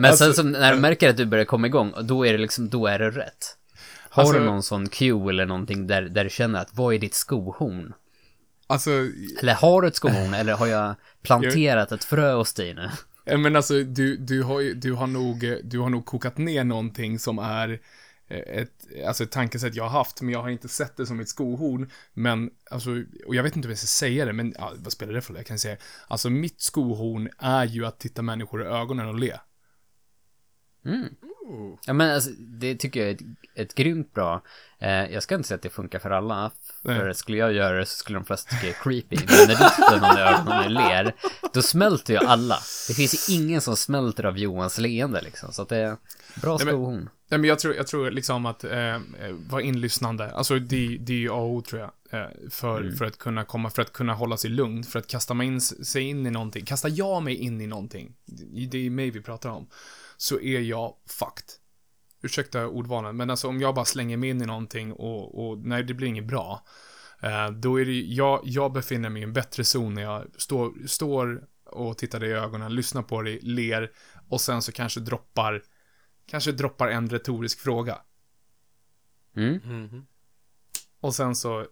Men 0.00 0.16
sen 0.16 0.34
så 0.34 0.42
när 0.42 0.72
du 0.74 0.80
märker 0.80 1.10
att 1.10 1.16
du 1.16 1.26
börjar 1.26 1.44
komma 1.44 1.66
igång, 1.66 1.94
då 2.02 2.26
är 2.26 2.32
det 2.32 2.38
liksom, 2.38 2.68
då 2.68 2.86
är 2.86 2.98
det 2.98 3.10
rätt. 3.10 3.56
Har 4.10 4.22
Alltså- 4.22 4.38
du 4.38 4.44
någon 4.44 4.62
sån 4.62 4.88
cue 4.88 5.30
eller 5.30 5.46
någonting 5.46 5.86
där, 5.86 6.02
där 6.02 6.24
du 6.24 6.30
känner 6.30 6.60
att 6.60 6.68
vad 6.72 6.94
är 6.94 6.98
ditt 6.98 7.14
skohorn? 7.14 7.92
alltså, 8.66 8.90
Eller 9.40 9.54
har 9.54 9.82
du 9.82 9.88
ett 9.88 9.96
skohorn 9.96 10.34
eller 10.34 10.52
har 10.52 10.66
jag 10.66 10.94
planterat 11.22 11.92
ett 11.92 12.04
frö 12.04 12.32
hos 12.34 12.54
dig 12.54 12.74
nu? 12.74 12.90
Men 13.36 13.56
alltså, 13.56 13.74
du, 13.74 14.16
du, 14.16 14.42
har, 14.42 14.74
du, 14.74 14.92
har 14.92 15.06
nog, 15.06 15.54
du 15.64 15.78
har 15.78 15.88
nog 15.88 16.04
kokat 16.06 16.38
ner 16.38 16.64
någonting 16.64 17.18
som 17.18 17.38
är 17.38 17.78
ett, 18.30 18.86
alltså 19.06 19.24
ett 19.24 19.30
tankesätt 19.30 19.74
jag 19.74 19.84
har 19.84 19.98
haft, 19.98 20.22
men 20.22 20.32
jag 20.32 20.42
har 20.42 20.48
inte 20.48 20.68
sett 20.68 20.96
det 20.96 21.06
som 21.06 21.20
ett 21.20 21.28
skohorn. 21.28 21.90
Men, 22.12 22.50
alltså, 22.70 22.90
och 23.26 23.34
jag 23.34 23.42
vet 23.42 23.56
inte 23.56 23.68
hur 23.68 23.72
jag 23.72 23.78
ska 23.78 23.86
säga 23.86 24.24
det, 24.24 24.32
men 24.32 24.54
ja, 24.58 24.72
vad 24.76 24.92
spelar 24.92 25.12
det 25.12 25.20
för 25.20 25.32
roll? 25.32 25.38
Jag 25.38 25.46
kan 25.46 25.58
säga, 25.58 25.76
alltså 26.08 26.30
mitt 26.30 26.60
skohorn 26.60 27.28
är 27.38 27.64
ju 27.64 27.86
att 27.86 27.98
titta 27.98 28.22
människor 28.22 28.62
i 28.62 28.66
ögonen 28.66 29.08
och 29.08 29.18
le. 29.18 29.36
Ja 31.86 31.92
men 31.92 32.14
alltså, 32.14 32.30
det 32.38 32.76
tycker 32.76 33.00
jag 33.00 33.08
är 33.08 33.14
ett, 33.14 33.20
ett 33.54 33.74
grymt 33.74 34.14
bra. 34.14 34.42
Eh, 34.78 35.12
jag 35.12 35.22
ska 35.22 35.34
inte 35.34 35.48
säga 35.48 35.56
att 35.56 35.62
det 35.62 35.70
funkar 35.70 35.98
för 35.98 36.10
alla. 36.10 36.52
För 36.82 37.12
skulle 37.12 37.36
jag 37.36 37.52
göra 37.52 37.78
det 37.78 37.86
så 37.86 37.96
skulle 37.96 38.18
de 38.18 38.24
flesta 38.24 38.50
tycka 38.50 38.66
det 38.66 38.68
är 38.68 38.82
creepy. 38.82 39.16
Men 39.16 39.26
när 39.26 39.46
du 39.46 39.54
tittar 39.54 40.00
någon 40.00 40.18
i 40.18 40.20
ögonen 40.20 40.64
och 40.64 40.70
ler, 40.70 41.14
då 41.52 41.62
smälter 41.62 42.14
ju 42.14 42.18
alla. 42.18 42.58
Det 42.88 42.94
finns 42.94 43.30
ju 43.30 43.34
ingen 43.34 43.60
som 43.60 43.76
smälter 43.76 44.24
av 44.24 44.38
Johans 44.38 44.78
leende 44.78 45.20
liksom. 45.20 45.52
Så 45.52 45.62
att 45.62 45.68
det 45.68 45.76
är 45.76 45.96
bra 46.40 46.58
skohorn. 46.58 47.08
Nej, 47.30 47.40
men 47.40 47.48
jag 47.48 47.58
tror, 47.58 47.74
jag 47.74 47.86
tror 47.86 48.10
liksom 48.10 48.46
att 48.46 48.64
eh, 48.64 48.94
eh, 48.94 49.00
vara 49.50 49.62
inlyssnande, 49.62 50.30
alltså 50.30 50.58
det, 50.58 50.98
det 51.00 51.12
är 51.12 51.16
ju 51.16 51.30
A 51.30 51.34
och 51.34 51.50
O 51.50 51.62
tror 51.62 51.80
jag. 51.80 51.90
Eh, 52.20 52.28
för, 52.50 52.90
för 52.90 53.04
att 53.04 53.18
kunna 53.18 53.44
komma, 53.44 53.70
för 53.70 53.82
att 53.82 53.92
kunna 53.92 54.14
hålla 54.14 54.36
sig 54.36 54.50
lugn, 54.50 54.84
för 54.84 54.98
att 54.98 55.06
kasta 55.06 55.34
mig 55.34 55.46
in, 55.46 55.60
sig 55.60 56.02
in 56.02 56.26
i 56.26 56.30
någonting, 56.30 56.64
kastar 56.64 56.92
jag 56.94 57.22
mig 57.22 57.34
in 57.34 57.60
i 57.60 57.66
någonting, 57.66 58.14
det 58.70 58.86
är 58.86 58.90
mig 58.90 59.10
vi 59.10 59.20
pratar 59.20 59.50
om, 59.50 59.66
så 60.16 60.40
är 60.40 60.60
jag 60.60 60.94
fucked. 61.06 61.44
Ursäkta 62.22 62.66
ordvalen, 62.66 63.16
men 63.16 63.30
alltså 63.30 63.48
om 63.48 63.60
jag 63.60 63.74
bara 63.74 63.84
slänger 63.84 64.16
mig 64.16 64.30
in 64.30 64.42
i 64.42 64.46
någonting 64.46 64.92
och, 64.92 65.50
och 65.50 65.58
nej, 65.58 65.84
det 65.84 65.94
blir 65.94 66.08
inget 66.08 66.26
bra. 66.26 66.66
Eh, 67.22 67.50
då 67.50 67.80
är 67.80 67.84
det, 67.84 68.00
jag, 68.00 68.40
jag 68.44 68.72
befinner 68.72 69.08
mig 69.08 69.20
i 69.20 69.24
en 69.24 69.32
bättre 69.32 69.64
zon 69.64 69.94
när 69.94 70.02
jag 70.02 70.26
står, 70.36 70.86
står 70.86 71.44
och 71.64 71.98
tittar 71.98 72.20
dig 72.20 72.28
i 72.28 72.32
ögonen, 72.32 72.74
lyssnar 72.74 73.02
på 73.02 73.22
dig, 73.22 73.38
ler 73.42 73.90
och 74.28 74.40
sen 74.40 74.62
så 74.62 74.72
kanske 74.72 75.00
droppar 75.00 75.62
kanske 76.30 76.52
droppar 76.52 76.88
en 76.88 77.08
retorisk 77.08 77.60
fråga. 77.60 77.98
Mm. 79.36 79.60
Mhm. 79.64 80.06
Och 81.00 81.14
sen 81.14 81.34
så, 81.36 81.66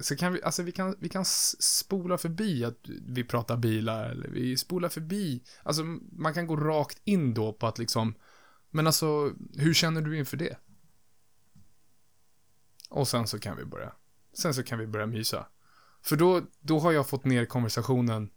så 0.00 0.16
kan 0.16 0.32
vi, 0.32 0.42
alltså 0.42 0.62
vi 0.62 0.72
kan, 0.72 0.96
vi 0.98 1.08
kan 1.08 1.24
spola 1.60 2.18
förbi 2.18 2.64
att 2.64 2.78
vi 3.08 3.24
pratar 3.24 3.56
bilar, 3.56 4.10
eller 4.10 4.28
vi 4.28 4.56
spolar 4.56 4.88
förbi, 4.88 5.44
alltså 5.62 5.82
man 6.12 6.34
kan 6.34 6.46
gå 6.46 6.56
rakt 6.56 7.00
in 7.04 7.34
då 7.34 7.52
på 7.52 7.66
att 7.66 7.78
liksom, 7.78 8.14
men 8.70 8.86
alltså, 8.86 9.32
hur 9.56 9.74
känner 9.74 10.00
du 10.00 10.18
inför 10.18 10.36
det? 10.36 10.56
Och 12.88 13.08
sen 13.08 13.26
så 13.26 13.38
kan 13.38 13.56
vi 13.56 13.64
börja, 13.64 13.92
sen 14.32 14.54
så 14.54 14.62
kan 14.62 14.78
vi 14.78 14.86
börja 14.86 15.06
mysa. 15.06 15.46
För 16.02 16.16
då, 16.16 16.42
då 16.60 16.78
har 16.78 16.92
jag 16.92 17.08
fått 17.08 17.24
ner 17.24 17.44
konversationen 17.44 18.30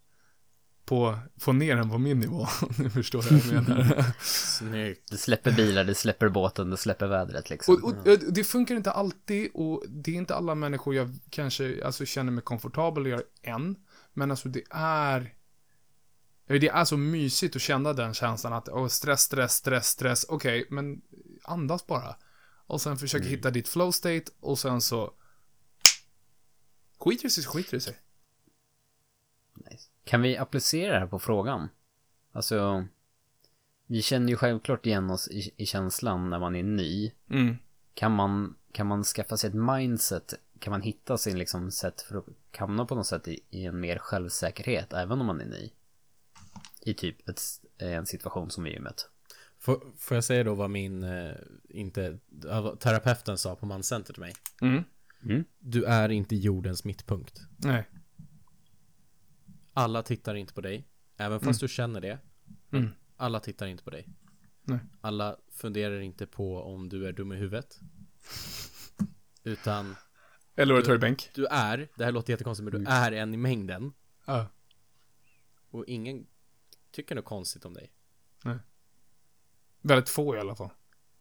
på, 0.85 1.19
få 1.37 1.53
ner 1.53 1.75
den 1.75 1.89
på 1.89 1.97
min 1.97 2.19
nivå, 2.19 2.47
du 2.77 2.89
förstår 2.89 3.21
vad 3.21 3.31
jag 3.31 3.67
menar. 3.67 4.05
Snyggt. 4.21 5.11
Det 5.11 5.17
släpper 5.17 5.51
bilar, 5.51 5.83
det 5.83 5.95
släpper 5.95 6.29
båten, 6.29 6.69
det 6.69 6.77
släpper 6.77 7.07
vädret 7.07 7.49
liksom. 7.49 7.75
Och, 7.75 7.83
och, 7.83 8.07
och 8.07 8.33
det 8.33 8.43
funkar 8.43 8.75
inte 8.75 8.91
alltid 8.91 9.51
och 9.53 9.83
det 9.87 10.11
är 10.11 10.15
inte 10.15 10.35
alla 10.35 10.55
människor 10.55 10.95
jag 10.95 11.15
kanske 11.29 11.85
alltså, 11.85 12.05
känner 12.05 12.31
mig 12.31 12.43
komfortabel 12.43 13.03
att 13.03 13.09
göra 13.09 13.21
än. 13.41 13.75
Men 14.13 14.31
alltså 14.31 14.49
det 14.49 14.63
är... 14.69 15.33
Det 16.45 16.67
är 16.67 16.85
så 16.85 16.97
mysigt 16.97 17.55
att 17.55 17.61
känna 17.61 17.93
den 17.93 18.13
känslan 18.13 18.53
att 18.53 18.69
oh, 18.69 18.87
stress, 18.87 19.21
stress, 19.21 19.53
stress, 19.53 19.87
stress. 19.87 20.25
Okej, 20.29 20.67
men 20.69 21.01
andas 21.43 21.87
bara. 21.87 22.15
Och 22.67 22.81
sen 22.81 22.97
försöka 22.97 23.25
hitta 23.25 23.51
ditt 23.51 23.67
flow 23.67 23.91
state 23.91 24.23
och 24.39 24.59
sen 24.59 24.81
så... 24.81 25.13
Skiter 26.99 27.23
det 27.23 27.29
sig, 27.29 27.43
så 27.43 27.49
skiter 27.49 27.71
det 27.71 27.81
sig. 27.81 27.97
Nice. 29.53 29.89
Kan 30.03 30.21
vi 30.21 30.37
applicera 30.37 30.93
det 30.93 30.99
här 30.99 31.07
på 31.07 31.19
frågan? 31.19 31.69
Alltså, 32.31 32.87
vi 33.87 34.01
känner 34.01 34.29
ju 34.29 34.35
självklart 34.35 34.85
igen 34.85 35.09
oss 35.09 35.27
i, 35.27 35.51
i 35.57 35.65
känslan 35.65 36.29
när 36.29 36.39
man 36.39 36.55
är 36.55 36.63
ny. 36.63 37.11
Mm. 37.29 37.55
Kan 37.93 38.11
man, 38.11 38.55
kan 38.71 38.87
man 38.87 39.03
skaffa 39.03 39.37
sig 39.37 39.49
ett 39.49 39.55
mindset? 39.55 40.33
Kan 40.59 40.71
man 40.71 40.81
hitta 40.81 41.17
sin 41.17 41.37
liksom 41.37 41.71
sätt 41.71 42.01
för 42.01 42.17
att 42.17 42.25
hamna 42.57 42.85
på 42.85 42.95
något 42.95 43.07
sätt 43.07 43.27
i, 43.27 43.39
i 43.49 43.65
en 43.65 43.79
mer 43.79 43.97
självsäkerhet 43.97 44.93
även 44.93 45.21
om 45.21 45.27
man 45.27 45.41
är 45.41 45.45
ny? 45.45 45.71
I 46.85 46.93
typ 46.93 47.29
ett, 47.29 47.41
en 47.77 48.05
situation 48.05 48.51
som 48.51 48.67
i 48.67 48.73
gymmet. 48.73 49.09
Får, 49.59 49.93
får 49.97 50.15
jag 50.17 50.23
säga 50.23 50.43
då 50.43 50.55
vad 50.55 50.69
min, 50.69 51.03
eh, 51.03 51.35
inte, 51.69 52.19
vad 52.27 52.79
terapeuten 52.79 53.37
sa 53.37 53.55
på 53.55 53.65
Manscenter 53.65 54.13
till 54.13 54.21
mig? 54.21 54.33
Mm. 54.61 54.83
Du 55.59 55.83
är 55.83 56.09
inte 56.09 56.35
jordens 56.35 56.83
mittpunkt. 56.83 57.41
Nej. 57.57 57.89
Alla 59.73 60.03
tittar 60.03 60.35
inte 60.35 60.53
på 60.53 60.61
dig, 60.61 60.87
även 61.17 61.39
fast 61.39 61.59
du 61.59 61.67
känner 61.67 62.01
det. 62.01 62.19
Mm. 62.71 62.89
Alla 63.17 63.39
tittar 63.39 63.67
inte 63.67 63.83
på 63.83 63.89
dig. 63.89 64.07
Nej. 64.63 64.79
Alla 65.01 65.37
funderar 65.51 65.99
inte 65.99 66.25
på 66.27 66.61
om 66.63 66.89
du 66.89 67.07
är 67.07 67.13
dum 67.13 67.31
i 67.31 67.35
huvudet. 67.35 67.79
Utan 69.43 69.95
Eller 70.55 70.73
var 70.73 70.81
det 70.81 70.99
bänk? 70.99 71.29
du 71.35 71.45
är, 71.45 71.89
det 71.97 72.05
här 72.05 72.11
låter 72.11 72.33
jättekonstigt, 72.33 72.73
men 72.73 72.83
du 72.83 72.89
är 72.89 73.11
en 73.11 73.33
i 73.33 73.37
mängden. 73.37 73.93
Ja. 74.25 74.47
Och 75.69 75.85
ingen 75.87 76.27
tycker 76.93 77.15
något 77.15 77.25
konstigt 77.25 77.65
om 77.65 77.73
dig. 77.73 77.91
Väldigt 79.81 80.09
få 80.09 80.35
i 80.35 80.39
alla 80.39 80.55
fall. 80.55 80.69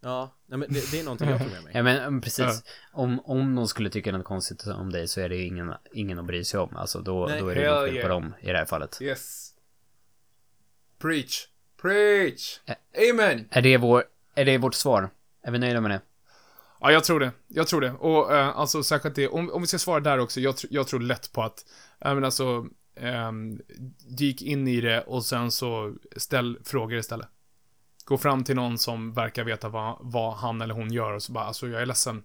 Ja, 0.00 0.34
nej, 0.46 0.58
men 0.58 0.72
det, 0.72 0.90
det 0.90 1.00
är 1.00 1.04
någonting 1.04 1.30
jag 1.30 1.38
tog 1.38 1.50
med 1.50 1.62
mig. 1.64 1.72
Ja 1.76 1.82
men 1.82 1.96
mm, 1.96 2.20
precis. 2.20 2.62
Om, 2.92 3.20
om 3.24 3.54
någon 3.54 3.68
skulle 3.68 3.90
tycka 3.90 4.12
något 4.12 4.24
konstigt 4.24 4.66
om 4.66 4.92
dig 4.92 5.08
så 5.08 5.20
är 5.20 5.28
det 5.28 5.36
ju 5.36 5.46
ingen, 5.46 5.74
ingen 5.92 6.18
att 6.18 6.24
bry 6.24 6.44
sig 6.44 6.60
om. 6.60 6.76
Alltså 6.76 7.00
då, 7.00 7.26
Nej. 7.26 7.40
då 7.40 7.48
är 7.48 7.54
det 7.54 7.60
inget 7.60 7.84
fel 7.84 7.94
yeah. 7.94 8.02
på 8.02 8.08
dem 8.08 8.34
i 8.40 8.46
det 8.46 8.58
här 8.58 8.64
fallet. 8.64 8.98
Yes. 9.02 9.54
Preach. 10.98 11.46
Preach. 11.82 12.60
Amen. 13.10 13.48
Är 13.50 13.62
det, 13.62 13.76
vår, 13.76 14.04
är 14.34 14.44
det 14.44 14.58
vårt 14.58 14.74
svar? 14.74 15.10
Är 15.42 15.52
vi 15.52 15.58
nöjda 15.58 15.80
med 15.80 15.90
det? 15.90 16.00
Ja, 16.80 16.92
jag 16.92 17.04
tror 17.04 17.20
det. 17.20 17.32
Jag 17.48 17.66
tror 17.66 17.80
det. 17.80 17.90
Och 17.90 18.34
eh, 18.34 18.58
alltså 18.58 18.82
särskilt 18.82 19.14
det, 19.14 19.28
om, 19.28 19.50
om 19.50 19.60
vi 19.60 19.66
ska 19.66 19.78
svara 19.78 20.00
där 20.00 20.18
också, 20.18 20.40
jag, 20.40 20.54
tr- 20.54 20.66
jag 20.70 20.88
tror 20.88 21.00
lätt 21.00 21.32
på 21.32 21.42
att, 21.42 21.66
äh, 22.00 22.14
men 22.14 22.24
alltså, 22.24 22.66
um, 22.96 23.60
dyk 24.18 24.42
in 24.42 24.68
i 24.68 24.80
det 24.80 25.00
och 25.00 25.24
sen 25.24 25.50
så 25.50 25.94
ställ 26.16 26.58
frågor 26.64 26.98
istället. 26.98 27.28
Gå 28.04 28.18
fram 28.18 28.44
till 28.44 28.56
någon 28.56 28.78
som 28.78 29.12
verkar 29.12 29.44
veta 29.44 29.68
vad, 29.68 29.98
vad 30.00 30.34
han 30.34 30.60
eller 30.60 30.74
hon 30.74 30.92
gör 30.92 31.12
och 31.12 31.22
så 31.22 31.32
bara, 31.32 31.44
alltså 31.44 31.68
jag 31.68 31.82
är 31.82 31.86
ledsen. 31.86 32.24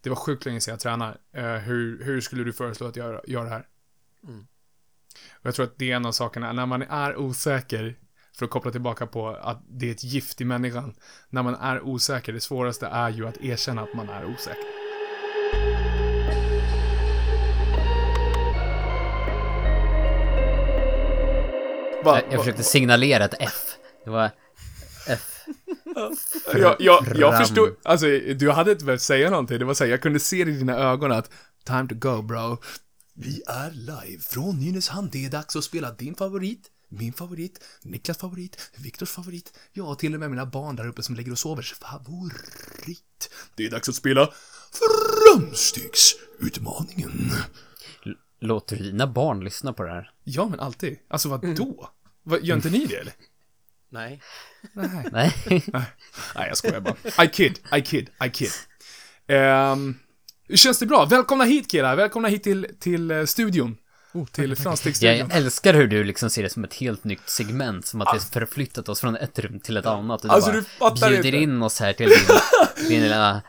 Det 0.00 0.08
var 0.10 0.16
sjukt 0.16 0.44
länge 0.44 0.60
sedan 0.60 0.72
jag 0.72 0.80
tränar. 0.80 1.18
Eh, 1.32 1.54
hur, 1.54 2.04
hur 2.04 2.20
skulle 2.20 2.44
du 2.44 2.52
föreslå 2.52 2.86
att 2.86 2.96
jag 2.96 3.20
gör 3.26 3.44
det 3.44 3.50
här? 3.50 3.66
Mm. 4.24 4.46
Och 5.32 5.46
jag 5.46 5.54
tror 5.54 5.66
att 5.66 5.78
det 5.78 5.92
är 5.92 5.96
en 5.96 6.06
av 6.06 6.12
sakerna, 6.12 6.52
när 6.52 6.66
man 6.66 6.82
är 6.82 7.16
osäker, 7.16 7.98
för 8.38 8.44
att 8.44 8.50
koppla 8.50 8.70
tillbaka 8.70 9.06
på 9.06 9.28
att 9.28 9.62
det 9.68 9.86
är 9.86 9.90
ett 9.90 10.04
gift 10.04 10.40
i 10.40 10.44
människan. 10.44 10.94
När 11.28 11.42
man 11.42 11.54
är 11.54 11.80
osäker, 11.80 12.32
det 12.32 12.40
svåraste 12.40 12.86
är 12.86 13.10
ju 13.10 13.28
att 13.28 13.36
erkänna 13.40 13.82
att 13.82 13.94
man 13.94 14.08
är 14.08 14.24
osäker. 14.24 14.77
Va, 22.04 22.20
Jag, 22.20 22.32
jag 22.32 22.40
försökte 22.40 22.62
signalera 22.62 23.24
ett 23.24 23.34
F. 23.38 23.74
Det 24.04 24.10
var 24.10 24.30
F. 25.06 25.44
jag, 26.54 26.76
jag, 26.78 27.06
jag 27.14 27.38
förstod, 27.38 27.76
alltså 27.82 28.06
du 28.34 28.50
hade 28.50 28.72
inte 28.72 28.84
behövt 28.84 29.02
säga 29.02 29.30
någonting, 29.30 29.58
det 29.58 29.64
var 29.64 29.74
så 29.74 29.84
här, 29.84 29.90
jag 29.90 30.02
kunde 30.02 30.20
se 30.20 30.44
det 30.44 30.50
i 30.50 30.54
dina 30.54 30.76
ögon 30.76 31.12
att 31.12 31.30
time 31.66 31.88
to 31.88 31.94
go 31.94 32.22
bro. 32.22 32.58
Vi 33.14 33.42
är 33.46 33.70
live 33.70 34.22
från 34.22 34.60
Nynäshamn, 34.60 35.08
det 35.12 35.24
är 35.24 35.30
dags 35.30 35.56
att 35.56 35.64
spela 35.64 35.90
din 35.90 36.14
favorit, 36.14 36.66
min 36.88 37.12
favorit, 37.12 37.64
Niklas 37.82 38.18
favorit, 38.18 38.70
Viktors 38.76 39.10
favorit, 39.10 39.52
ja 39.72 39.94
till 39.94 40.14
och 40.14 40.20
med 40.20 40.30
mina 40.30 40.46
barn 40.46 40.76
där 40.76 40.88
uppe 40.88 41.02
som 41.02 41.14
ligger 41.14 41.32
och 41.32 41.38
sover 41.38 41.62
favorit. 41.62 43.30
Det 43.54 43.66
är 43.66 43.70
dags 43.70 43.88
att 43.88 43.94
spela 43.94 44.32
Framstegsutmaningen. 44.72 47.32
Låter 48.40 48.76
du 48.76 48.84
dina 48.84 49.06
barn 49.06 49.44
lyssna 49.44 49.72
på 49.72 49.82
det 49.82 49.90
här? 49.90 50.10
Ja 50.24 50.48
men 50.48 50.60
alltid, 50.60 50.98
alltså 51.08 51.28
vad 51.28 51.56
då? 51.56 51.90
Vad, 52.22 52.44
gör 52.44 52.56
inte 52.56 52.70
ni 52.70 52.86
det 52.86 52.96
eller? 52.96 53.12
Nej. 53.90 54.22
Nej. 54.72 55.04
Nej. 55.12 55.34
Nej, 56.34 56.48
jag 56.48 56.56
skojar 56.56 56.80
bara. 56.80 57.24
I 57.24 57.28
kid, 57.28 57.58
I 57.76 57.80
kid, 57.82 58.10
I 58.26 58.30
kid. 58.30 58.50
Um, 59.36 59.98
känns 60.54 60.78
det 60.78 60.86
bra? 60.86 61.04
Välkomna 61.04 61.44
hit 61.44 61.70
killar, 61.70 61.96
välkomna 61.96 62.28
hit 62.28 62.42
till, 62.42 62.66
till 62.80 63.10
eh, 63.10 63.24
studion. 63.24 63.76
till 64.32 64.48
Jag, 64.48 64.58
Framstegsstudion. 64.58 65.16
jag 65.18 65.32
älskar 65.36 65.74
hur 65.74 65.86
du 65.86 66.04
liksom 66.04 66.30
ser 66.30 66.42
det 66.42 66.50
som 66.50 66.64
ett 66.64 66.74
helt 66.74 67.04
nytt 67.04 67.28
segment, 67.28 67.86
som 67.86 68.00
att 68.00 68.16
vi 68.16 68.20
förflyttat 68.20 68.88
oss 68.88 69.00
från 69.00 69.16
ett 69.16 69.38
rum 69.38 69.60
till 69.60 69.76
ett 69.76 69.86
annat. 69.86 70.24
Och 70.24 70.30
Alltså, 70.32 70.50
bara 70.50 70.56
du 70.60 70.64
fattar 70.64 71.10
bjuder 71.10 71.26
inte. 71.34 71.38
in 71.38 71.62
oss 71.62 71.80
här 71.80 71.92
till 71.92 72.08
din, 72.08 72.88
din 72.88 73.02
lilla 73.02 73.42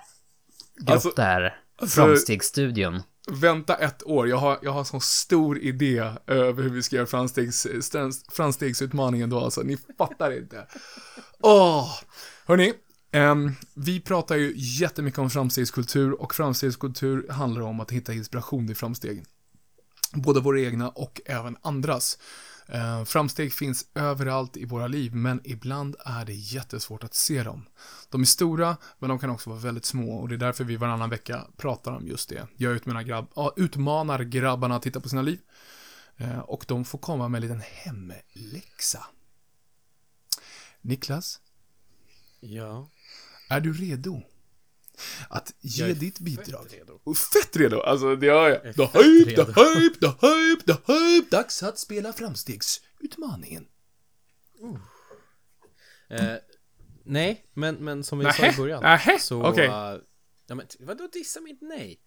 grotta 0.78 0.94
Alltså- 0.94 1.22
här. 1.22 1.60
alltså- 1.78 1.96
Framstegsstudion. 2.02 3.02
Vänta 3.32 3.76
ett 3.76 4.04
år, 4.04 4.28
jag 4.28 4.38
har, 4.38 4.60
jag 4.62 4.72
har 4.72 4.84
sån 4.84 5.02
stor 5.02 5.60
idé 5.60 6.12
över 6.28 6.64
hur 6.64 6.70
vi 6.70 6.84
ska 6.84 6.96
göra 6.96 7.06
framstegs, 7.06 7.68
framstegsutmaningen 8.32 9.30
då 9.30 9.40
alltså, 9.40 9.62
ni 9.62 9.78
fattar 9.98 10.38
inte. 10.38 10.68
Åh! 11.40 11.90
Hörni, 12.46 12.74
Um, 13.12 13.56
vi 13.74 14.00
pratar 14.00 14.36
ju 14.36 14.54
jättemycket 14.56 15.20
om 15.20 15.30
framstegskultur 15.30 16.22
och 16.22 16.36
framstegskultur 16.36 17.28
handlar 17.30 17.62
om 17.62 17.80
att 17.80 17.92
hitta 17.92 18.14
inspiration 18.14 18.70
i 18.70 18.76
framstegen. 18.76 19.26
Både 20.14 20.40
våra 20.40 20.62
egna 20.62 20.90
och 20.90 21.22
även 21.26 21.58
andras. 21.62 22.18
Eh, 22.72 23.04
framsteg 23.04 23.54
finns 23.54 23.86
överallt 23.96 24.58
i 24.58 24.66
våra 24.66 24.88
liv, 24.88 25.16
men 25.16 25.42
ibland 25.44 25.96
är 26.06 26.26
det 26.26 26.34
jättesvårt 26.34 27.04
att 27.04 27.14
se 27.14 27.44
dem. 27.44 27.66
De 28.10 28.22
är 28.22 28.26
stora, 28.26 28.78
men 29.00 29.10
de 29.10 29.20
kan 29.20 29.30
också 29.30 29.50
vara 29.50 29.60
väldigt 29.60 29.86
små 29.86 30.14
och 30.20 30.30
det 30.30 30.36
är 30.36 30.38
därför 30.38 30.64
vi 30.64 30.76
varannan 30.76 31.10
vecka 31.10 31.48
pratar 31.58 31.92
om 31.92 32.08
just 32.08 32.30
det. 32.30 32.48
Jag 32.58 32.74
utmanar, 32.74 33.02
grabb, 33.02 33.28
utmanar 33.56 34.20
grabbarna 34.24 34.76
att 34.76 34.82
titta 34.84 35.00
på 35.00 35.10
sina 35.10 35.22
liv. 35.22 35.40
Eh, 36.18 36.40
och 36.40 36.66
de 36.68 36.86
får 36.86 36.98
komma 37.00 37.28
med 37.28 37.38
en 37.38 37.42
liten 37.42 37.62
hemläxa. 37.66 39.06
Niklas, 40.82 41.40
Ja. 42.40 42.90
är 43.50 43.60
du 43.60 43.74
redo? 43.74 44.22
Att 45.30 45.54
ge 45.60 45.82
Jag 45.84 45.90
är 45.90 45.96
ditt 45.96 46.20
bidrag? 46.20 46.64
fett 46.70 46.74
redo. 46.80 47.00
Och 47.04 47.18
fett 47.18 47.56
redo, 47.56 47.80
alltså 47.82 48.16
det 48.16 48.28
har 48.30 48.50
jag. 48.50 48.66
är 48.66 48.74
The 48.74 48.84
hype, 48.84 49.36
the 49.36 49.52
hype, 49.62 50.00
the 50.00 50.28
hype, 50.28 50.64
the 50.74 50.94
hype. 50.94 51.28
Dags 51.38 51.64
att 51.64 51.80
spela 51.80 52.14
framstegsutmaningen. 52.14 53.66
Eh, 56.10 56.36
nej, 57.04 57.46
men, 57.54 57.76
men 57.76 58.04
som 58.04 58.20
vi 58.20 58.26
Nähä, 58.26 58.34
sa 58.34 58.46
i 58.48 58.58
början. 58.58 58.84
nähä, 58.84 59.20
så... 59.20 59.44
okej. 59.44 59.66
eh, 59.66 59.98
ja, 60.48 60.56
men 60.56 60.66
vadå 60.80 61.08
dissa 61.14 61.42
mitt 61.42 61.62
nej? 61.62 62.00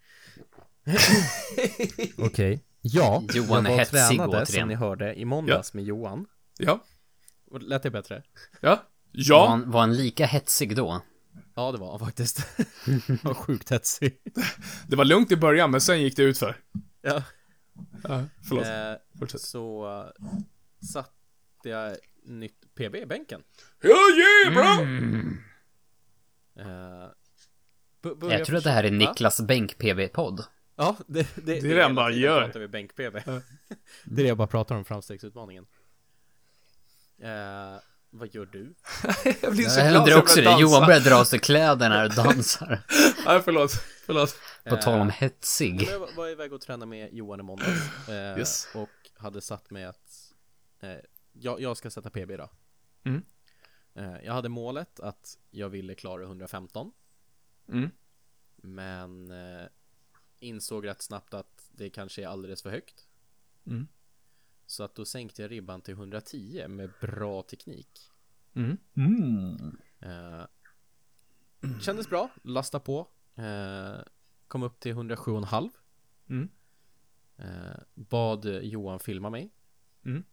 Okej. 2.19 2.65
Ja, 2.81 3.23
Johan 3.35 3.65
jag 3.65 3.77
var 3.77 3.85
tränade, 3.85 4.47
som 4.47 4.69
ni 4.69 4.75
hörde, 4.75 5.15
i 5.15 5.25
måndags 5.25 5.75
med 5.75 5.85
Johan. 5.85 6.27
Ja, 6.59 6.85
lät 7.61 7.83
det 7.83 7.91
bättre? 7.91 8.23
ja, 8.61 8.71
Var, 8.71 8.79
ja. 9.13 9.47
han, 9.49 9.71
var 9.71 9.81
han 9.81 9.97
lika 9.97 10.27
hetsig 10.27 10.77
då? 10.77 11.03
Ja, 11.55 11.73
det 11.73 11.79
var 11.79 11.91
han 11.91 11.99
faktiskt. 12.01 12.39
Han 13.07 13.19
var 13.23 13.35
sjukt 13.35 13.71
hetsig. 13.71 14.19
Det 14.89 14.97
var 14.97 15.05
lugnt 15.05 15.33
i 15.33 15.37
början, 15.37 15.71
men 15.71 15.81
sen 15.81 16.03
gick 16.03 16.17
det 16.17 16.23
ut 16.23 16.39
för. 16.39 16.57
Ja. 17.01 17.23
Ja, 18.03 18.25
förlåt. 18.49 18.67
Eh, 18.67 18.95
Fortsätt. 19.19 19.41
så 19.41 19.87
uh, 19.87 20.27
satte 20.93 21.69
jag 21.69 21.97
nytt 22.25 22.75
PB 22.75 22.97
i 22.97 23.07
bänken. 23.07 23.43
Hell 23.83 23.91
yeah, 23.93 24.55
bro! 24.55 24.85
Eh, 26.63 27.09
b- 28.03 28.15
börja 28.15 28.39
Jag 28.39 28.47
tror 28.47 28.57
att 28.57 28.65
det 28.65 28.71
här 28.71 28.85
är 28.85 28.91
Niklas 28.91 29.41
Bänk-PB-podd. 29.41 30.45
Ja, 30.77 30.97
det, 31.07 31.35
det, 31.35 31.61
det, 31.61 31.75
det 31.75 31.83
han 31.83 31.95
bara 31.95 32.11
hela 32.11 32.15
tiden 32.15 32.31
gör. 32.35 32.45
pratar 32.45 32.61
vi 32.61 32.69
bänk-PB. 32.69 33.15
det 34.05 34.21
är 34.23 34.25
det 34.25 34.29
jag 34.29 34.37
bara 34.37 34.47
pratar 34.47 34.75
om, 34.77 34.85
framstegsutmaningen. 34.85 35.67
Eh, 37.23 37.77
vad 38.15 38.35
gör 38.35 38.47
du? 38.47 38.75
Jag 39.43 39.53
blir 39.53 39.65
så 39.69 39.81
Jag 39.81 39.89
glad 39.91 40.01
undrar 40.03 40.13
så 40.15 40.19
också 40.23 40.41
det. 40.41 40.61
Johan 40.61 40.87
börjar 40.87 41.01
dra 41.01 41.15
av 41.17 41.25
sig 41.25 41.39
kläderna 41.39 42.03
och 42.05 42.11
dansar. 42.15 42.69
Nej, 43.27 43.43
förlåt. 43.45 43.73
Förlåt. 44.07 44.37
På 44.65 44.77
tal 44.77 45.01
om 45.01 45.09
Eh, 45.09 45.15
hetsig. 45.15 45.83
Jag 45.83 45.99
var- 45.99 46.13
var 46.17 46.29
iväg 46.29 46.53
och 46.53 46.61
tränade 46.61 46.87
med 46.91 47.09
Johan 47.15 47.41
i 47.41 47.43
måndags. 47.43 48.09
Eh, 48.09 48.39
Yes. 48.39 48.69
Och 48.75 48.89
hade 49.17 49.41
satt 49.41 49.71
mig 49.71 49.85
att 49.85 50.33
eh, 50.81 50.95
jag, 51.33 51.61
jag 51.61 51.77
ska 51.77 51.91
sätta 51.91 52.11
PB 52.11 52.31
idag. 52.35 52.49
Mm. 53.05 53.23
Eh, 53.95 54.25
jag 54.25 54.33
hade 54.33 54.49
målet 54.49 55.01
att 55.01 55.39
jag 55.51 55.69
ville 55.69 55.95
klara 55.95 56.23
115. 56.23 56.93
Mm. 57.69 57.91
Men 58.57 59.31
eh, 59.31 59.67
insåg 60.39 60.87
rätt 60.87 61.03
snabbt 61.03 61.35
att 61.35 61.69
det 61.71 61.91
kanske 61.91 62.23
är 62.23 62.27
alldeles 62.27 62.63
för 62.63 62.71
högt. 62.71 63.07
Mm. 63.67 63.89
Så 64.73 64.83
att 64.83 64.95
då 64.95 65.05
sänkte 65.05 65.43
jag 65.43 65.51
ribban 65.51 65.81
till 65.81 65.95
110 65.95 66.69
med 66.69 66.91
bra 67.01 67.43
teknik. 67.43 68.11
Mm. 68.55 68.79
Eh, 70.01 70.45
kändes 71.81 72.09
bra, 72.09 72.31
lasta 72.43 72.81
på. 72.81 73.09
Eh, 73.35 74.01
kom 74.49 74.63
upp 74.63 74.81
till 74.81 74.93
107,5. 74.93 75.71
Mm. 76.29 76.49
Eh, 77.37 77.81
bad 77.95 78.45
Johan 78.45 79.01
filma 79.01 79.31
mig. 79.31 79.51
Mm. 80.05 80.25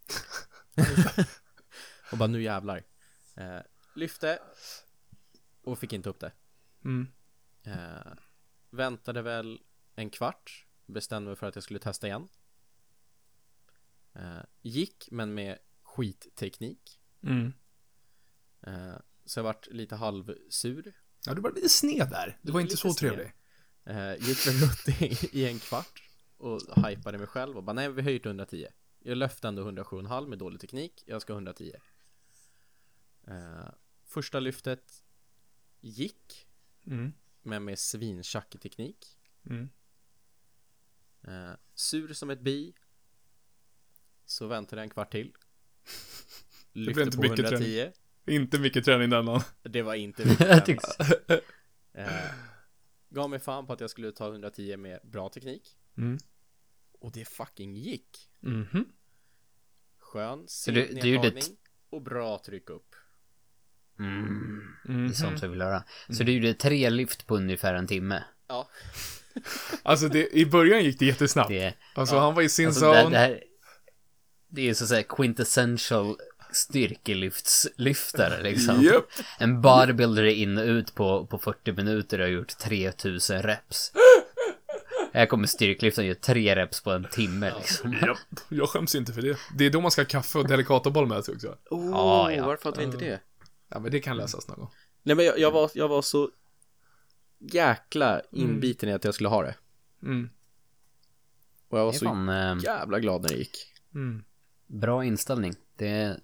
och 2.11 2.17
bara 2.17 2.27
nu 2.27 2.43
jävlar. 2.43 2.83
Eh, 3.35 3.59
lyfte. 3.95 4.39
Och 5.63 5.79
fick 5.79 5.93
inte 5.93 6.09
upp 6.09 6.19
det. 6.19 6.31
Mm. 6.85 7.07
Eh, 7.63 8.13
väntade 8.69 9.21
väl 9.21 9.61
en 9.95 10.09
kvart. 10.09 10.65
Bestämde 10.85 11.27
mig 11.27 11.35
för 11.35 11.47
att 11.47 11.55
jag 11.55 11.63
skulle 11.63 11.79
testa 11.79 12.07
igen. 12.07 12.27
Eh, 14.13 14.41
gick, 14.61 15.07
men 15.11 15.33
med 15.33 15.57
skitteknik. 15.83 16.99
Mm. 17.23 17.53
Eh, 18.61 18.95
så 19.25 19.39
jag 19.39 19.43
vart 19.43 19.67
lite 19.67 19.95
halvsur. 19.95 20.93
Ja, 21.25 21.33
du 21.33 21.41
var 21.41 21.51
lite 21.51 21.69
sned 21.69 22.09
där. 22.09 22.37
Du 22.41 22.51
var 22.51 22.59
inte 22.61 22.71
Lite 22.73 22.81
så 22.81 22.93
sned. 22.93 23.11
trevlig. 23.11 23.33
Eh, 23.85 24.27
gick 24.27 24.47
väl 24.47 24.53
runt 24.55 25.01
i, 25.01 25.39
i 25.39 25.47
en 25.47 25.59
kvart. 25.59 26.03
Och 26.37 26.61
hypade 26.87 27.17
mig 27.17 27.27
själv 27.27 27.57
och 27.57 27.63
bara 27.63 27.73
nej 27.73 27.91
vi 27.91 28.01
höjer 28.01 28.19
till 28.19 28.27
110. 28.29 28.67
Jag 28.99 29.17
löfte 29.17 29.47
ändå 29.47 29.69
107,5 29.71 30.27
med 30.27 30.37
dålig 30.39 30.61
teknik. 30.61 31.03
Jag 31.05 31.21
ska 31.21 31.33
110. 31.33 31.73
Eh, 33.27 33.69
första 34.05 34.39
lyftet 34.39 35.03
gick. 35.81 36.47
Mm. 36.85 37.13
Men 37.41 37.63
med 37.65 37.79
svintjackig 37.79 38.61
teknik. 38.61 39.17
Mm. 39.45 39.69
Eh, 41.27 41.51
sur 41.73 42.13
som 42.13 42.29
ett 42.29 42.41
bi. 42.41 42.73
Så 44.29 44.47
väntade 44.47 44.81
jag 44.81 44.83
en 44.83 44.89
kvart 44.89 45.11
till. 45.11 45.31
blev 46.73 46.85
Lyfte 46.87 47.01
inte 47.01 47.17
på 47.17 47.23
mycket 47.23 47.39
110. 47.51 47.91
Inte 48.27 48.59
mycket 48.59 48.85
träning 48.85 49.09
denna. 49.09 49.43
Det 49.63 49.81
var 49.81 49.95
inte 49.95 50.25
mycket 50.25 50.47
Jag 50.47 50.65
träning. 50.65 50.83
eh, 51.93 52.07
Gav 53.09 53.29
mig 53.29 53.39
fan 53.39 53.67
på 53.67 53.73
att 53.73 53.79
jag 53.81 53.89
skulle 53.89 54.11
ta 54.11 54.27
110 54.31 54.77
med 54.77 54.99
bra 55.03 55.29
teknik. 55.29 55.63
Mm. 55.97 56.17
Och 56.99 57.11
det 57.11 57.25
fucking 57.27 57.75
gick. 57.75 58.29
Skön 59.99 60.47
du- 60.71 60.71
du 61.01 61.09
gjorde 61.09 61.29
nedtagning 61.29 61.57
och 61.89 62.01
bra 62.01 62.39
tryck 62.45 62.69
upp. 62.69 62.95
Mm, 63.99 64.61
det 64.85 64.91
är 64.93 65.13
sånt 65.13 65.43
vi 65.43 65.47
vill 65.47 65.61
höra. 65.61 65.83
Så 66.09 66.23
du 66.23 66.31
gjorde 66.31 66.53
tre 66.53 66.89
lyft 66.89 67.27
på 67.27 67.35
ungefär 67.37 67.73
en 67.73 67.87
timme. 67.87 68.23
Ja, 68.47 68.69
Alltså 69.83 70.07
det, 70.09 70.37
i 70.37 70.45
början 70.45 70.83
gick 70.83 70.99
det 70.99 71.05
jättesnabbt. 71.05 71.49
Det, 71.49 71.73
Alltså 71.95 72.17
han 72.17 72.35
var 72.35 72.41
i 72.41 72.49
sin 72.49 72.67
alltså, 72.67 72.91
det, 72.91 73.01
zone. 73.01 73.09
det 73.15 73.17
här 73.17 73.43
det 74.49 74.69
är 74.69 74.73
så 74.73 74.83
att 74.83 74.89
säga 74.89 75.03
quintessential 75.03 76.17
styrkelyftslyftare 76.51 78.43
liksom. 78.43 78.83
Japp. 78.83 79.05
En 79.39 79.61
bodybuilder 79.61 80.23
är 80.23 80.33
in 80.33 80.57
och 80.57 80.65
ut 80.65 80.95
på, 80.95 81.25
på 81.25 81.37
40 81.37 81.71
minuter 81.73 82.19
och 82.19 82.25
har 82.25 82.31
gjort 82.31 82.57
3000 82.57 83.41
reps. 83.41 83.91
Här 85.13 85.25
kommer 85.25 85.47
styrkelyften 85.47 86.03
och 86.03 86.07
gör 86.07 86.13
tre 86.15 86.55
reps 86.55 86.81
på 86.81 86.91
en 86.91 87.07
timme 87.11 87.53
liksom. 87.59 87.93
Japp. 87.93 88.17
Jag 88.49 88.69
skäms 88.69 88.95
inte 88.95 89.13
för 89.13 89.21
det. 89.21 89.37
Det 89.57 89.65
är 89.65 89.69
då 89.69 89.81
man 89.81 89.91
ska 89.91 90.01
ha 90.01 90.07
kaffe 90.07 90.37
och 90.37 90.47
delicatoboll 90.47 91.07
med 91.07 91.25
sig 91.25 91.35
också. 91.35 91.57
oh, 91.69 91.89
Ja, 91.91 92.31
ja. 92.31 92.45
varför 92.45 92.65
hade 92.65 92.77
vi 92.77 92.85
inte 92.85 92.97
det? 92.97 93.19
Ja 93.69 93.79
men 93.79 93.91
det 93.91 93.99
kan 93.99 94.17
lösas 94.17 94.47
någon 94.47 94.59
gång. 94.59 94.71
Nej 95.03 95.15
men 95.15 95.25
jag, 95.25 95.39
jag, 95.39 95.51
var, 95.51 95.71
jag 95.73 95.87
var 95.87 96.01
så 96.01 96.29
jäkla 97.39 98.21
inbiten 98.31 98.89
i 98.89 98.93
att 98.93 99.03
jag 99.03 99.13
skulle 99.13 99.29
ha 99.29 99.43
det. 99.43 99.55
Mm. 100.03 100.29
Och 101.69 101.79
jag 101.79 101.85
var 101.85 101.93
så 101.93 102.05
fan 102.05 102.29
eh, 102.29 102.63
jävla 102.63 102.99
glad 102.99 103.21
när 103.21 103.29
det 103.29 103.35
gick. 103.35 103.57
Mm. 103.95 104.23
Bra 104.69 105.05
inställning. 105.05 105.53
Det 105.75 105.87
är 105.87 106.19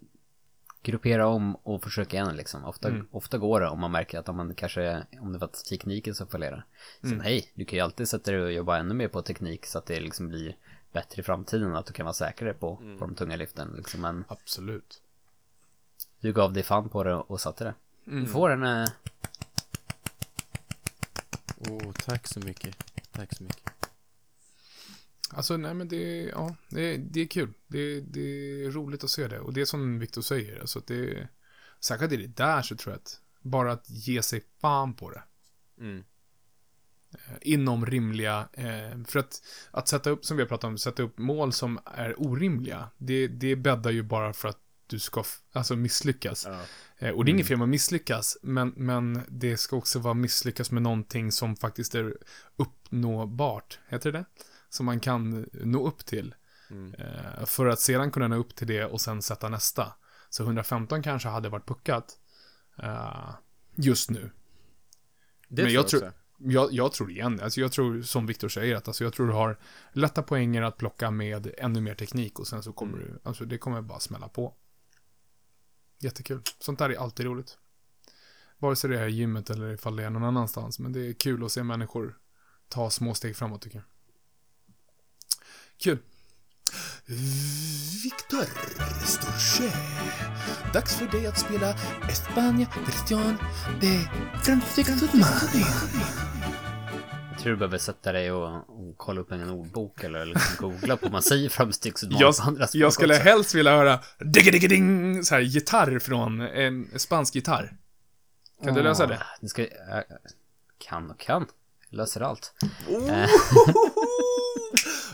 gruppera 0.82 1.28
om 1.28 1.56
och 1.56 1.84
försöka 1.84 2.18
igen 2.18 2.36
liksom. 2.36 2.66
Ofta, 2.66 2.88
Mm. 2.88 3.08
ofta 3.12 3.38
går 3.38 3.60
det 3.62 3.68
om 3.68 3.80
man 3.80 3.91
märker 3.91 4.20
att 4.20 4.30
om 4.30 4.36
man 4.38 4.56
kanske, 4.56 5.04
om 5.22 5.34
det 5.34 5.39
var 5.39 5.48
tekniken 5.70 6.16
som 6.16 6.28
fallerar. 6.28 6.66
Sen 7.02 7.12
Mm. 7.12 7.22
hej, 7.24 7.52
du 7.56 7.66
kan 7.66 7.78
ju 7.78 7.84
alltid 7.84 8.10
sätta 8.10 8.32
dig 8.32 8.41
och 8.41 8.52
jobba 8.52 8.78
ännu 8.78 8.93
mer 8.93 9.08
på 9.08 9.22
teknik 9.22 9.66
så 9.66 9.78
att 9.78 9.86
det 9.86 10.00
liksom 10.00 10.28
blir 10.28 10.56
bättre 10.93 11.20
i 11.22 11.24
framtiden. 11.24 11.76
Att 11.76 11.86
du 11.86 11.93
kan 11.93 12.06
vara 12.06 12.14
säkrare 12.14 12.54
på, 12.54 12.80
Mm. 12.82 13.00
på 13.00 13.06
de 13.06 13.16
tunga 13.16 13.36
lyften 13.36 13.74
liksom. 13.78 14.02
Men 14.02 14.26
Absolut. 14.28 15.02
du 16.22 16.34
gav 16.34 16.54
dig 16.54 16.64
fan 16.64 16.89
på 16.89 17.04
det 17.04 17.16
och 17.16 17.41
satte 17.41 17.64
det. 17.64 17.74
Mm. 18.08 18.24
Du 18.24 18.30
får 18.30 18.50
en, 18.50 18.64
eh, 18.64 18.88
Åh, 21.70 21.91
tack 21.91 22.28
så 22.28 22.39
mycket. 22.39 22.76
Tack 23.12 23.34
så 23.38 23.43
mycket. 23.43 23.72
Alltså 25.32 25.57
nej 25.57 25.73
men 25.73 25.88
det, 25.88 26.23
ja, 26.23 26.55
det, 26.69 26.97
det 26.97 27.21
är 27.21 27.28
kul. 27.28 27.53
Det, 27.67 28.01
det 28.01 28.65
är 28.65 28.71
roligt 28.71 29.03
att 29.03 29.09
se 29.09 29.28
det. 29.28 29.39
Och 29.39 29.53
det 29.53 29.61
är 29.61 29.65
som 29.65 29.99
Viktor 29.99 30.21
säger, 30.21 30.59
alltså 30.59 30.82
det, 30.88 31.28
särskilt 31.80 32.11
i 32.11 32.17
det 32.17 32.28
där 32.28 32.61
så 32.61 32.76
tror 32.76 32.93
jag 32.93 32.99
att 32.99 33.21
bara 33.41 33.71
att 33.71 33.89
ge 33.89 34.21
sig 34.21 34.41
fan 34.61 34.93
på 34.93 35.09
det. 35.11 35.23
Mm. 35.80 36.03
Eh, 37.13 37.38
Inom 37.41 37.86
rimliga, 37.86 38.47
eh, 38.53 39.03
för 39.07 39.19
att, 39.19 39.41
att 39.71 39.88
sätta 39.88 40.09
upp, 40.09 40.26
som 40.26 40.38
vi 40.38 40.43
har 40.43 40.47
pratat 40.47 40.67
om, 40.67 40.78
sätta 40.78 41.03
upp 41.03 41.17
mål 41.17 41.53
som 41.53 41.80
är 41.86 42.21
orimliga, 42.21 42.89
det, 42.97 43.28
det 43.28 43.55
bäddar 43.55 43.91
ju 43.91 44.03
bara 44.03 44.34
för 44.34 44.47
att 44.47 44.59
du 44.88 44.99
ska, 44.99 45.23
alltså 45.53 45.76
misslyckas. 45.76 46.45
Ja. 46.45 46.59
Eh, 46.97 47.13
och 47.13 47.26
det 47.26 47.30
är 47.30 47.34
inget 47.34 47.47
fel 47.47 47.57
med 47.57 47.65
att 47.65 47.69
misslyckas, 47.69 48.38
men, 48.41 48.73
men 48.78 49.21
det 49.28 49.57
ska 49.57 49.76
också 49.76 49.99
vara 49.99 50.13
misslyckas 50.13 50.71
med 50.71 50.82
någonting 50.82 51.32
som 51.32 51.55
faktiskt 51.55 51.95
är 51.95 52.17
uppnåbart, 52.55 53.80
heter 53.89 54.11
det 54.11 54.26
Som 54.76 54.86
man 54.86 54.99
kan 54.99 55.49
nå 55.53 55.88
upp 55.88 56.05
till. 56.05 56.36
Mm. 56.69 56.93
Eh, 56.93 57.45
för 57.45 57.65
att 57.65 57.80
sedan 57.80 58.11
kunna 58.11 58.28
nå 58.28 58.36
upp 58.36 58.55
till 58.55 58.67
det 58.67 58.86
och 58.86 59.01
sen 59.01 59.21
sätta 59.21 59.49
nästa. 59.49 59.93
Så 60.30 60.43
115 60.43 61.03
kanske 61.03 61.30
hade 61.30 61.49
varit 61.49 61.65
puckat 61.65 62.19
eh, 62.78 63.30
just 63.76 64.09
nu. 64.09 64.32
Det 65.47 65.63
Men 65.63 65.71
tror 65.71 65.73
jag 65.73 65.84
jag 65.84 65.88
tror-. 65.88 66.11
Jag, 66.38 66.73
jag 66.73 66.91
tror 66.91 67.11
igen, 67.11 67.39
alltså 67.43 67.61
jag 67.61 67.71
tror 67.71 68.01
som 68.01 68.26
Viktor 68.26 68.49
säger 68.49 68.76
att 68.76 68.88
alltså 68.88 69.03
jag 69.03 69.13
tror 69.13 69.28
du 69.28 69.34
har 69.34 69.59
lätta 69.91 70.23
poänger 70.23 70.61
att 70.61 70.78
plocka 70.78 71.11
med 71.11 71.53
ännu 71.57 71.82
mer 71.82 71.95
teknik 71.95 72.39
och 72.39 72.47
sen 72.47 72.63
så 72.63 72.73
kommer 72.73 72.97
du, 72.97 73.19
alltså 73.23 73.45
det 73.45 73.57
kommer 73.57 73.82
bara 73.82 73.99
smälla 73.99 74.28
på. 74.28 74.53
Jättekul. 75.99 76.41
Sånt 76.59 76.80
där 76.80 76.89
är 76.89 76.95
alltid 76.95 77.26
roligt. 77.26 77.57
Vare 78.57 78.76
sig 78.76 78.89
det 78.89 78.99
är 78.99 79.07
gymmet 79.07 79.49
eller 79.49 79.73
ifall 79.73 79.95
det 79.95 80.03
är 80.03 80.09
någon 80.09 80.23
annanstans, 80.23 80.80
men 80.80 80.93
det 80.93 81.09
är 81.09 81.13
kul 81.13 81.45
att 81.45 81.51
se 81.51 81.63
människor 81.63 82.17
ta 82.69 82.89
små 82.89 83.13
steg 83.13 83.36
framåt 83.36 83.61
tycker 83.61 83.78
jag. 83.78 83.95
Kul. 85.78 85.97
Victor 88.03 88.45
Storche. 89.05 89.71
Dags 90.73 90.95
för 90.95 91.05
dig 91.05 91.28
att 91.28 91.39
spela 91.39 91.73
España 92.09 92.67
version 92.86 93.38
de 93.82 94.07
Francisco 94.43 95.05
Mani. 95.17 95.65
jag 97.32 97.39
tror 97.39 97.51
du 97.51 97.57
behöver 97.57 97.78
sätta 97.78 98.11
dig 98.11 98.32
och, 98.32 98.55
och 98.55 98.97
kolla 98.97 99.21
upp 99.21 99.32
en 99.32 99.49
ordbok 99.49 100.03
eller 100.03 100.26
liksom 100.26 100.69
googla 100.69 100.97
på 100.97 101.05
vad 101.05 101.11
man 101.11 101.21
säger 101.23 101.49
framstegsutmaning 101.49 102.21
Jag, 102.21 102.38
på 102.38 102.43
andra 102.43 102.67
språk 102.67 102.82
jag 102.82 102.93
skulle 102.93 103.13
också. 103.15 103.23
helst 103.23 103.55
vilja 103.55 103.71
höra 103.71 103.99
digga 104.19 104.51
digga 104.51 104.67
ding 104.67 105.23
så 105.23 105.36
här 105.36 105.41
gitarr 105.41 105.99
från 105.99 106.41
en 106.41 106.99
spansk 106.99 107.36
gitarr. 107.36 107.78
Kan 108.63 108.73
du 108.73 108.84
lösa 108.84 109.07
det? 109.07 109.17
Åh, 109.21 109.28
Nu 109.41 109.47
ska, 109.47 109.65
kan 110.88 111.11
och 111.11 111.19
kan. 111.19 111.45
Jag 111.89 111.97
löser 111.97 112.21
allt. 112.21 112.53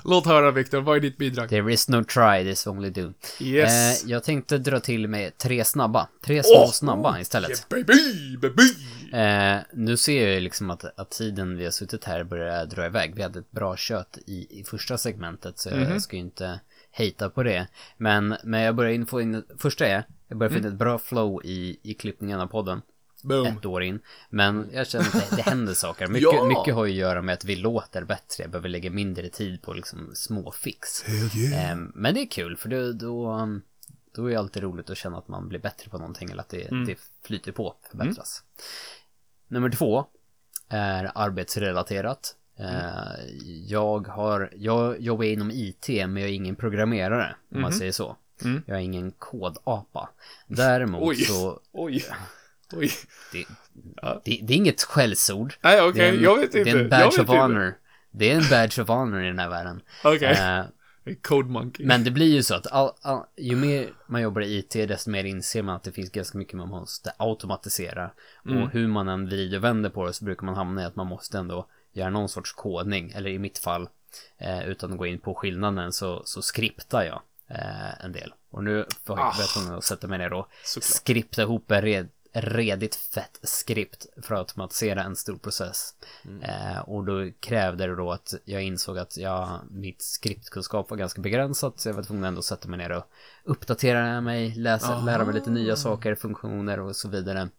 Låt 0.03 0.25
höra 0.25 0.51
Viktor, 0.51 0.81
vad 0.81 0.95
är 0.97 0.99
ditt 0.99 1.17
bidrag? 1.17 1.49
There 1.49 1.73
is 1.73 1.87
no 1.89 2.03
try, 2.03 2.43
this 2.43 2.67
only 2.67 2.89
do. 2.89 3.13
Yes. 3.39 4.03
Eh, 4.03 4.09
jag 4.09 4.23
tänkte 4.23 4.57
dra 4.57 4.79
till 4.79 5.07
med 5.07 5.37
tre 5.37 5.65
snabba. 5.65 6.07
Tre 6.25 6.43
små 6.43 6.63
Åh! 6.63 6.71
snabba 6.71 7.19
istället. 7.19 7.49
Yeah, 7.49 7.85
baby, 7.85 8.37
baby! 8.37 8.63
Eh, 9.13 9.61
nu 9.73 9.97
ser 9.97 10.25
jag 10.25 10.33
ju 10.33 10.39
liksom 10.39 10.69
att, 10.69 10.99
att 10.99 11.11
tiden 11.11 11.57
vi 11.57 11.63
har 11.63 11.71
suttit 11.71 12.03
här 12.03 12.23
börjar 12.23 12.65
dra 12.65 12.85
iväg. 12.85 13.15
Vi 13.15 13.21
hade 13.21 13.39
ett 13.39 13.51
bra 13.51 13.75
kött 13.75 14.17
i, 14.27 14.59
i 14.59 14.63
första 14.63 14.97
segmentet 14.97 15.59
så 15.59 15.69
Mhm. 15.69 15.91
jag 15.91 16.01
ska 16.01 16.15
ju 16.15 16.21
inte 16.21 16.59
hejta 16.91 17.29
på 17.29 17.43
det. 17.43 17.67
Men, 17.97 18.35
men 18.43 18.61
jag 18.61 18.75
börjar 18.75 18.91
in, 18.91 19.05
få 19.05 19.21
in, 19.21 19.43
första 19.59 19.87
är, 19.87 20.03
jag 20.27 20.37
börjar 20.37 20.51
få 20.51 20.57
in 20.57 20.65
ett 20.65 20.73
bra 20.73 20.99
flow 20.99 21.41
i, 21.45 21.79
i 21.83 21.93
klippningen 21.93 22.39
av 22.39 22.47
podden. 22.47 22.81
Boom. 23.23 23.47
Ett 23.47 23.65
år 23.65 23.83
in. 23.83 23.99
Men 24.29 24.69
jag 24.73 24.87
känner 24.87 25.05
att 25.05 25.29
det, 25.29 25.35
det 25.35 25.41
händer 25.41 25.73
saker. 25.73 26.07
Mycket, 26.07 26.29
Ja! 26.33 26.45
mycket 26.45 26.73
har 26.75 26.85
ju 26.85 26.91
att 26.91 26.97
göra 26.97 27.21
med 27.21 27.33
att 27.33 27.45
vi 27.45 27.55
låter 27.55 28.03
bättre. 28.03 28.43
Jag 28.43 28.49
behöver 28.51 28.69
lägga 28.69 28.89
mindre 28.91 29.29
tid 29.29 29.61
på 29.61 29.73
liksom 29.73 30.11
små 30.13 30.51
fix. 30.51 31.03
Eh, 31.53 31.75
men 31.93 32.13
det 32.13 32.21
är 32.21 32.27
kul 32.27 32.57
för 32.57 32.69
då, 32.69 32.91
då, 32.91 33.47
då 34.15 34.25
är 34.25 34.31
det 34.31 34.39
alltid 34.39 34.63
roligt 34.63 34.89
att 34.89 34.97
känna 34.97 35.17
att 35.17 35.27
man 35.27 35.49
blir 35.49 35.59
bättre 35.59 35.89
på 35.89 35.97
någonting 35.97 36.29
eller 36.31 36.41
att 36.41 36.49
det, 36.49 36.67
det 36.85 36.99
flyter 37.23 37.51
på, 37.51 37.75
förbättras. 37.91 38.43
Nummer 39.47 39.69
två 39.69 40.05
är 40.69 41.11
arbetsrelaterat. 41.15 42.35
Eh, 42.59 43.25
jag 43.67 44.07
har, 44.07 44.49
jag 44.55 45.01
jobbar 45.01 45.23
inom 45.23 45.51
IT 45.51 45.87
men 45.87 46.17
jag 46.17 46.29
är 46.29 46.33
ingen 46.33 46.55
programmerare 46.55 47.35
om 47.55 47.61
man 47.61 47.73
säger 47.73 47.91
så. 47.91 48.17
Mm. 48.43 48.63
Jag 48.65 48.77
är 48.77 48.81
ingen 48.81 49.11
kodapa. 49.11 50.09
Däremot 50.47 51.03
Oj. 51.03 51.15
så, 51.15 51.59
Oj. 51.71 52.05
Oj. 52.73 52.91
det, 53.31 53.45
det, 54.23 54.39
det 54.43 54.53
är 54.53 54.57
inget 54.57 54.81
skällsord. 54.83 55.53
Nej, 55.61 55.75
Det 55.75 55.81
är 55.83 55.89
okej, 55.89 56.09
en- 56.09 56.23
jag 56.23 56.35
vet 56.35 56.55
inte. 56.55 56.63
Det 56.63 56.69
är 56.79 56.83
en 56.83 56.89
badge 56.89 57.05
of 57.07 57.19
inte. 57.19 57.31
honor. 57.31 57.73
Det 58.11 58.31
är 58.31 58.35
en 58.35 58.49
badge 58.49 58.79
of 58.79 58.87
honor 58.87 59.23
i 59.23 59.27
den 59.27 59.39
här 59.39 59.49
världen. 59.49 59.81
Okej. 60.03 60.31
Eh, 60.31 60.63
Code 61.21 61.49
Monkey. 61.49 61.85
men 61.85 62.03
det 62.03 62.11
blir 62.11 62.33
ju 62.33 62.43
så 62.43 62.55
att 62.55 62.67
all, 62.71 62.91
all, 63.01 63.23
ju 63.37 63.55
mer 63.55 63.89
man 64.07 64.21
jobbar 64.21 64.41
i 64.41 64.57
IT 64.57 64.71
desto 64.73 65.09
mer 65.09 65.23
inser 65.23 65.61
man 65.63 65.75
att 65.75 65.83
det 65.83 65.91
finns 65.91 66.09
ganska 66.11 66.37
mycket 66.37 66.53
man 66.53 66.67
måste 66.69 67.11
automatisera. 67.17 68.11
Mm. 68.45 68.63
Och 68.63 68.69
hur 68.71 68.87
man 68.87 69.07
än 69.07 69.25
vrider 69.25 69.57
och 69.57 69.63
vänder 69.63 69.89
på 69.89 70.05
det 70.05 70.13
så 70.13 70.25
brukar 70.25 70.45
man 70.45 70.55
hamna 70.55 70.81
i 70.81 70.85
att 70.85 70.95
man 70.95 71.07
måste 71.07 71.37
ändå 71.37 71.67
göra 71.93 72.09
någon 72.09 72.29
sorts 72.29 72.51
kodning. 72.53 73.11
Eller 73.15 73.29
i 73.29 73.39
mitt 73.39 73.57
fall, 73.57 73.89
eh, 74.37 74.67
utan 74.67 74.91
att 74.91 74.97
gå 74.97 75.05
in 75.05 75.19
på 75.19 75.35
skillnaden 75.35 75.91
så, 75.91 76.21
så 76.25 76.41
skriptar 76.41 77.03
jag 77.03 77.21
eh, 77.49 78.05
en 78.05 78.11
del. 78.11 78.33
Och 78.51 78.63
nu 78.63 78.85
får 79.05 79.19
jag 79.19 79.33
Ah. 79.77 79.81
sätta 79.81 80.07
mig 80.07 80.17
ner 80.17 80.33
och 80.33 80.47
Såklart. 80.63 80.83
skripta 80.83 81.41
ihop 81.41 81.71
en 81.71 81.81
red, 81.81 82.07
redigt 82.33 82.95
fett 82.95 83.39
skript 83.43 84.05
för 84.21 84.35
att 84.35 84.39
automatisera 84.39 85.03
en 85.03 85.15
stor 85.15 85.37
process. 85.37 85.93
Eh, 86.41 86.79
och 86.79 87.05
då 87.05 87.31
krävde 87.39 87.87
det 87.87 87.95
då 87.95 88.11
att 88.11 88.33
jag 88.45 88.61
insåg 88.63 88.97
att 88.97 89.17
jag, 89.17 89.59
mitt 89.69 90.01
skriptkunskap 90.01 90.89
var 90.89 90.97
ganska 90.97 91.21
begränsat 91.21 91.79
så 91.79 91.89
jag 91.89 91.93
var 91.93 92.03
tvungen 92.03 92.23
ändå 92.23 92.39
att 92.39 92.45
sätta 92.45 92.67
mig 92.67 92.77
ner 92.77 92.91
och 92.91 93.03
uppdatera 93.43 94.21
mig, 94.21 94.55
läsa, 94.55 95.01
lära 95.01 95.25
mig 95.25 95.33
lite 95.33 95.49
nya 95.49 95.75
saker, 95.75 96.15
funktioner 96.15 96.79
och 96.79 96.95
så 96.95 97.09
vidare. 97.09 97.49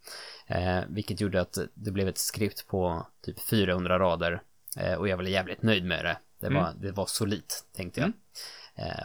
Eh, 0.47 0.81
vilket 0.89 1.21
gjorde 1.21 1.41
att 1.41 1.59
det 1.75 1.91
blev 1.91 2.09
ett 2.09 2.19
skript 2.19 2.67
på 2.67 3.07
typ 3.25 3.41
400 3.41 3.99
rader 3.99 4.43
eh, 4.77 4.95
och 4.95 5.09
jag 5.09 5.17
var 5.17 5.25
jävligt 5.25 5.63
nöjd 5.63 5.85
med 5.85 6.05
det. 6.05 6.17
Det 6.41 6.55
var, 6.55 6.73
det 6.81 6.93
var 6.93 7.07
solitt, 7.07 7.65
tänkte 7.77 8.01
jag. 8.01 8.09
Eh, 8.09 8.15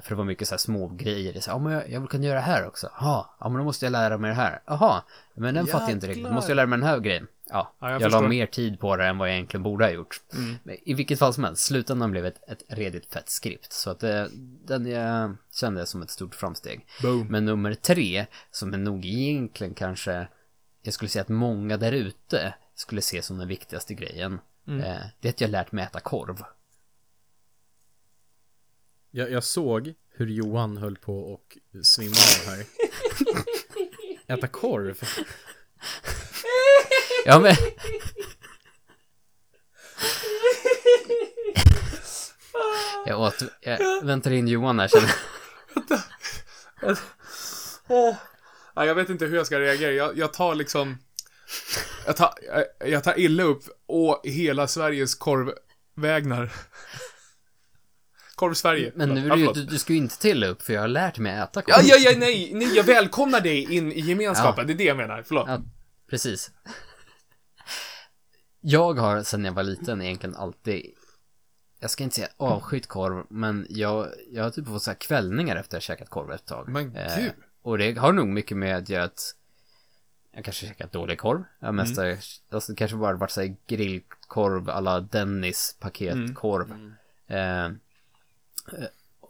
för 0.04 0.10
det 0.10 0.16
var 0.16 0.24
mycket 0.24 0.48
så 0.48 0.54
här 0.54 0.58
små 0.58 0.88
grejer. 0.88 1.42
Så, 1.42 1.50
ja, 1.50 1.58
men 1.58 1.74
jag, 1.74 1.90
jag 1.90 2.00
vill 2.00 2.10
kunna 2.10 2.26
göra 2.26 2.36
det 2.36 2.42
här 2.42 2.68
också. 2.68 2.90
Ja 3.00 3.36
men 3.40 3.54
då 3.54 3.64
måste 3.64 3.86
jag 3.86 3.92
lära 3.92 4.18
mig 4.18 4.30
det 4.30 4.36
här. 4.36 4.62
Jaha, 4.66 5.04
men 5.34 5.56
den 5.56 5.68
fattar 5.68 5.86
jag 5.86 5.92
inte 5.92 6.08
riktigt. 6.08 6.26
Då 6.26 6.32
måste 6.32 6.52
jag 6.52 6.56
lära 6.56 6.68
mig 6.68 6.80
den 6.80 6.88
här 6.88 7.00
grejen. 7.00 7.28
ja, 7.50 7.76
Ja, 7.80 7.92
jag 7.92 8.02
jag, 8.02 8.12
la 8.12 8.22
mer 8.22 8.46
tid 8.46 8.80
på 8.80 8.96
det 8.96 9.06
än 9.06 9.18
vad 9.18 9.28
jag 9.28 9.36
egentligen 9.36 9.64
borde 9.64 9.86
ha 9.86 9.92
gjort. 9.92 10.22
Mm. 10.34 10.56
I 10.84 10.94
vilket 10.94 11.20
fall 11.20 11.34
som 11.34 11.44
helst, 11.44 11.66
slutändan 11.66 12.12
blev 12.12 12.26
ett, 12.26 12.50
ett 12.50 12.64
redigt 12.68 13.14
fett 13.14 13.30
skript. 13.30 13.74
Så 13.74 13.90
att 13.90 14.00
det, 14.00 14.30
den 14.66 14.86
jag 14.86 15.36
kände 15.54 15.86
som 15.86 16.02
ett 16.02 16.10
stort 16.10 16.36
framsteg. 16.36 16.88
Boom. 17.02 17.28
Men 17.30 17.46
nummer 17.46 17.74
tre, 17.74 18.26
som 18.52 18.74
är 18.74 18.78
nog 18.78 19.06
egentligen 19.06 19.74
kanske, 19.74 20.28
jag 20.82 20.94
skulle 20.94 21.10
säga 21.10 21.22
att 21.22 21.30
många 21.30 21.78
där 21.78 21.92
ute 21.92 22.54
skulle 22.76 23.02
se 23.02 23.22
som 23.22 23.38
den 23.38 23.48
viktigaste 23.48 23.94
grejen. 23.94 24.40
Mm. 24.68 24.82
Eh, 24.82 25.02
det 25.20 25.28
är 25.28 25.30
att 25.30 25.42
jag 25.42 25.50
lärt 25.50 25.72
mig 25.72 25.84
äta 25.84 26.00
korv. 26.00 26.44
Jag, 29.12 29.32
jag 29.32 29.44
såg 29.44 29.94
hur 30.10 30.28
Johan 30.28 30.78
höll 30.78 30.96
på 30.96 31.34
och 31.34 31.58
svimma 31.84 32.16
av 32.16 32.52
här. 32.52 32.66
Äta 34.38 34.48
korv? 34.48 35.02
Ja 37.26 37.40
men... 37.40 37.56
Jag 43.06 43.20
åt, 43.20 43.44
jag 43.62 44.06
väntar 44.06 44.32
in 44.32 44.48
Johan 44.48 44.80
här 44.80 44.88
känner 44.88 45.16
Ja, 48.76 48.86
jag 48.86 48.96
vet 48.96 49.10
inte 49.10 49.26
hur 49.26 49.36
jag 49.36 49.46
ska 49.46 49.60
reagera. 49.60 49.92
Jag, 49.92 50.18
jag 50.18 50.34
tar 50.34 50.56
liksom... 50.56 50.98
Jag 52.06 52.16
tar, 52.18 52.34
jag, 52.46 52.92
jag 52.92 53.04
tar 53.04 53.20
illa 53.20 53.44
upp 53.44 53.64
å 53.86 54.22
hela 54.24 54.68
Sveriges 54.68 55.16
korvvägnar. 55.16 56.54
Korv-Sverige. 58.38 58.92
Men 58.96 59.10
nu 59.10 59.26
är 59.26 59.28
Ja, 59.28 59.36
det 59.36 59.42
ju, 59.42 59.54
du, 59.54 59.64
du 59.66 59.80
ska 59.80 59.94
ju 59.94 60.00
inte 60.00 60.20
till 60.20 60.44
upp 60.44 60.62
för 60.62 60.74
jag 60.74 60.82
har 60.82 60.88
lärt 60.88 61.18
mig 61.20 61.40
att 61.40 61.50
äta 61.50 61.62
korv. 61.62 61.76
Ja, 61.86 61.96
ja, 61.98 62.12
ja, 62.12 62.18
nej, 62.20 62.52
nej, 62.54 62.76
jag 62.76 62.84
välkomnar 62.84 63.42
dig 63.42 63.74
in 63.76 63.92
i 63.92 64.00
gemenskapen. 64.00 64.68
Det 64.68 64.74
är 64.74 64.78
det 64.78 64.84
jag 64.84 64.98
menar. 64.98 65.24
Förlåt. 65.28 65.48
Ja, 65.48 65.62
precis. 66.10 66.52
Jag 68.62 68.94
har 68.94 69.24
sedan 69.24 69.46
jag 69.46 69.52
var 69.54 69.64
liten 69.64 70.02
egentligen 70.02 70.36
alltid, 70.36 70.86
jag 71.80 71.92
ska 71.92 72.04
inte 72.04 72.16
säga 72.16 72.28
avskytt 72.38 72.88
korv, 72.88 73.26
men 73.30 73.68
jag, 73.70 74.08
jag 74.32 74.44
har 74.44 74.50
typ 74.50 74.68
fått 74.68 74.84
så 74.84 74.90
här 74.92 74.98
kvällningar 74.98 75.56
efter 75.56 75.70
att 75.70 75.74
jag 75.74 75.98
käkat 75.98 76.10
korv 76.10 76.32
ett 76.32 76.46
tag. 76.46 76.70
Men 76.70 76.96
Eh, 76.96 77.18
gud. 77.20 77.32
och 77.62 77.78
det 77.78 77.98
har 77.98 78.14
nog 78.14 78.28
mycket 78.28 78.58
med 78.58 78.78
att 78.78 78.90
göra 78.90 79.04
att 79.04 79.34
jag 80.32 80.46
kanske 80.46 80.66
käkat 80.66 80.92
dålig 80.92 81.20
korv. 81.20 81.44
Jag 81.60 81.74
mest 81.76 81.98
Mm. 81.98 82.18
alltså 82.52 82.72
det 82.72 82.78
kanske 82.78 82.98
bara 82.98 83.16
varit 83.18 83.32
så 83.32 83.42
här 83.42 83.56
grillkorv 83.68 84.70
alla 84.70 85.00
Dennis 85.00 85.78
paketkorv. 85.80 86.72
Mm. 86.72 86.94
Eh, 87.28 87.66
eh, 87.66 87.72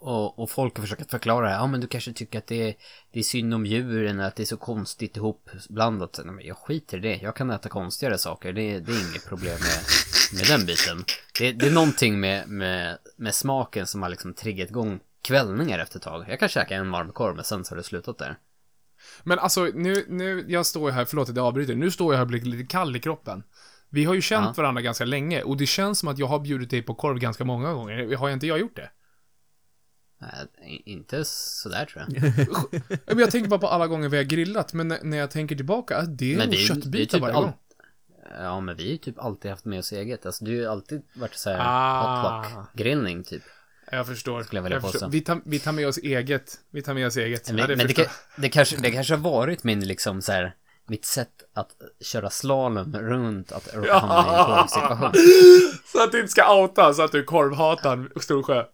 och, 0.00 0.38
och 0.38 0.50
folk 0.50 0.76
har 0.76 0.82
försökt 0.82 1.10
förklara, 1.10 1.50
ja 1.50 1.66
men 1.66 1.80
du 1.80 1.86
kanske 1.86 2.12
tycker 2.12 2.38
att 2.38 2.46
det 2.46 2.68
är, 2.68 2.74
det 3.12 3.18
är 3.18 3.22
synd 3.22 3.54
om 3.54 3.66
djuren, 3.66 4.20
att 4.20 4.36
det 4.36 4.42
är 4.42 4.46
så 4.46 4.56
konstigt 4.56 5.16
ihopblandat. 5.16 6.20
Men 6.24 6.46
jag 6.46 6.56
skiter 6.56 6.96
i 6.98 7.00
det, 7.00 7.16
jag 7.16 7.36
kan 7.36 7.50
äta 7.50 7.68
konstigare 7.68 8.18
saker, 8.18 8.52
det, 8.52 8.80
det 8.80 8.92
är 8.92 9.10
inget 9.10 9.26
problem 9.26 9.58
med, 9.60 9.80
med 10.38 10.46
den 10.48 10.66
biten. 10.66 11.04
Det, 11.38 11.52
det 11.52 11.66
är 11.66 11.70
någonting 11.70 12.20
med, 12.20 12.48
med, 12.48 12.98
med 13.16 13.34
smaken 13.34 13.86
som 13.86 14.02
har 14.02 14.08
liksom 14.08 14.34
triggat 14.34 14.70
igång 14.70 15.00
kvällningar 15.22 15.78
efter 15.78 15.98
ett 15.98 16.02
tag. 16.02 16.24
Jag 16.28 16.40
kan 16.40 16.48
käka 16.48 16.74
en 16.76 16.90
varm 16.90 17.12
korv, 17.12 17.34
men 17.34 17.44
sen 17.44 17.64
så 17.64 17.72
har 17.72 17.76
det 17.76 17.82
slutat 17.82 18.18
där. 18.18 18.38
Men 19.22 19.38
alltså, 19.38 19.64
nu, 19.74 20.04
nu, 20.08 20.44
jag 20.48 20.66
står 20.66 20.90
ju 20.90 20.94
här, 20.94 21.04
förlåt 21.04 21.28
att 21.28 21.36
jag 21.36 21.46
avbryter, 21.46 21.74
nu 21.74 21.90
står 21.90 22.12
jag 22.12 22.18
här 22.18 22.22
och 22.24 22.28
blir 22.28 22.40
lite 22.40 22.64
kall 22.64 22.96
i 22.96 23.00
kroppen. 23.00 23.42
Vi 23.90 24.04
har 24.04 24.14
ju 24.14 24.20
känt 24.20 24.56
Ja. 24.56 24.62
varandra 24.62 24.82
ganska 24.82 25.04
länge 25.04 25.42
och 25.42 25.56
det 25.56 25.66
känns 25.66 25.98
som 25.98 26.08
att 26.08 26.18
jag 26.18 26.26
har 26.26 26.38
bjudit 26.38 26.70
dig 26.70 26.82
på 26.82 26.94
korv 26.94 27.18
ganska 27.18 27.44
många 27.44 27.72
gånger. 27.72 28.16
Har 28.16 28.28
jag 28.28 28.36
inte 28.36 28.46
jag 28.46 28.58
gjort 28.58 28.76
det? 28.76 28.90
Nej, 30.20 30.82
inte 30.86 31.24
sådär 31.24 31.84
tror 31.84 32.04
jag. 32.08 32.22
Men 33.06 33.18
jag 33.18 33.30
tänker 33.30 33.48
bara 33.50 33.60
på 33.60 33.68
alla 33.68 33.86
gånger 33.86 34.08
vi 34.08 34.16
har 34.16 34.24
grillat, 34.24 34.72
men 34.72 34.88
när, 35.02 35.18
jag 35.18 35.30
tänker 35.30 35.56
tillbaka, 35.56 36.02
det 36.02 36.34
är 36.34 36.38
nog 36.38 36.50
det 36.50 36.56
ju- 36.56 36.68
det 36.68 36.74
köttbitar 36.74 37.12
typ 37.18 37.22
varje 37.22 37.34
all- 37.36 37.42
gång. 37.44 37.52
Ja, 38.38 38.60
men 38.60 38.76
vi 38.76 38.82
har 38.84 38.90
ju 38.90 38.96
typ 38.96 39.18
alltid 39.18 39.50
haft 39.50 39.64
med 39.64 39.78
oss 39.78 39.92
eget. 39.92 40.26
Alltså, 40.26 40.44
du 40.44 40.50
har 40.50 40.56
ju 40.58 40.66
alltid 40.66 41.02
varit 41.14 41.34
så 41.34 41.50
här 41.50 41.58
Ah. 41.60 42.42
hotluck-grillning 42.42 43.24
typ. 43.24 43.42
Jag 43.92 44.06
förstår. 44.06 44.42
Skulle 44.42 44.58
jag 44.58 44.62
vilja 44.62 44.80
förstår. 44.80 45.08
Vi, 45.08 45.20
tar, 45.20 45.40
vi 45.44 45.58
tar 45.58 45.72
med 45.72 45.88
oss 45.88 45.98
eget. 45.98 46.58
Vi 46.70 46.82
tar 46.82 46.94
med 46.94 47.06
oss 47.06 47.16
eget. 47.16 47.48
Men, 47.50 47.58
ja, 47.58 47.66
det 47.66 47.76
men 47.76 47.86
det, 47.86 48.10
det, 48.36 48.48
kanske, 48.48 48.76
det 48.76 48.90
kanske 48.90 49.14
har 49.14 49.20
varit 49.20 49.64
min 49.64 49.86
liksom 49.86 50.22
så 50.22 50.32
här, 50.32 50.54
mitt 50.88 51.04
sätt 51.04 51.28
att 51.54 51.70
köra 52.00 52.30
slalom 52.30 52.96
runt 52.96 53.52
att 53.52 53.74
hamna 53.74 53.86
i 53.86 54.38
en 54.38 54.44
korvsituation. 54.44 55.12
Så 55.92 56.02
att 56.04 56.12
du 56.12 56.18
inte 56.20 56.30
ska 56.32 56.54
outa 56.60 56.94
så 56.94 57.02
att 57.02 57.12
du 57.12 57.18
är 57.18 57.24
korvhataren, 57.24 58.10
Storsjö. 58.20 58.64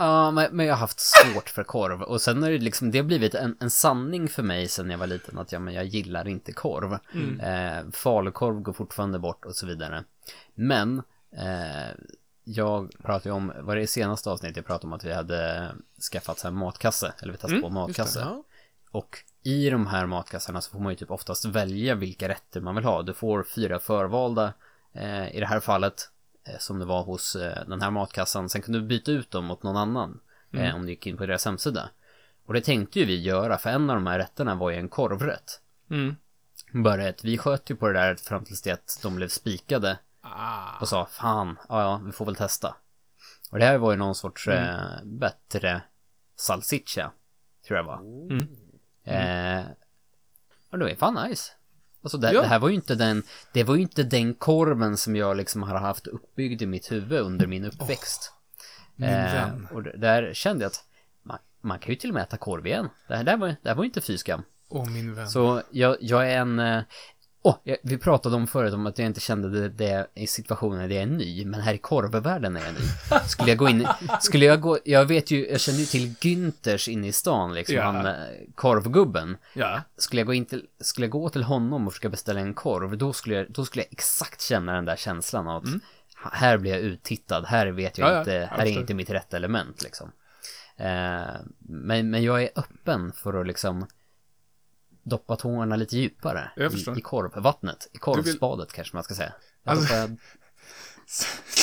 Ja, 0.00 0.30
men, 0.30 0.56
men 0.56 0.66
jag 0.66 0.74
har 0.74 0.80
haft 0.80 1.00
svårt 1.00 1.50
för 1.50 1.64
korv. 1.64 2.02
Och 2.02 2.20
sen 2.20 2.42
har 2.42 2.50
det 2.50 2.58
liksom, 2.58 2.90
det 2.90 2.98
har 2.98 3.04
blivit 3.04 3.34
en, 3.34 3.56
en 3.60 3.70
sanning 3.70 4.28
för 4.28 4.42
mig 4.42 4.68
sen 4.68 4.90
jag 4.90 4.98
var 4.98 5.06
liten 5.06 5.38
att 5.38 5.52
ja, 5.52 5.58
men 5.58 5.74
jag 5.74 5.84
gillar 5.84 6.28
inte 6.28 6.52
korv. 6.52 6.98
Eh, 7.40 7.90
falukorv 7.92 8.60
går 8.60 8.72
fortfarande 8.72 9.18
bort 9.18 9.44
och 9.44 9.56
så 9.56 9.66
vidare. 9.66 10.04
Men, 10.54 11.02
eh, 11.36 11.96
jag 12.44 12.92
pratade 13.02 13.28
ju 13.28 13.34
om, 13.34 13.52
var 13.60 13.76
det 13.76 13.82
i 13.82 13.86
senaste 13.86 14.30
avsnittet 14.30 14.56
jag 14.56 14.66
pratade 14.66 14.86
om 14.86 14.92
att 14.92 15.04
vi 15.04 15.12
hade 15.12 15.72
skaffat 16.12 16.38
så 16.38 16.48
här 16.48 16.52
matkasse, 16.52 17.12
eller 17.22 17.32
vi 17.32 17.38
testade 17.38 17.62
på 17.62 17.68
matkasse. 17.68 18.20
Ja. 18.20 18.44
Och 18.90 19.18
i 19.42 19.70
de 19.70 19.86
här 19.86 20.06
matkassarna 20.06 20.60
så 20.60 20.70
får 20.70 20.80
man 20.80 20.92
ju 20.92 20.96
typ 20.96 21.10
oftast 21.10 21.44
välja 21.44 21.94
vilka 21.94 22.28
rätter 22.28 22.60
man 22.60 22.74
vill 22.74 22.84
ha. 22.84 23.02
Du 23.02 23.14
får 23.14 23.42
fyra 23.42 23.78
förvalda 23.78 24.52
eh, 24.92 25.36
i 25.36 25.40
det 25.40 25.46
här 25.46 25.60
fallet 25.60 26.10
som 26.58 26.78
det 26.78 26.84
var 26.84 27.02
hos 27.02 27.36
eh, 27.36 27.66
den 27.66 27.82
här 27.82 27.90
matkassan. 27.90 28.48
Sen 28.48 28.62
kan 28.62 28.72
du 28.72 28.82
byta 28.82 29.10
ut 29.10 29.30
dem 29.30 29.44
mot 29.44 29.62
någon 29.62 29.76
annan 29.76 30.20
eh, 30.52 30.74
om 30.74 30.86
du 30.86 30.92
gick 30.92 31.06
in 31.06 31.16
på 31.16 31.26
deras 31.26 31.44
hemsida. 31.44 31.90
Och 32.46 32.54
det 32.54 32.60
tänkte 32.60 32.98
ju 32.98 33.04
vi 33.04 33.22
göra 33.22 33.58
för 33.58 33.70
en 33.70 33.90
av 33.90 33.96
de 33.96 34.06
här 34.06 34.18
rätterna 34.18 34.54
var 34.54 34.70
ju 34.70 34.76
en 34.76 34.88
korvrätt. 34.88 35.60
Mm. 35.90 36.16
Bara 36.72 37.08
ett, 37.08 37.24
vi 37.24 37.38
sköt 37.38 37.70
ju 37.70 37.76
på 37.76 37.86
det 37.88 37.92
där 37.92 38.14
fram 38.14 38.44
tills 38.44 38.62
det 38.62 38.70
att 38.70 38.98
de 39.02 39.16
blev 39.16 39.28
spikade 39.28 39.98
Ah. 40.22 40.78
och 40.80 40.88
sa 40.88 41.06
fan, 41.06 41.58
ja 41.68 41.82
ja, 41.82 42.00
vi 42.06 42.12
får 42.12 42.24
väl 42.24 42.36
testa. 42.36 42.76
Och 43.50 43.58
det 43.58 43.64
här 43.64 43.78
var 43.78 43.90
ju 43.90 43.96
någon 43.96 44.14
sorts 44.14 44.48
eh, 44.48 45.04
bättre 45.04 45.82
salsiccia, 46.36 47.10
tror 47.66 47.76
jag 47.76 47.84
var. 47.84 47.98
Mm. 47.98 48.48
Eh, 49.04 49.64
och 50.70 50.78
det 50.78 50.84
var 50.84 50.90
ju 50.90 50.96
fan 50.96 51.28
nice. 51.28 51.52
Alltså 52.02 52.18
det, 52.18 52.32
Ja. 52.32 52.40
det 52.40 52.46
här 52.46 52.58
var 52.58 52.68
ju 52.68 52.74
inte 52.74 52.94
den, 52.94 53.22
det 53.52 53.64
var 53.64 53.74
ju 53.74 53.82
inte 53.82 54.02
den 54.02 54.34
korven 54.34 54.96
som 54.96 55.16
jag 55.16 55.36
liksom 55.36 55.62
har 55.62 55.78
haft 55.78 56.06
uppbyggd 56.06 56.62
i 56.62 56.66
mitt 56.66 56.92
huvud 56.92 57.20
under 57.20 57.46
min 57.46 57.64
uppväxt. 57.64 58.32
Min 58.96 59.08
eh, 59.08 59.48
och 59.72 59.82
där 59.82 60.34
kände 60.34 60.64
jag 60.64 60.70
att 60.70 60.84
man, 61.22 61.38
man 61.60 61.78
kan 61.78 61.90
ju 61.90 61.96
till 61.96 62.10
och 62.10 62.14
med 62.14 62.22
äta 62.22 62.36
korv 62.36 62.66
igen. 62.66 62.88
Det 63.08 63.16
här, 63.16 63.24
det 63.24 63.30
här, 63.30 63.38
var, 63.38 63.48
det 63.48 63.68
här 63.68 63.74
var 63.74 63.84
ju 63.84 63.88
inte 63.88 64.00
fy 64.00 64.18
skam. 64.18 64.42
Åh, 64.68 64.90
min 64.90 65.14
vän. 65.14 65.30
Så 65.30 65.62
jag, 65.70 65.96
jag 66.00 66.32
är 66.32 66.38
en... 66.38 66.82
jag, 67.64 67.76
vi 67.82 67.98
pratade 67.98 68.36
om 68.36 68.46
förut 68.46 68.74
om 68.74 68.86
att 68.86 68.98
jag 68.98 69.06
inte 69.06 69.20
kände 69.20 69.50
det, 69.50 69.68
det 69.68 70.06
i 70.14 70.26
situationen 70.26 70.88
där 70.88 70.94
jag 70.96 71.02
är 71.02 71.06
ny, 71.06 71.44
men 71.44 71.60
här 71.60 71.74
i 71.74 71.78
korvvärlden 71.78 72.56
är 72.56 72.60
jag 72.64 72.74
ny. 72.74 72.80
Skulle 73.28 73.48
jag 73.48 73.58
gå 73.58 73.68
in, 73.68 73.86
skulle 74.20 74.44
jag 74.44 74.60
gå, 74.60 74.78
jag 74.84 75.04
vet 75.04 75.30
ju, 75.30 75.48
jag 75.50 75.60
känner 75.60 75.78
ju 75.78 75.84
till 75.84 76.14
Günthers 76.20 76.88
inne 76.90 77.06
i 77.08 77.12
stan 77.12 77.54
liksom, 77.54 77.76
Ja. 77.76 77.82
han 77.82 78.06
eh, 78.06 78.14
korvgubben. 78.54 79.36
Ja. 79.54 79.82
Skulle 79.96 80.20
jag 80.20 80.26
gå 80.26 80.34
in 80.34 80.44
till, 80.46 80.66
skulle 80.80 81.04
jag 81.06 81.10
gå 81.12 81.28
till 81.28 81.42
honom 81.42 81.86
och 81.86 81.92
försöka 81.92 82.08
beställa 82.08 82.40
en 82.40 82.54
korv, 82.54 82.98
då 82.98 83.12
skulle 83.12 83.34
jag, 83.36 83.52
då 83.52 83.64
skulle 83.64 83.82
jag 83.84 83.92
exakt 83.92 84.40
känna 84.40 84.72
den 84.72 84.84
där 84.84 84.96
känslan 84.96 85.48
av 85.48 85.56
att 85.62 85.70
"Ha- 86.22 86.30
här 86.32 86.58
blir 86.58 86.70
jag 86.70 86.80
uttittad, 86.80 87.44
här 87.46 87.66
vet 87.66 87.98
jag 87.98 88.08
Mm. 88.08 88.14
Ja, 88.14 88.20
inte, 88.20 88.48
här 88.56 88.66
är 88.66 88.70
inte 88.80 88.94
mitt 88.94 89.10
rätta 89.10 89.36
element 89.36 89.82
liksom. 89.82 90.12
Eh, 90.76 91.34
men, 91.58 92.10
men 92.10 92.22
jag 92.22 92.42
är 92.42 92.50
öppen 92.56 93.12
för 93.12 93.40
att 93.40 93.46
liksom 93.46 93.86
doppa 95.10 95.36
tårna 95.36 95.76
lite 95.76 95.96
djupare 95.96 96.50
Jag 96.56 96.74
i, 96.74 96.84
i 96.96 97.00
korvvattnet, 97.00 97.88
i 97.92 97.98
korvspadet 97.98 98.72
kanske 98.72 98.96
man 98.96 99.04
ska 99.04 99.14
säga. 99.14 99.32
Jag 99.64 99.72
Alltså- 99.72 99.94
doppar- 99.94 100.16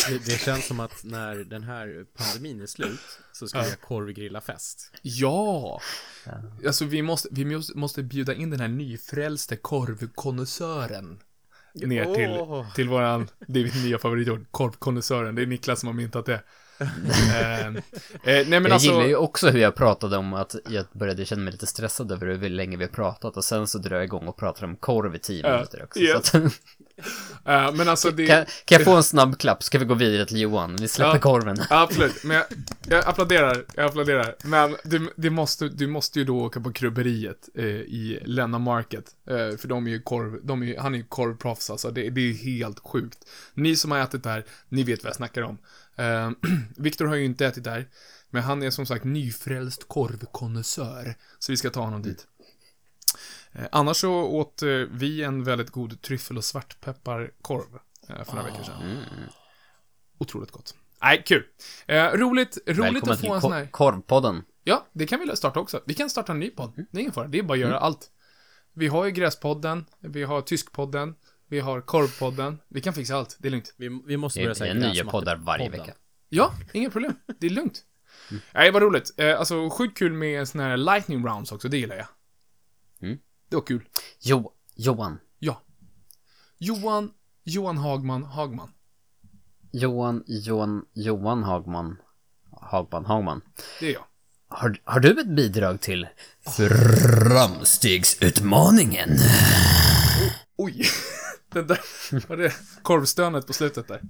Det, 0.10 0.26
det 0.26 0.42
känns 0.42 0.68
som 0.68 0.80
att 0.80 1.04
när 1.04 1.36
den 1.36 1.64
här 1.64 2.06
pandemin 2.18 2.62
är 2.62 2.66
slut 2.66 3.00
så 3.32 3.48
ska 3.48 3.62
vi 3.62 3.70
ha 3.70 3.76
korvgrilla-fest. 3.76 4.92
Ja! 5.02 5.82
Alltså 6.68 6.86
vi 6.86 7.02
måste, 7.02 7.30
vi 7.32 7.62
måste, 7.76 8.04
bjuda 8.04 8.34
in 8.34 8.50
den 8.50 8.60
här 8.60 8.68
nyfrälste 8.68 9.56
korvkonnässören. 9.58 11.20
Ner 11.74 12.16
till, 12.16 12.30
Åh. 12.30 12.74
till 12.74 12.90
våran, 12.90 13.30
det 13.48 13.60
är 13.60 13.64
mitt 13.64 13.84
nya 13.84 14.00
favoritord, 14.00 14.46
korvkonnässören. 14.52 15.36
Det 15.36 15.42
är 15.42 15.46
Niklas 15.46 15.80
som 15.80 15.88
har 15.88 15.94
myntat 15.94 16.26
det. 16.26 16.44
Eh, 16.80 17.68
eh, 17.68 17.74
nej 18.24 18.46
men 18.46 18.64
jag 18.64 18.72
alltså, 18.72 18.90
gillar 18.90 19.06
ju 19.06 19.16
också 19.16 19.50
hur 19.50 19.60
jag 19.60 19.76
pratade 19.76 20.18
om 20.18 20.34
att 20.34 20.56
jag 20.70 20.86
började 20.92 21.26
känna 21.26 21.42
mig 21.42 21.52
lite 21.52 21.68
stressad 21.68 22.12
över 22.12 22.28
hur 22.28 22.50
länge 22.50 22.78
vi 22.78 22.84
har 22.84 22.92
pratat 22.92 23.38
och 23.38 23.44
sen 23.46 23.68
så 23.68 23.78
drar 23.78 23.96
jag 23.96 24.06
igång 24.06 24.28
och 24.28 24.38
pratar 24.38 24.66
om 24.66 24.76
korv 24.76 25.16
i 25.16 25.20
tio 25.20 25.52
minuter 25.52 25.84
också. 25.84 26.00
Så 26.00 26.18
att, 26.18 26.34
eh, 27.46 27.74
men 27.74 27.90
alltså 27.90 28.12
det... 28.12 28.28
kan, 28.28 28.46
kan 28.66 28.76
jag 28.78 28.84
få 28.84 28.96
en 28.96 29.04
snabb 29.04 29.38
klapp? 29.38 29.64
Ska 29.64 29.80
vi 29.80 29.86
gå 29.86 29.94
vidare 29.94 30.26
till 30.26 30.42
Johan? 30.42 30.76
Vi 30.76 30.88
släpper 30.88 31.14
Ja. 31.14 31.20
korven. 31.20 31.58
Absolut, 31.70 32.24
men 32.24 32.38
jag, 32.38 32.46
jag 32.90 33.08
applåderar, 33.08 33.64
jag 33.76 33.86
applåderar. 33.86 34.36
Men 34.44 34.76
du, 34.84 35.14
det 35.16 35.30
måste, 35.30 35.68
du 35.70 35.88
måste 35.88 36.20
ju 36.20 36.26
då 36.26 36.40
åka 36.40 36.60
på 36.60 36.72
krubberiet 36.72 37.50
eh, 37.56 37.66
i 37.66 38.20
Länna 38.26 38.60
Market. 38.60 39.06
Eh, 39.30 39.58
för 39.58 39.68
de 39.68 39.88
är 39.88 39.92
ju 39.92 40.02
korv, 40.02 40.40
de 40.44 40.64
är, 40.64 40.80
han 40.80 40.94
är 40.94 40.98
ju 40.98 41.04
korvproffs 41.04 41.70
alltså, 41.70 41.92
det, 41.92 42.10
det 42.10 42.22
är 42.30 42.34
helt 42.34 42.80
sjukt. 42.80 43.18
Ni 43.54 43.76
som 43.76 43.92
har 43.92 44.00
ätit 44.00 44.24
där, 44.24 44.46
ni 44.70 44.84
vet 44.84 45.04
vad 45.04 45.10
jag 45.10 45.16
snackar 45.16 45.42
om. 45.42 45.58
Eh, 46.04 46.32
Viktor 46.78 47.06
har 47.06 47.16
ju 47.16 47.26
inte 47.26 47.46
ätit 47.46 47.64
där, 47.64 47.88
men 48.30 48.44
han 48.44 48.64
är 48.64 48.70
som 48.70 48.86
sagt 48.86 49.04
nyfrälst 49.06 49.88
korvkonnässör. 49.88 51.16
Så 51.40 51.52
vi 51.52 51.58
ska 51.58 51.70
ta 51.70 51.82
honom 51.82 52.02
dit. 52.02 52.28
Eh, 53.52 53.66
annars 53.72 53.98
så 53.98 54.14
åt 54.14 54.62
eh, 54.62 54.68
vi 54.92 55.24
en 55.24 55.44
väldigt 55.44 55.70
god 55.70 56.02
tryffel 56.02 56.38
och 56.38 56.44
svartpepparkorv 56.46 57.80
eh, 58.10 58.24
för 58.24 58.36
några 58.36 58.50
veckor 58.52 58.64
sedan. 58.64 58.82
Mm. 58.82 58.98
Otroligt 60.18 60.52
gott. 60.52 60.76
Nej, 61.02 61.24
kul. 61.26 61.44
Eh, 61.88 62.04
roligt 62.04 62.58
roligt 62.68 62.80
Välkommen 62.84 63.14
att 63.14 63.22
få 63.22 63.34
en 63.34 63.42
sån 63.42 63.52
här... 63.54 63.66
Ko- 63.66 63.72
Korvpodden. 63.72 64.44
Ja, 64.64 64.88
det 64.94 65.08
kan 65.08 65.20
vi 65.20 65.36
starta 65.36 65.60
också. 65.60 65.82
Vi 65.86 65.94
kan 65.94 66.10
starta 66.10 66.32
en 66.32 66.40
ny 66.40 66.50
podd. 66.50 66.74
Mm. 66.78 66.88
Det 66.92 66.98
är 66.98 67.02
ingen 67.02 67.14
fara. 67.14 67.28
Det 67.28 67.40
är 67.40 67.44
bara 67.44 67.54
att 67.54 67.60
göra 67.60 67.80
allt. 67.80 68.12
Vi 68.74 68.88
har 68.88 69.06
ju 69.06 69.12
Gräspodden, 69.12 69.86
vi 70.00 70.24
har 70.24 70.42
Tyskpodden, 70.42 71.16
vi 71.50 71.60
har 71.60 71.82
Korvpodden. 71.82 72.60
Vi 72.68 72.82
kan 72.82 72.94
fixa 72.94 73.16
allt. 73.16 73.38
Det 73.40 73.48
är 73.48 73.52
lugnt. 73.52 73.74
Vi, 73.78 74.02
vi 74.08 74.18
måste 74.18 74.40
Det 74.40 74.44
börja 74.44 74.56
säga 74.56 74.72
är 74.72 74.76
nya 74.94 75.06
poddar 75.06 75.36
varje 75.36 75.66
podden. 75.66 75.82
vecka. 75.86 75.94
Ja, 76.30 76.54
inga 76.74 76.90
problem. 76.90 77.16
Det 77.40 77.46
är 77.48 77.52
lugnt. 77.52 77.84
Nej, 78.54 78.72
vad 78.72 78.82
roligt. 78.82 79.14
Eh, 79.18 79.40
alltså, 79.40 79.70
sjukt 79.70 79.98
kul 79.98 80.14
med 80.14 80.48
såna 80.48 80.64
här 80.64 80.78
lightning 80.78 81.26
rounds 81.28 81.52
också. 81.52 81.68
Det 81.70 81.78
gillar 81.78 81.96
jag. 81.96 82.08
Mm. 83.02 83.18
Det 83.50 83.56
var 83.56 83.64
kul. 83.64 83.84
Jo, 84.22 84.52
Johan. 84.76 85.20
Ja. 85.40 85.62
Johan, 86.58 87.12
Johan 87.44 87.78
Hagman, 87.78 88.24
Hagman. 88.24 88.72
Johan, 89.72 90.24
Johan, 90.28 90.86
Johan 90.94 91.44
Hagman. 91.44 91.98
Hagman, 92.62 93.06
Hagman. 93.06 93.42
Det 93.80 93.88
är 93.90 93.94
jag. 93.94 94.04
Har, 94.50 94.78
har 94.84 95.00
du 95.00 95.22
ett 95.22 95.28
bidrag 95.28 95.82
till 95.82 96.08
Framstegsutmaningen? 96.58 99.10
Oj. 100.58 100.82
Den 101.58 101.68
där, 101.68 101.80
var 102.28 102.38
det 102.38 102.54
korvstönet 102.82 103.48
på 103.48 103.54
slutet 103.54 103.88
där? 103.88 104.02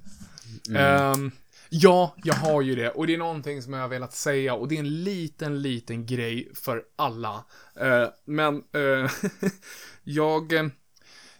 Ehm, 0.76 1.32
ja, 1.70 2.16
jag 2.24 2.34
har 2.34 2.62
ju 2.62 2.76
det. 2.76 2.90
Och 2.90 3.08
det 3.08 3.14
är 3.14 3.18
någonting 3.18 3.62
som 3.62 3.74
jag 3.74 3.82
har 3.82 3.88
velat 3.88 4.14
säga. 4.14 4.54
Och 4.54 4.68
det 4.68 4.76
är 4.76 4.80
en 4.80 5.04
liten, 5.04 5.62
liten 5.62 6.06
grej 6.06 6.52
för 6.54 6.84
alla. 6.96 7.46
Eh, 7.80 8.08
men 8.26 8.56
eh, 8.56 9.12
jag, 10.04 10.72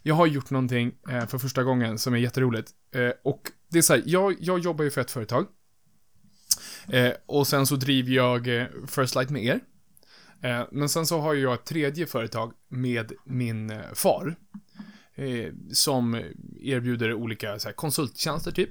jag 0.02 0.16
har 0.16 0.28
gjort 0.28 0.50
någonting 0.50 0.92
eh, 1.10 1.28
för 1.28 1.38
första 1.38 1.64
gången 1.64 1.98
som 1.98 2.14
är 2.14 2.18
jätteroligt. 2.18 2.72
Eh, 2.92 3.12
och 3.24 3.52
det 3.70 3.78
är 3.78 3.82
så 3.82 3.94
här, 3.94 4.04
jag, 4.06 4.36
jag 4.40 4.60
jobbar 4.60 4.84
ju 4.84 4.92
för 4.92 5.02
ett 5.02 5.12
företag. 5.12 5.46
Eh, 6.88 7.12
och 7.26 7.48
sen 7.48 7.68
så 7.68 7.76
driver 7.76 8.12
jag 8.12 8.62
eh, 8.62 8.68
First 8.88 9.16
Light 9.16 9.30
med 9.30 9.44
er. 9.44 9.60
Eh, 10.42 10.68
men 10.72 10.90
sen 10.90 11.06
så 11.06 11.20
har 11.20 11.34
jag 11.34 11.54
ett 11.54 11.66
tredje 11.66 12.06
företag 12.06 12.54
med 12.68 13.12
min 13.26 13.82
far. 13.94 14.36
Eh, 15.18 15.54
som 15.72 16.24
erbjuder 16.62 17.14
olika 17.14 17.60
så 17.60 17.68
här, 17.68 17.74
konsulttjänster 17.74 18.52
typ. 18.52 18.70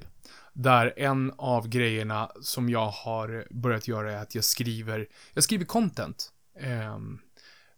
Där 0.53 0.93
en 0.97 1.33
av 1.37 1.67
grejerna 1.69 2.31
som 2.41 2.69
jag 2.69 2.87
har 2.89 3.47
börjat 3.49 3.87
göra 3.87 4.11
är 4.13 4.17
att 4.21 4.35
jag 4.35 4.43
skriver, 4.43 5.07
jag 5.33 5.43
skriver 5.43 5.65
content. 5.65 6.31
Eh, 6.59 6.99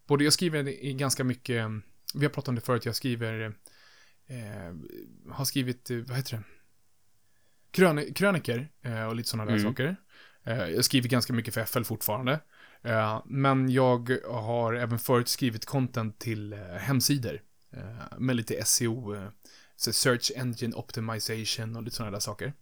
både 0.07 0.23
jag 0.23 0.33
skriver 0.33 0.67
i 0.67 0.93
ganska 0.93 1.23
mycket, 1.23 1.65
vi 2.13 2.25
har 2.25 2.29
pratat 2.29 2.47
om 2.47 2.55
det 2.55 2.61
förut, 2.61 2.85
jag 2.85 2.95
skriver, 2.95 3.53
eh, 4.27 4.75
har 5.33 5.45
skrivit, 5.45 5.89
eh, 5.89 5.97
vad 5.97 6.17
heter 6.17 6.37
det? 6.37 6.43
Krön, 7.71 8.13
kröniker 8.13 8.69
eh, 8.81 9.05
och 9.05 9.15
lite 9.15 9.29
sådana 9.29 9.51
där 9.51 9.57
Mm. 9.59 9.71
saker. 9.71 9.95
Jag 10.43 10.85
skriver 10.85 11.09
ganska 11.09 11.33
mycket 11.33 11.53
för 11.53 11.61
FL 11.65 11.83
fortfarande. 11.83 12.39
Men 13.25 13.69
jag 13.69 14.17
har 14.31 14.73
även 14.73 14.99
förut 14.99 15.27
skrivit 15.27 15.65
content 15.65 16.19
till 16.19 16.53
hemsidor. 16.79 17.41
Eh, 17.71 18.17
med 18.17 18.35
lite 18.35 18.65
SEO, 18.65 19.15
eh, 19.15 19.27
så 19.75 19.93
Search 19.93 20.31
Engine 20.35 20.75
Optimization 20.75 21.75
och 21.75 21.83
lite 21.83 21.95
sådana 21.95 22.11
där 22.11 22.19
saker. 22.19 22.53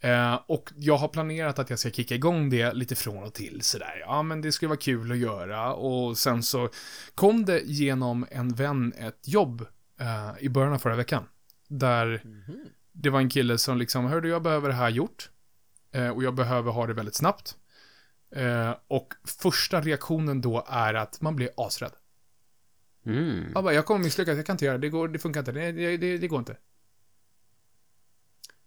Eh, 0.00 0.34
och 0.46 0.72
jag 0.76 0.96
har 0.96 1.08
planerat 1.08 1.58
att 1.58 1.70
jag 1.70 1.78
ska 1.78 1.90
kicka 1.90 2.14
igång 2.14 2.50
det 2.50 2.72
lite 2.72 2.96
från 2.96 3.22
och 3.22 3.34
till 3.34 3.62
sådär. 3.62 3.98
Ja, 4.00 4.22
men 4.22 4.40
det 4.40 4.52
skulle 4.52 4.68
vara 4.68 4.78
kul 4.78 5.12
att 5.12 5.18
göra. 5.18 5.74
Och 5.74 6.18
sen 6.18 6.42
så 6.42 6.68
kom 7.14 7.44
det 7.44 7.60
genom 7.60 8.26
en 8.30 8.54
vän 8.54 8.92
ett 8.98 9.28
jobb 9.28 9.66
i 10.38 10.48
början 10.48 10.72
av 10.72 10.78
förra 10.78 10.96
veckan. 10.96 11.24
Där 11.68 12.22
det 12.92 13.10
var 13.10 13.20
en 13.20 13.28
kille 13.28 13.58
som 13.58 13.78
liksom, 13.78 14.04
hörde 14.04 14.28
jag 14.28 14.42
behöver 14.42 14.68
det 14.68 14.74
här 14.74 14.88
gjort. 14.88 15.30
Och 16.14 16.24
jag 16.24 16.34
behöver 16.34 16.72
ha 16.72 16.86
det 16.86 16.94
väldigt 16.94 17.14
snabbt. 17.14 17.56
Och 18.88 19.14
första 19.42 19.80
reaktionen 19.80 20.40
då 20.40 20.66
är 20.68 20.94
att 20.94 21.20
man 21.20 21.36
blir 21.36 21.50
asrädd. 21.56 21.92
Mm. 23.06 23.44
Jag 23.54 23.64
bara, 23.64 23.74
jag 23.74 23.86
kommer 23.86 24.04
misslyckas, 24.04 24.36
jag 24.36 24.46
kan 24.46 24.54
inte 24.54 24.64
göra 24.64 24.78
det, 24.78 24.86
det, 24.86 24.90
går, 24.90 25.08
det 25.08 25.18
funkar 25.18 25.40
inte, 25.40 25.52
det, 25.52 25.72
det, 25.72 25.96
det, 25.96 26.18
det 26.18 26.28
går 26.28 26.38
inte. 26.38 26.56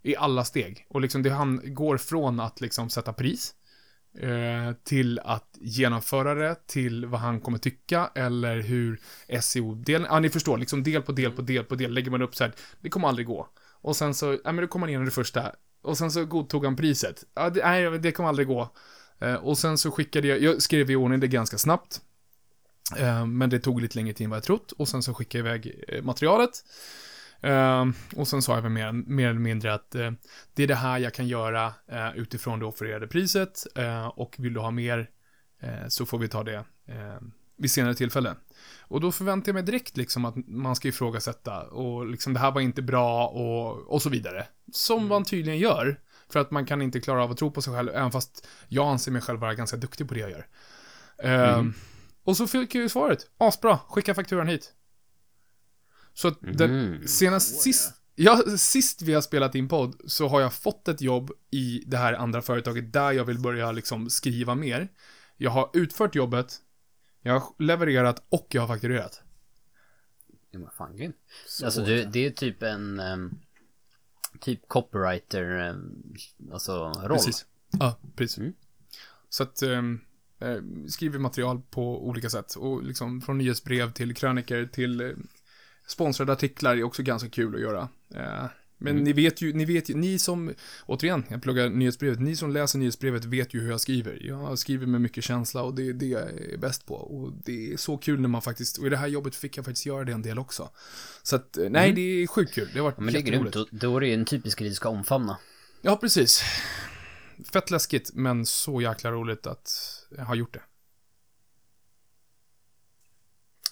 I 0.02 0.16
alla 0.16 0.46
steg. 0.46 0.86
Och 0.90 1.02
liksom 1.02 1.24
det 1.24 1.30
han 1.30 1.62
går 1.74 1.98
från 1.98 2.40
att 2.40 2.62
liksom 2.62 2.90
sätta 2.90 3.14
pris, 3.14 3.54
eh, 4.20 4.74
till 4.84 5.20
att 5.20 5.58
genomföra 5.62 6.34
det, 6.34 6.68
till 6.68 7.06
vad 7.06 7.22
han 7.22 7.42
kommer 7.42 7.58
tycka, 7.58 8.12
eller 8.16 8.60
hur 8.60 9.00
SEO-delen, 9.42 10.08
ja 10.10 10.20
ni 10.20 10.30
förstår, 10.30 10.58
liksom 10.58 10.84
del 10.84 11.02
på 11.02 11.12
del 11.12 11.32
på 11.32 11.42
del 11.42 11.64
på 11.64 11.76
del 11.76 11.94
lägger 11.94 12.12
man 12.12 12.22
upp 12.22 12.36
så 12.36 12.44
här, 12.44 12.54
det 12.82 12.90
kommer 12.90 13.08
aldrig 13.08 13.28
gå. 13.28 13.48
Och 13.82 13.96
sen 13.96 14.14
så, 14.14 14.38
ja 14.44 14.52
men 14.52 14.62
då 14.62 14.68
kom 14.68 14.82
han 14.82 14.90
igenom 14.90 15.06
det 15.06 15.12
första, 15.12 15.52
och 15.82 15.98
sen 15.98 16.12
så 16.12 16.26
godtog 16.26 16.66
han 16.66 16.76
priset. 16.76 17.24
Ja, 17.34 17.50
det, 17.50 17.66
nej, 17.66 18.00
det 18.00 18.12
kommer 18.12 18.30
aldrig 18.30 18.48
gå. 18.48 18.74
Eh, 19.20 19.36
och 19.36 19.58
sen 19.58 19.78
så 19.78 19.92
skickade 19.92 20.28
jag, 20.28 20.42
jag 20.42 20.62
skrev 20.62 20.92
i 20.92 20.96
ordning 20.96 21.20
det 21.20 21.28
ganska 21.28 21.58
snabbt. 21.58 22.02
Eh, 22.98 23.26
Men 23.26 23.50
det 23.50 23.60
tog 23.60 23.82
lite 23.82 23.98
längre 23.98 24.14
tid 24.14 24.26
än 24.26 24.30
vad 24.30 24.38
jag 24.38 24.44
trott. 24.44 24.72
Och 24.72 24.88
sen 24.88 25.04
så 25.04 25.14
skickade 25.14 25.50
jag 25.50 25.66
iväg 25.66 25.84
eh, 25.88 26.04
materialet. 26.04 26.52
Eh, 27.42 27.86
Och 28.16 28.28
sen 28.28 28.42
sa 28.42 28.56
jag 28.56 28.62
väl 28.62 28.72
mer, 28.72 28.92
mer 28.92 29.30
eller 29.30 29.40
mindre 29.40 29.74
att 29.74 29.92
det 30.54 30.64
är 30.64 30.68
det 30.68 30.76
här 30.76 30.98
jag 30.98 31.14
kan 31.14 31.28
göra 31.28 31.74
utifrån 32.16 32.60
det 32.60 32.66
offererade 32.66 33.08
priset. 33.08 33.64
Och 34.14 34.36
vill 34.38 34.54
du 34.54 34.60
ha 34.60 34.72
mer 34.72 35.10
så 35.88 36.06
får 36.06 36.18
vi 36.18 36.28
ta 36.28 36.44
det 36.44 36.64
vid 37.58 37.72
senare 37.72 37.96
tillfälle. 37.96 38.36
Och 38.82 39.02
då 39.02 39.12
förväntar 39.12 39.50
jag 39.50 39.54
mig 39.54 39.64
direkt 39.64 39.98
liksom 39.98 40.26
att 40.26 40.36
man 40.48 40.76
ska 40.76 40.88
ifrågasätta 40.88 41.62
och 41.64 42.08
liksom 42.08 42.34
det 42.34 42.40
här 42.40 42.52
var 42.52 42.62
inte 42.62 42.82
bra 42.82 43.28
och, 43.28 43.94
och 43.94 44.02
så 44.02 44.10
vidare. 44.10 44.48
Som 44.72 45.08
man 45.08 45.24
tydligen 45.24 45.60
gör. 45.60 46.00
För 46.32 46.40
att 46.40 46.52
man 46.52 46.66
kan 46.66 46.82
inte 46.82 47.00
klara 47.00 47.24
av 47.24 47.32
att 47.32 47.38
tro 47.38 47.52
på 47.52 47.62
sig 47.62 47.74
själv, 47.74 47.90
även 47.90 48.12
fast 48.12 48.48
jag 48.68 48.88
anser 48.88 49.12
mig 49.12 49.22
själv 49.22 49.40
vara 49.40 49.54
ganska 49.54 49.78
duktig 49.78 50.08
på 50.08 50.14
det 50.14 50.20
jag 50.20 50.32
gör. 50.32 50.48
Eh, 51.24 51.64
och 52.30 52.38
så 52.38 52.48
fick 52.48 52.76
jag 52.76 52.82
ju 52.82 52.90
svaret. 52.90 53.30
Asbra, 53.38 53.78
skicka 53.78 54.16
fakturan 54.16 54.48
hit. 54.48 54.74
Så 56.14 56.28
att 56.28 56.38
den, 56.42 56.70
Mm. 56.72 57.08
senast 57.08 57.62
sist, 57.62 57.94
ja, 58.16 58.44
sist 58.58 59.02
vi 59.02 59.14
har 59.14 59.22
spelat 59.22 59.56
in 59.56 59.68
podd 59.68 60.02
så 60.08 60.28
har 60.28 60.42
jag 60.42 60.54
fått 60.54 60.88
ett 60.88 61.02
jobb 61.02 61.32
i 61.52 61.84
det 61.88 61.98
här 61.98 62.14
andra 62.14 62.42
företaget 62.42 62.94
där 62.94 63.12
jag 63.12 63.26
vill 63.26 63.40
börja 63.40 63.72
liksom 63.72 64.10
skriva 64.10 64.56
mer. 64.56 64.88
Jag 65.38 65.52
har 65.52 65.70
utfört 65.74 66.16
jobbet, 66.16 66.56
jag 67.22 67.34
har 67.40 67.64
levererat 67.64 68.24
och 68.30 68.48
jag 68.50 68.62
har 68.62 68.68
fakturerat. 68.68 69.22
Ja, 70.52 70.60
men 70.60 70.70
fan 70.78 70.98
grymt. 70.98 71.16
Alltså 71.64 71.82
du, 71.82 72.06
det 72.06 72.26
är 72.26 72.30
typ 72.32 72.64
en... 72.64 73.00
ehm, 73.00 73.40
typ 74.40 74.68
copywriter, 74.68 75.44
ehm, 75.44 76.04
alltså 76.54 76.74
roll. 76.88 77.10
Precis. 77.18 77.46
Ja, 77.80 78.00
precis. 78.16 78.38
Mm. 78.38 78.54
Så 79.30 79.44
att, 79.44 79.62
eh, 79.62 79.82
skriver 80.88 81.20
material 81.20 81.62
på 81.70 82.08
olika 82.08 82.30
sätt. 82.30 82.56
Och 82.56 82.84
liksom 82.84 83.22
från 83.22 83.38
nyhetsbrev 83.38 83.92
till 83.92 84.16
kröniker 84.16 84.66
till 84.66 85.02
eh, 85.02 85.08
sponsrade 85.88 86.34
artiklar 86.34 86.78
är 86.78 86.84
också 86.84 87.04
ganska 87.04 87.30
kul 87.30 87.56
att 87.56 87.62
göra. 87.62 87.90
Eh, 88.16 88.46
men 88.82 88.92
Mm. 88.94 89.04
ni 89.04 89.14
vet 89.14 89.42
ju, 89.42 89.54
ni 89.54 89.66
vet 89.66 89.90
ju, 89.90 89.94
ni 89.96 90.20
som, 90.20 90.54
återigen, 90.86 91.24
jag 91.30 91.42
pluggar 91.42 91.70
nyhetsbrevet, 91.70 92.20
ni 92.20 92.36
som 92.36 92.52
läser 92.52 92.80
nyhetsbrevet 92.80 93.26
vet 93.26 93.54
ju 93.54 93.62
hur 93.62 93.70
jag 93.70 93.82
skriver. 93.82 94.20
Jag 94.26 94.60
skriver 94.60 94.86
med 94.86 95.02
mycket 95.02 95.24
känsla 95.24 95.64
och 95.64 95.74
det 95.76 95.90
är 95.90 95.94
det 95.94 96.06
jag 96.06 96.22
är 96.22 96.58
bäst 96.58 96.86
på. 96.86 96.96
Och 96.96 97.34
det 97.46 97.74
är 97.74 97.78
så 97.78 97.98
kul 97.98 98.20
när 98.20 98.30
man 98.30 98.42
faktiskt, 98.42 98.78
och 98.78 98.88
i 98.88 98.90
det 98.90 98.98
här 98.98 99.08
jobbet 99.08 99.36
fick 99.36 99.58
jag 99.58 99.66
faktiskt 99.66 99.86
göra 99.86 100.04
det 100.04 100.12
en 100.12 100.22
del 100.22 100.40
också. 100.40 100.70
Så 101.24 101.36
att, 101.36 101.58
eh, 101.58 101.70
nej, 101.70 101.92
det 101.94 102.02
är 102.02 102.28
sjukt 102.28 102.54
kul. 102.54 102.70
Det 102.74 102.80
har 102.80 102.84
varit 102.84 102.98
Mm. 102.98 103.08
Ja, 103.08 103.14
men 103.14 103.24
det 103.24 103.30
är 103.30 103.40
grymt. 103.40 103.54
Då, 103.54 103.68
då 103.72 103.98
är 103.98 104.02
det 104.02 104.08
ju 104.08 104.14
en 104.14 104.26
typisk 104.26 104.60
grej 104.60 104.70
du 104.70 104.76
ska 104.76 104.90
omfamna. 104.90 105.38
Ja, 105.82 105.96
precis. 105.96 106.42
Fett 107.54 107.72
läskigt, 107.72 108.12
men 108.14 108.46
så 108.46 108.82
jäkla 108.82 109.12
roligt 109.12 109.48
att 109.48 109.72
har 110.18 110.36
gjort 110.36 110.54
det. 110.54 110.62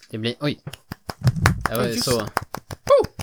Det 0.09 0.17
blir... 0.17 0.35
Oj. 0.39 0.61
Jag 1.69 1.77
var 1.77 1.83
Ja, 1.83 1.89
ju 1.89 1.95
så... 2.01 2.27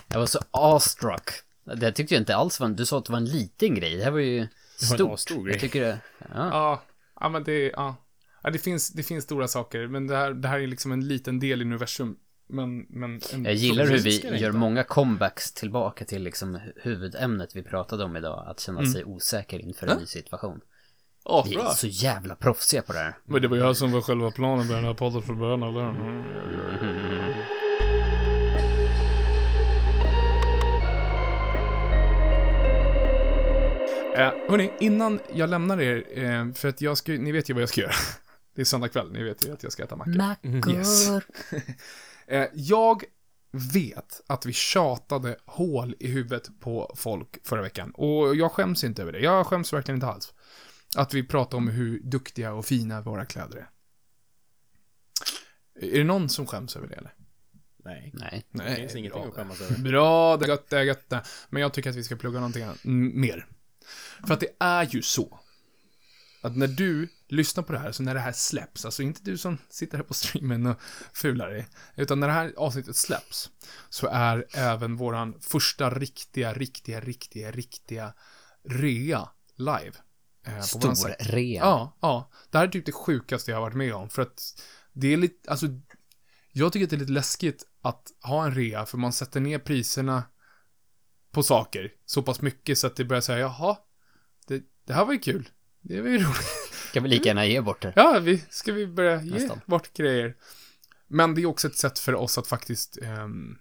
Jag 0.08 0.18
var 0.18 0.26
så 0.26 0.38
awestruck. 0.50 1.30
Det 1.64 1.92
tyckte 1.92 2.14
jag 2.14 2.20
inte 2.22 2.36
alls 2.36 2.60
var 2.60 2.66
en... 2.66 2.76
Du 2.76 2.86
sa 2.86 2.98
att 2.98 3.04
det 3.04 3.12
var 3.12 3.18
en 3.18 3.24
liten 3.24 3.74
grej. 3.74 3.96
Det 3.96 4.04
här 4.04 4.10
var 4.10 4.18
ju 4.18 4.38
var 4.38 4.44
en 4.44 4.86
stort. 4.96 5.12
asstor 5.14 5.42
grej. 5.44 5.52
Jag 5.54 5.60
tycker 5.60 5.80
det... 5.80 5.98
Ja. 6.18 6.26
Ja, 6.34 6.82
ja 7.20 7.28
men 7.28 7.44
det, 7.44 7.70
ja. 7.70 7.96
ja 8.42 8.50
det, 8.50 8.58
finns, 8.58 8.90
det 8.90 9.02
finns 9.02 9.24
stora 9.24 9.48
saker, 9.48 9.86
men 9.86 10.06
det 10.06 10.16
här, 10.16 10.30
det 10.32 10.48
här 10.48 10.60
är 10.60 10.66
liksom 10.66 10.92
en 10.92 11.08
liten 11.08 11.40
del 11.40 11.60
i 11.62 11.64
universum. 11.64 12.16
Men, 12.46 12.78
men 12.88 13.20
en, 13.32 13.44
Jag 13.44 13.54
gillar 13.54 13.86
hur 13.86 13.98
vi 13.98 14.18
det 14.18 14.28
gör 14.38 14.48
inte. 14.48 14.58
många 14.58 14.84
comebacks 14.84 15.52
tillbaka 15.52 16.04
till 16.04 16.22
liksom 16.22 16.56
hu- 16.56 16.72
huvudämnet 16.82 17.56
vi 17.56 17.62
pratade 17.62 18.04
om 18.04 18.16
idag. 18.16 18.44
Att 18.48 18.60
känna 18.60 18.86
sig 18.86 19.04
osäker 19.04 19.58
inför 19.58 19.86
en 19.86 19.98
ny 19.98 20.06
situation. 20.06 20.60
Ja, 21.24 21.46
Vi 21.48 21.54
är 21.56 21.68
så 21.68 21.86
jävla 21.86 22.34
proffsiga 22.34 22.82
på 22.82 22.92
det 22.92 22.98
här. 22.98 23.14
Men 23.24 23.42
det 23.42 23.48
var 23.48 23.56
jag 23.56 23.76
som 23.76 23.92
var 23.92 24.00
själva 24.00 24.30
planen 24.30 24.66
med 24.66 24.76
den 24.76 24.84
här 24.84 24.94
podden 24.94 25.22
från 25.22 25.38
början, 25.38 25.62
eller? 25.62 25.94
Eh, 34.16 34.32
hörni, 34.48 34.72
innan 34.80 35.20
jag 35.32 35.50
lämnar 35.50 35.80
er, 35.80 36.04
eh, 36.24 36.52
för 36.52 36.68
att 36.68 36.80
jag 36.80 36.98
ska, 36.98 37.12
ni 37.12 37.32
vet 37.32 37.50
ju 37.50 37.54
vad 37.54 37.62
jag 37.62 37.68
ska 37.68 37.80
göra. 37.80 37.92
Det 38.54 38.60
är 38.60 38.64
söndag 38.64 38.88
kväll, 38.88 39.12
ni 39.12 39.22
vet 39.22 39.46
ju 39.46 39.52
att 39.52 39.62
jag 39.62 39.72
ska 39.72 39.82
äta 39.84 39.96
macka. 39.96 40.10
Mackor. 40.10 40.70
Yes. 40.74 41.08
Eh, 42.26 42.46
jag 42.54 43.04
vet 43.74 44.20
att 44.26 44.46
vi 44.46 44.52
tjatade 44.52 45.36
hål 45.44 45.94
i 45.98 46.08
huvudet 46.08 46.60
på 46.60 46.92
folk 46.96 47.46
förra 47.46 47.62
veckan. 47.62 47.90
Och 47.90 48.36
jag 48.36 48.52
skäms 48.52 48.84
inte 48.84 49.02
över 49.02 49.12
det. 49.12 49.18
Jag 49.20 49.46
skäms 49.46 49.72
verkligen 49.72 49.96
inte 49.96 50.06
alls. 50.06 50.34
Att 50.94 51.14
vi 51.14 51.22
pratar 51.22 51.58
om 51.58 51.68
hur 51.68 52.00
duktiga 52.00 52.52
och 52.52 52.66
fina 52.66 53.00
våra 53.00 53.26
kläder 53.26 53.56
är. 53.56 53.70
Är 55.80 55.98
det 55.98 56.04
någon 56.04 56.28
som 56.28 56.46
skäms 56.46 56.76
över 56.76 56.88
det 56.88 56.94
eller? 56.94 57.14
Nej. 57.84 58.10
Nej. 58.14 58.46
Det 58.50 58.62
Nej. 58.62 58.76
finns 58.76 58.94
ingenting 58.94 59.20
bra. 59.20 59.28
att 59.28 59.34
skämmas 59.34 59.60
över. 59.60 59.78
Bra, 59.78 60.36
det 60.36 60.44
är 60.44 60.48
gött, 60.48 60.70
det 60.70 60.78
är 60.78 60.82
gött 60.82 61.10
det. 61.10 61.22
Men 61.50 61.62
jag 61.62 61.72
tycker 61.74 61.90
att 61.90 61.96
vi 61.96 62.04
ska 62.04 62.16
plugga 62.16 62.40
någonting 62.40 62.66
mer. 63.20 63.46
För 64.26 64.34
att 64.34 64.40
det 64.40 64.56
är 64.58 64.84
ju 64.84 65.02
så. 65.02 65.40
Att 66.42 66.56
när 66.56 66.66
du 66.66 67.08
lyssnar 67.28 67.64
på 67.64 67.72
det 67.72 67.78
här, 67.78 67.92
så 67.92 68.02
när 68.02 68.14
det 68.14 68.20
här 68.20 68.32
släpps, 68.32 68.84
alltså 68.84 69.02
inte 69.02 69.20
du 69.22 69.38
som 69.38 69.58
sitter 69.68 69.96
här 69.96 70.04
på 70.04 70.14
streamen 70.14 70.66
och 70.66 70.80
fular 71.12 71.50
dig, 71.50 71.66
utan 71.96 72.20
när 72.20 72.26
det 72.26 72.32
här 72.32 72.52
avsnittet 72.56 72.96
släpps, 72.96 73.50
så 73.88 74.06
är 74.06 74.46
även 74.54 74.96
våran 74.96 75.40
första 75.40 75.90
riktiga, 75.90 76.52
riktiga, 76.52 77.00
riktiga, 77.00 77.50
riktiga 77.50 78.14
rea 78.64 79.28
live. 79.56 79.92
Eh, 80.44 80.60
Stor 80.60 81.24
rea. 81.32 81.60
Ja, 81.64 81.96
ja. 82.00 82.30
Det 82.50 82.58
här 82.58 82.66
är 82.66 82.70
typ 82.70 82.86
det 82.86 82.92
sjukaste 82.92 83.50
jag 83.50 83.56
har 83.56 83.62
varit 83.62 83.76
med 83.76 83.94
om. 83.94 84.08
För 84.08 84.22
att 84.22 84.62
det 84.92 85.12
är 85.12 85.16
lite, 85.16 85.50
alltså, 85.50 85.66
jag 86.52 86.72
tycker 86.72 86.84
att 86.84 86.90
det 86.90 86.96
är 86.96 87.00
lite 87.00 87.12
läskigt 87.12 87.64
att 87.82 88.12
ha 88.22 88.44
en 88.44 88.54
rea, 88.54 88.86
för 88.86 88.98
man 88.98 89.12
sätter 89.12 89.40
ner 89.40 89.58
priserna 89.58 90.22
på 91.32 91.42
saker 91.42 91.92
så 92.06 92.22
pass 92.22 92.40
mycket 92.40 92.78
så 92.78 92.86
att 92.86 92.96
det 92.96 93.04
börjar 93.04 93.20
säga, 93.20 93.38
jaha, 93.38 93.76
det, 94.46 94.62
det 94.86 94.92
här 94.92 95.04
var 95.04 95.12
ju 95.12 95.18
kul. 95.18 95.48
Det 95.80 96.00
var 96.00 96.08
ju 96.08 96.18
roligt. 96.24 96.70
Kan 96.92 97.02
vi 97.02 97.08
lika 97.08 97.28
gärna 97.28 97.46
ge 97.46 97.60
bort 97.60 97.82
det. 97.82 97.92
Ja, 97.96 98.18
vi, 98.22 98.44
ska 98.50 98.72
vi 98.72 98.86
börja 98.86 99.22
ge 99.22 99.30
Nästan. 99.30 99.60
bort 99.66 99.92
grejer? 99.92 100.36
Men 101.06 101.34
det 101.34 101.42
är 101.42 101.46
också 101.46 101.68
ett 101.68 101.76
sätt 101.76 101.98
för 101.98 102.14
oss 102.14 102.38
att 102.38 102.46
faktiskt 102.46 102.98
ehm, 103.02 103.58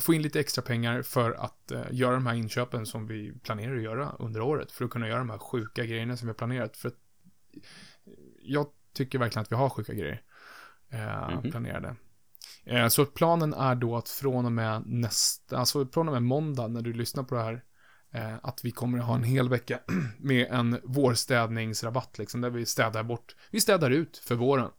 få 0.00 0.14
in 0.14 0.22
lite 0.22 0.40
extra 0.40 0.62
pengar 0.62 1.02
för 1.02 1.32
att 1.32 1.70
eh, 1.70 1.82
göra 1.90 2.14
de 2.14 2.26
här 2.26 2.34
inköpen 2.34 2.86
som 2.86 3.06
vi 3.06 3.32
planerar 3.42 3.76
att 3.76 3.82
göra 3.82 4.12
under 4.18 4.40
året. 4.40 4.72
För 4.72 4.84
att 4.84 4.90
kunna 4.90 5.08
göra 5.08 5.18
de 5.18 5.30
här 5.30 5.38
sjuka 5.38 5.84
grejerna 5.84 6.16
som 6.16 6.26
vi 6.26 6.30
har 6.30 6.34
planerat. 6.38 6.76
För 6.76 6.88
att 6.88 6.94
jag 8.42 8.66
tycker 8.92 9.18
verkligen 9.18 9.42
att 9.42 9.52
vi 9.52 9.56
har 9.56 9.70
sjuka 9.70 9.94
grejer 9.94 10.22
eh, 10.90 11.28
Mhm. 11.30 11.50
planerade. 11.50 11.96
Eh, 12.64 12.88
så 12.88 13.04
planen 13.06 13.54
är 13.54 13.74
då 13.74 13.96
att 13.96 14.08
från 14.08 14.46
och 14.46 14.52
med 14.52 14.82
nästa, 14.86 15.58
alltså 15.58 15.86
från 15.86 16.08
och 16.08 16.12
med 16.14 16.22
måndag 16.22 16.68
när 16.68 16.82
du 16.82 16.92
lyssnar 16.92 17.22
på 17.22 17.34
det 17.34 17.42
här, 17.42 17.64
eh, 18.10 18.34
att 18.42 18.64
vi 18.64 18.70
kommer 18.70 18.98
att 18.98 19.04
ha 19.04 19.14
en 19.14 19.24
hel 19.24 19.48
vecka 19.48 19.80
med 20.18 20.46
en 20.50 20.80
vårstädningsrabatt 20.84 22.18
liksom, 22.18 22.40
där 22.40 22.50
vi 22.50 22.66
städar 22.66 23.02
bort, 23.02 23.36
vi 23.50 23.60
städar 23.60 23.90
ut 23.90 24.16
för 24.16 24.34
våren. 24.34 24.70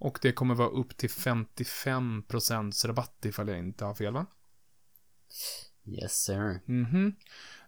Och 0.00 0.18
det 0.22 0.32
kommer 0.32 0.54
vara 0.54 0.68
upp 0.68 0.96
till 0.96 1.08
55% 1.10 2.86
rabatt 2.86 3.24
ifall 3.24 3.48
jag 3.48 3.58
inte 3.58 3.84
har 3.84 3.94
fel 3.94 4.12
va? 4.14 4.26
Yes 5.86 6.24
sir. 6.24 6.60
Mhm. 6.66 7.14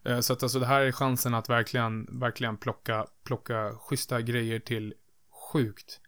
Eh, 0.04 0.20
Så 0.20 0.32
att 0.32 0.42
alltså 0.42 0.58
det 0.60 0.66
här 0.66 0.80
är 0.80 0.92
chansen 0.92 1.34
att 1.34 1.48
verkligen, 1.48 2.20
verkligen 2.20 2.56
plocka, 2.56 3.06
plocka 3.24 3.72
schyssta 3.78 4.20
grejer 4.20 4.58
till 4.60 4.94
sjukt, 5.52 6.00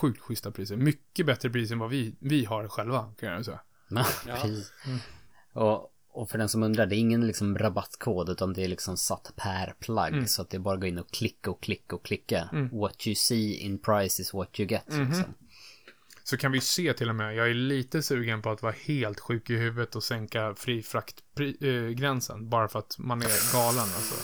sjukt 0.00 0.20
schyssta 0.20 0.50
priser. 0.50 0.76
Mycket 0.76 1.26
bättre 1.26 1.50
priser 1.50 1.74
än 1.74 1.78
vad 1.78 1.90
vi, 1.90 2.14
vi 2.20 2.44
har 2.44 2.68
själva, 2.68 3.14
kan 3.20 3.28
jag 3.32 3.44
säga. 3.44 3.60
Ja, 3.90 4.04
precis. 4.26 4.72
Och, 5.52 5.92
och 6.12 6.30
för 6.30 6.38
den 6.38 6.48
som 6.48 6.62
undrar, 6.62 6.86
det 6.86 6.96
är 6.96 6.98
ingen 6.98 7.26
liksom 7.26 7.58
rabattkod 7.58 8.28
utan 8.28 8.52
det 8.52 8.64
är 8.64 8.68
liksom 8.68 8.96
satt 8.96 9.32
per 9.36 9.74
plagg. 9.80 10.12
Mm. 10.12 10.26
Så 10.26 10.42
att 10.42 10.50
det 10.50 10.56
är 10.56 10.58
bara 10.58 10.74
att 10.74 10.80
gå 10.80 10.86
in 10.86 10.98
och 10.98 11.10
klicka 11.10 11.50
och 11.50 11.62
klicka 11.62 11.96
och 11.96 12.04
klicka. 12.04 12.48
Mm. 12.52 12.68
What 12.78 13.06
you 13.06 13.14
see 13.14 13.54
in 13.54 13.78
price 13.78 14.22
is 14.22 14.34
what 14.34 14.60
you 14.60 14.68
get. 14.68 14.88
Mhm. 14.88 15.06
Liksom. 15.08 15.34
Så 16.30 16.36
kan 16.36 16.52
vi 16.52 16.60
se 16.60 16.92
till 16.92 17.08
och 17.08 17.14
med, 17.14 17.34
jag 17.34 17.50
är 17.50 17.54
lite 17.54 18.02
sugen 18.02 18.42
på 18.42 18.50
att 18.50 18.62
vara 18.62 18.74
helt 18.86 19.20
sjuk 19.20 19.50
i 19.50 19.56
huvudet 19.56 19.96
och 19.96 20.02
sänka 20.02 20.54
fri 20.54 20.82
fraktgränsen. 20.82 22.48
bara 22.48 22.68
för 22.68 22.78
att 22.78 22.98
man 22.98 23.22
är 23.22 23.52
galen 23.52 23.80
alltså. 23.80 24.14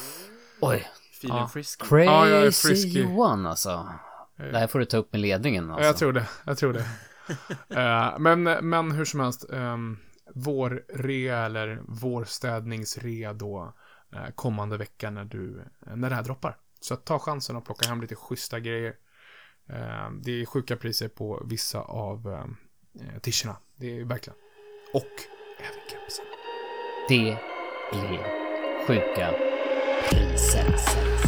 Oj, 0.61 0.88
Feeling 1.12 1.38
Ja. 1.38 1.48
frisky. 1.48 1.84
crazy 1.88 2.04
Ja, 2.04 2.28
jag 2.28 2.46
är 2.46 2.50
frisky. 2.50 3.00
Johan 3.02 3.46
alltså. 3.46 3.88
Det 4.36 4.59
här 4.59 4.66
får 4.66 4.78
du 4.78 4.84
ta 4.84 4.96
upp 4.96 5.12
med 5.12 5.20
ledningen 5.20 5.70
alltså. 5.70 5.82
Ja, 5.82 5.86
jag 5.86 5.96
tror 5.96 6.12
det, 6.12 6.28
jag 6.44 6.59
tror 6.59 6.72
det. 6.72 6.86
Eh, 7.68 8.18
men, 8.18 8.42
men 8.42 8.92
hur 8.92 9.04
som 9.04 9.20
helst, 9.20 9.44
um, 9.48 9.98
vår 10.34 10.84
rea 10.88 11.38
eller 11.38 11.80
vårstädningsrea 11.88 13.32
då 13.32 13.74
eh, 14.12 14.30
kommande 14.34 14.76
vecka 14.76 15.11
när 15.11 15.24
du, 15.24 15.64
när 15.94 16.11
det 16.11 16.16
här 16.16 16.22
droppar. 16.22 16.57
Så 16.80 16.96
ta 16.96 17.18
chansen 17.18 17.57
att 17.57 17.64
plocka 17.64 17.88
hem 17.88 18.00
lite 18.00 18.14
schyssta 18.14 18.61
grejer. 18.61 18.94
Eh, 19.68 20.10
det 20.22 20.42
är 20.42 20.46
sjuka 20.46 20.76
priser 20.76 21.08
på 21.08 21.42
vissa 21.46 21.80
av 21.80 22.26
uh, 22.28 23.18
tischerna. 23.20 23.56
Det 23.76 24.00
är 24.00 24.04
verkligen. 24.04 24.38
Och 24.92 25.12
även 25.58 25.80
kepsen. 25.90 26.24
Det 27.08 27.38
blir 27.92 28.86
sjuka 28.86 29.34
priser. 30.10 31.26